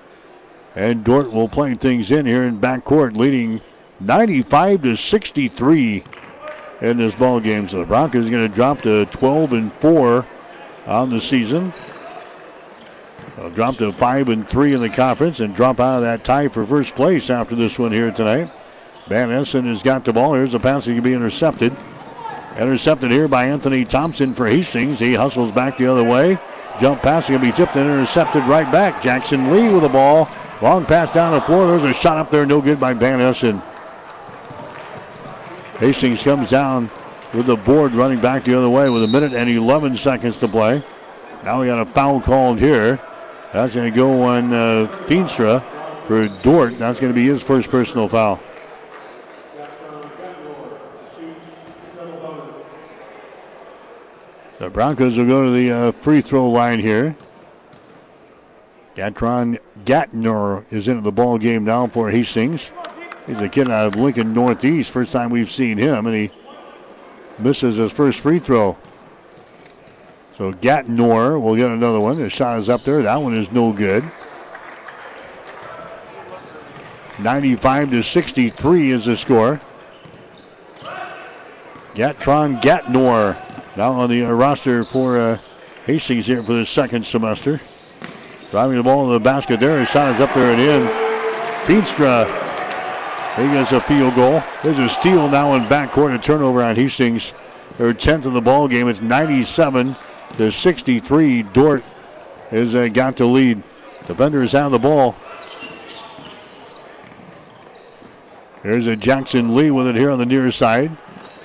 [0.74, 3.60] And Dordt will play things in here in backcourt, leading
[4.00, 6.04] 95 to 63
[6.80, 7.68] in this ball game.
[7.68, 10.26] So the Broncos are going to drop to 12 and 4
[10.86, 11.72] on the season.
[13.36, 16.48] They'll drop to 5 and 3 in the conference and drop out of that tie
[16.48, 18.50] for first place after this one here tonight.
[19.06, 20.34] Van Essen has got the ball.
[20.34, 21.76] Here's a pass that can be intercepted.
[22.58, 24.98] Intercepted here by Anthony Thompson for Hastings.
[24.98, 26.38] He hustles back the other way.
[26.80, 29.02] Jump pass to be tipped and intercepted right back.
[29.02, 30.28] Jackson Lee with the ball.
[30.60, 31.66] Long pass down the floor.
[31.66, 33.60] There's a shot up there, no good by Van Essen.
[35.78, 36.88] Hastings comes down
[37.34, 40.48] with the board running back the other way with a minute and 11 seconds to
[40.48, 40.82] play.
[41.42, 43.00] Now we got a foul called here.
[43.52, 45.62] That's going to go on uh, Feenstra
[46.06, 46.78] for Dordt.
[46.78, 48.40] That's going to be his first personal foul.
[54.62, 57.16] The Broncos will go to the uh, free throw line here.
[58.94, 62.70] Gatron Gatner is into the ball game now for Hastings.
[63.26, 64.92] He's a kid out of Lincoln Northeast.
[64.92, 66.30] First time we've seen him, and he
[67.40, 68.76] misses his first free throw.
[70.38, 72.20] So Gatnor will get another one.
[72.20, 73.02] The shot is up there.
[73.02, 74.04] That one is no good.
[77.18, 79.60] 95 to 63 is the score.
[81.96, 85.38] Gatron Gatnor now on the uh, roster for uh,
[85.86, 87.60] Hastings here for the second semester.
[88.50, 89.84] Driving the ball in the basket there.
[89.86, 90.82] Shot is up there and in.
[91.64, 92.26] Feenstra,
[93.36, 94.42] he gets a field goal.
[94.62, 97.32] There's a steal now in backcourt, a turnover on Hastings.
[97.78, 98.88] Their 10th of the ball game.
[98.88, 99.96] It's 97
[100.36, 101.42] to 63.
[101.44, 101.82] Dordt
[102.50, 103.62] has uh, got the lead.
[104.06, 105.16] Defender is out the ball.
[108.62, 110.96] There's a Jackson Lee with it here on the near side.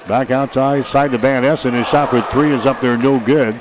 [0.07, 1.73] Back outside side to Van Essen.
[1.73, 3.55] His shot for three is up there, no good.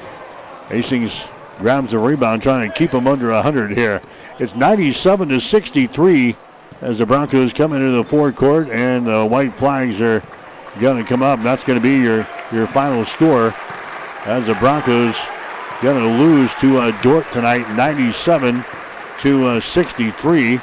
[0.69, 1.25] Hastings
[1.57, 4.01] grabs the rebound, trying to keep him under 100 here.
[4.39, 6.37] It's 97 to 63
[6.83, 10.23] as the Broncos come into the forecourt, and the white flags are
[10.79, 11.43] going to come up.
[11.43, 13.53] That's going to be your, your final score
[14.25, 15.17] as the Broncos
[15.83, 18.65] going to lose to uh, Dordt tonight, 97
[19.23, 20.61] to uh, 63.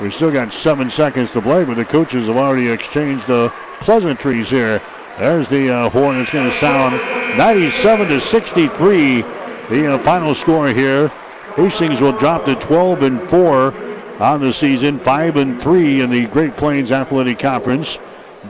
[0.00, 4.50] We still got seven seconds to play, but the coaches have already exchanged the pleasantries
[4.50, 4.82] here.
[5.18, 6.16] There's the uh, horn.
[6.16, 6.94] It's going to sound
[7.36, 9.22] 97 to 63.
[9.68, 11.08] The uh, final score here.
[11.54, 13.74] Hastings will drop to 12 and 4
[14.22, 17.98] on the season, 5 and 3 in the Great Plains Athletic Conference.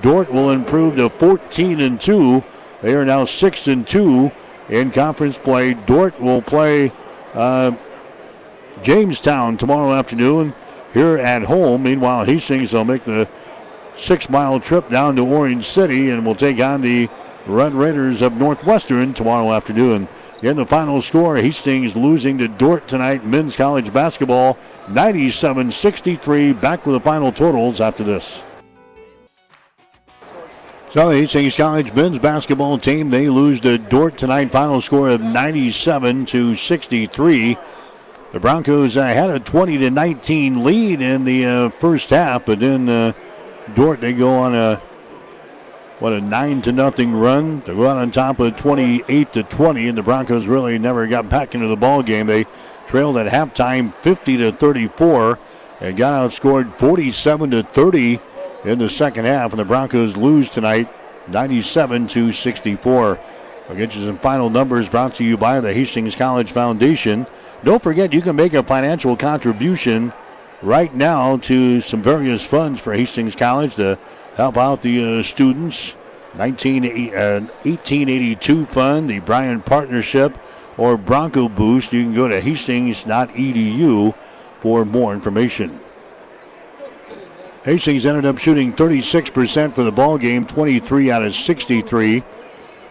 [0.02, 2.44] Dordt will improve to 14 and 2.
[2.80, 4.30] They are now 6 and 2
[4.68, 5.74] in conference play.
[5.74, 6.92] Dordt will play
[7.34, 7.72] uh,
[8.82, 10.54] Jamestown tomorrow afternoon
[10.94, 11.82] here at home.
[11.82, 13.28] Meanwhile, Hastings will make the
[13.96, 17.08] six mile trip down to Orange City and will take on the
[17.46, 20.08] Red Raiders of Northwestern tomorrow afternoon.
[20.42, 24.58] In the final score, Hastings losing to Dordt tonight, men's college basketball
[24.88, 26.52] 97 63.
[26.52, 28.42] Back with the final totals after this.
[30.90, 34.50] So the Hastings College men's basketball team, they lose to Dordt tonight.
[34.50, 37.56] Final score of 97 to 63.
[38.32, 42.60] The Broncos uh, had a 20 to 19 lead in the uh, first half, but
[42.60, 43.12] then uh,
[43.74, 44.80] Dordt they go on a
[45.98, 49.88] what a nine to nothing run to go out on top of 28 to 20,
[49.88, 52.26] and the Broncos really never got back into the ball game.
[52.26, 52.44] They
[52.88, 55.38] trailed at halftime 50 to 34
[55.80, 58.18] and got outscored 47 to 30
[58.64, 60.88] in the second half, and the Broncos lose tonight
[61.28, 63.20] 97 to 64.
[63.68, 67.26] I'll get you some final numbers brought to you by the Hastings College Foundation.
[67.62, 70.12] Don't forget you can make a financial contribution
[70.62, 73.98] right now to some various funds for Hastings College to
[74.36, 75.94] help out the uh, students.
[76.34, 80.38] 19, uh, 1882 fund, the Bryant Partnership,
[80.78, 81.92] or Bronco Boost.
[81.92, 84.14] You can go to hastings.edu
[84.60, 85.78] for more information.
[87.64, 92.24] Hastings ended up shooting 36% for the ball game, 23 out of 63.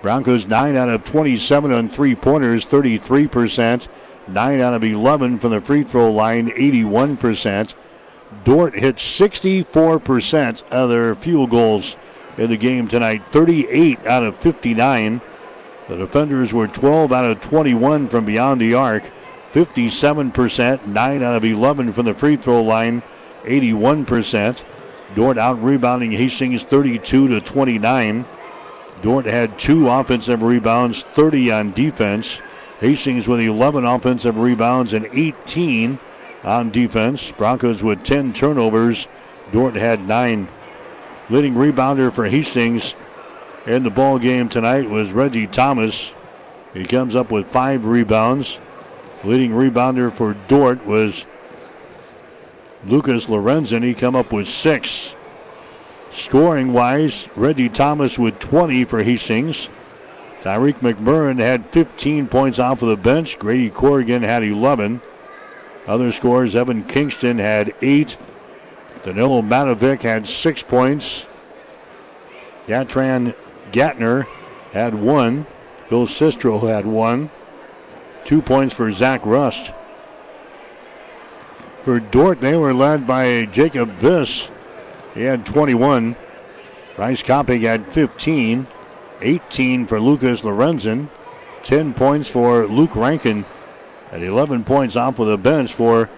[0.01, 3.87] Broncos 9 out of 27 on three pointers, 33%.
[4.33, 7.75] 9 out of 11 from the free throw line, 81%.
[8.43, 11.97] Dordt hit 64% of their field goals
[12.37, 15.21] in the game tonight, 38 out of 59.
[15.87, 19.03] The defenders were 12 out of 21 from beyond the arc,
[19.51, 23.03] 57%, 9 out of 11 from the free throw line,
[23.43, 24.63] 81%.
[25.13, 28.25] Dordt out rebounding Hastings 32 to 29.
[29.01, 32.39] Dordt had two offensive rebounds, 30 on defense.
[32.81, 35.99] Hastings with 11 offensive rebounds and 18
[36.43, 37.31] on defense.
[37.31, 39.07] Broncos with 10 turnovers.
[39.51, 40.47] Dordt had nine.
[41.29, 42.95] Leading rebounder for Hastings
[43.67, 46.15] in the ball game tonight was Reggie Thomas.
[46.73, 48.57] He comes up with five rebounds.
[49.23, 51.25] Leading rebounder for Dordt was
[52.83, 53.83] Lucas Lorenzen.
[53.83, 55.15] He come up with six.
[56.11, 59.69] Scoring wise, Reggie Thomas with 20 for Hastings.
[60.41, 63.37] Tyreek McMurrin had 15 points off of the bench.
[63.37, 65.01] Grady Corrigan had 11.
[65.85, 68.17] Other scores, Evan Kingston had eight.
[69.03, 71.27] Danilo Matovic had six points.
[72.65, 73.35] Gatran
[73.71, 74.25] Gatner
[74.71, 75.45] had one.
[75.89, 77.29] Bill Sistro had one.
[78.25, 79.73] Two points for Zach Rust.
[81.83, 84.49] For Dordt, they were led by Jacob Viss.
[85.13, 86.15] He had 21.
[86.95, 88.67] Bryce Copping had 15.
[89.21, 91.09] 18 for Lucas Lorenzen.
[91.63, 93.45] 10 points for Luke Rankin.
[94.11, 96.09] And 11 points off of the bench for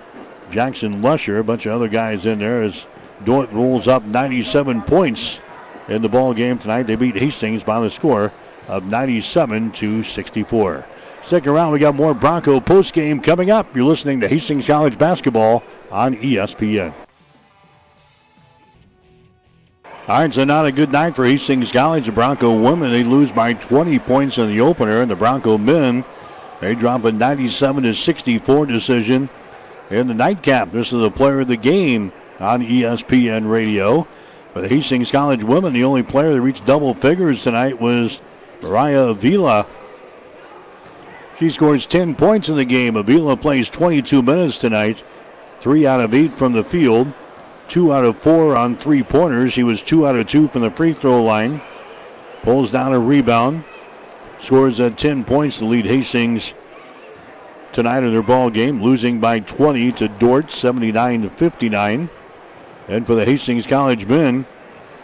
[0.50, 1.40] Jackson Lusher.
[1.40, 2.86] A bunch of other guys in there as
[3.24, 5.40] Dordt rolls up 97 points
[5.88, 6.84] in the ball game tonight.
[6.84, 8.32] They beat Hastings by the score
[8.68, 10.86] of 97 to 64.
[11.26, 11.72] Stick around.
[11.72, 13.76] We got more Bronco post game coming up.
[13.76, 16.94] You're listening to Hastings College basketball on ESPN.
[20.06, 22.08] All right, so not a good night for Hastings College.
[22.08, 26.04] The Bronco women, they lose by 20 points in the opener, and the Bronco men,
[26.60, 29.30] they drop a 97 to 64 decision
[29.90, 30.74] in the nightcap.
[30.74, 32.12] This is the player of the game
[32.42, 34.06] on ESPN radio.
[34.52, 38.20] For the Hastings College women, the only player that reached double figures tonight was
[38.62, 39.66] Mariah Avila.
[41.40, 42.98] She scores 10 points in the game.
[42.98, 45.02] Avila plays 22 minutes tonight,
[45.62, 47.14] three out of eight from the field
[47.68, 49.56] two out of four on three pointers.
[49.56, 51.62] He was two out of two from the free throw line.
[52.42, 53.64] Pulls down a rebound.
[54.42, 56.54] Scores at 10 points to lead Hastings
[57.72, 62.10] tonight in their ball game, losing by 20 to Dordt, 79 to 59.
[62.88, 64.46] And for the Hastings College men,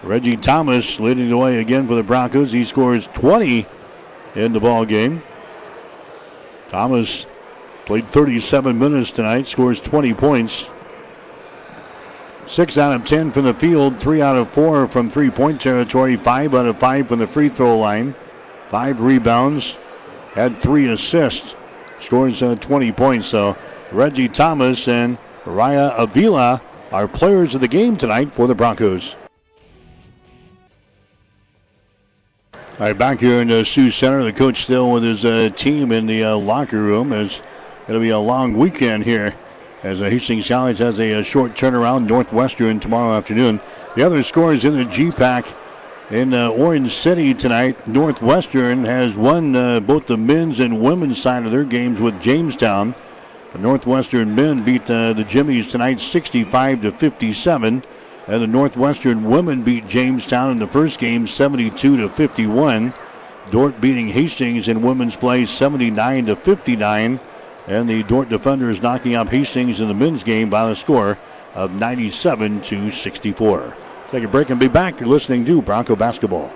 [0.03, 2.51] Reggie Thomas leading the way again for the Broncos.
[2.51, 3.65] He scores 20
[4.35, 5.23] in the ball game.
[6.69, 7.25] Thomas
[7.85, 10.69] played 37 minutes tonight, scores 20 points.
[12.49, 16.15] Six out of ten from the field, three out of four from three point territory,
[16.15, 18.15] five out of five from the free throw line,
[18.69, 19.77] five rebounds,
[20.33, 21.53] had three assists,
[22.01, 23.27] scores uh, 20 points.
[23.27, 23.55] So
[23.91, 26.59] Reggie Thomas and Raya Avila
[26.91, 29.15] are players of the game tonight for the Broncos.
[32.55, 35.91] All right, back here in the Sioux Center, the coach still with his uh, team
[35.91, 37.13] in the uh, locker room.
[37.13, 37.43] As
[37.87, 39.35] it'll be a long weekend here
[39.83, 42.07] as Hastings College has a, a, short turnaround.
[42.07, 43.61] Northwestern tomorrow afternoon.
[43.95, 45.53] The other scores in the GPAC
[46.11, 47.87] in uh, Orange City tonight.
[47.87, 52.93] Northwestern has won uh, both the men's and women's side of their games with Jamestown.
[53.53, 57.83] The Northwestern men beat uh, the Jimmies tonight 65 to 57.
[58.27, 62.93] And the Northwestern women beat Jamestown in the first game 72 to 51.
[63.49, 67.19] Dordt beating Hastings in women's play 79 to 59.
[67.69, 71.19] And the Dordt defenders knocking off Hastings in the men's game by the score
[71.53, 73.77] of 97 to 64.
[74.09, 74.99] Take a break and be back.
[74.99, 76.51] You're listening to Bronco Basketball.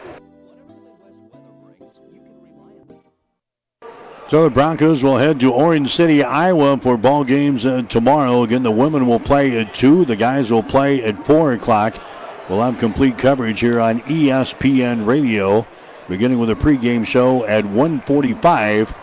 [4.27, 8.41] So the Broncos will head to Orange City, Iowa for ball games uh, tomorrow.
[8.41, 10.05] Again, the women will play at 2.
[10.05, 12.01] The guys will play at 4 o'clock.
[12.49, 15.67] We'll have complete coverage here on ESPN Radio,
[16.09, 19.02] beginning with a pregame show at 145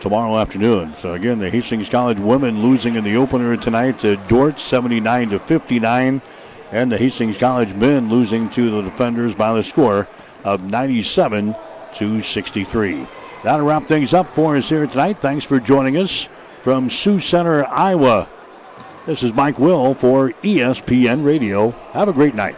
[0.00, 0.94] tomorrow afternoon.
[0.94, 5.38] So again, the Hastings College women losing in the opener tonight to Dordt 79 to
[5.38, 6.22] 59,
[6.72, 10.08] and the Hastings College men losing to the defenders by the score
[10.44, 11.54] of 97
[11.94, 13.06] to 63.
[13.42, 15.20] That'll wrap things up for us here tonight.
[15.20, 16.28] Thanks for joining us
[16.62, 18.28] from Sioux Center, Iowa.
[19.06, 21.70] This is Mike Will for ESPN Radio.
[21.92, 22.56] Have a great night.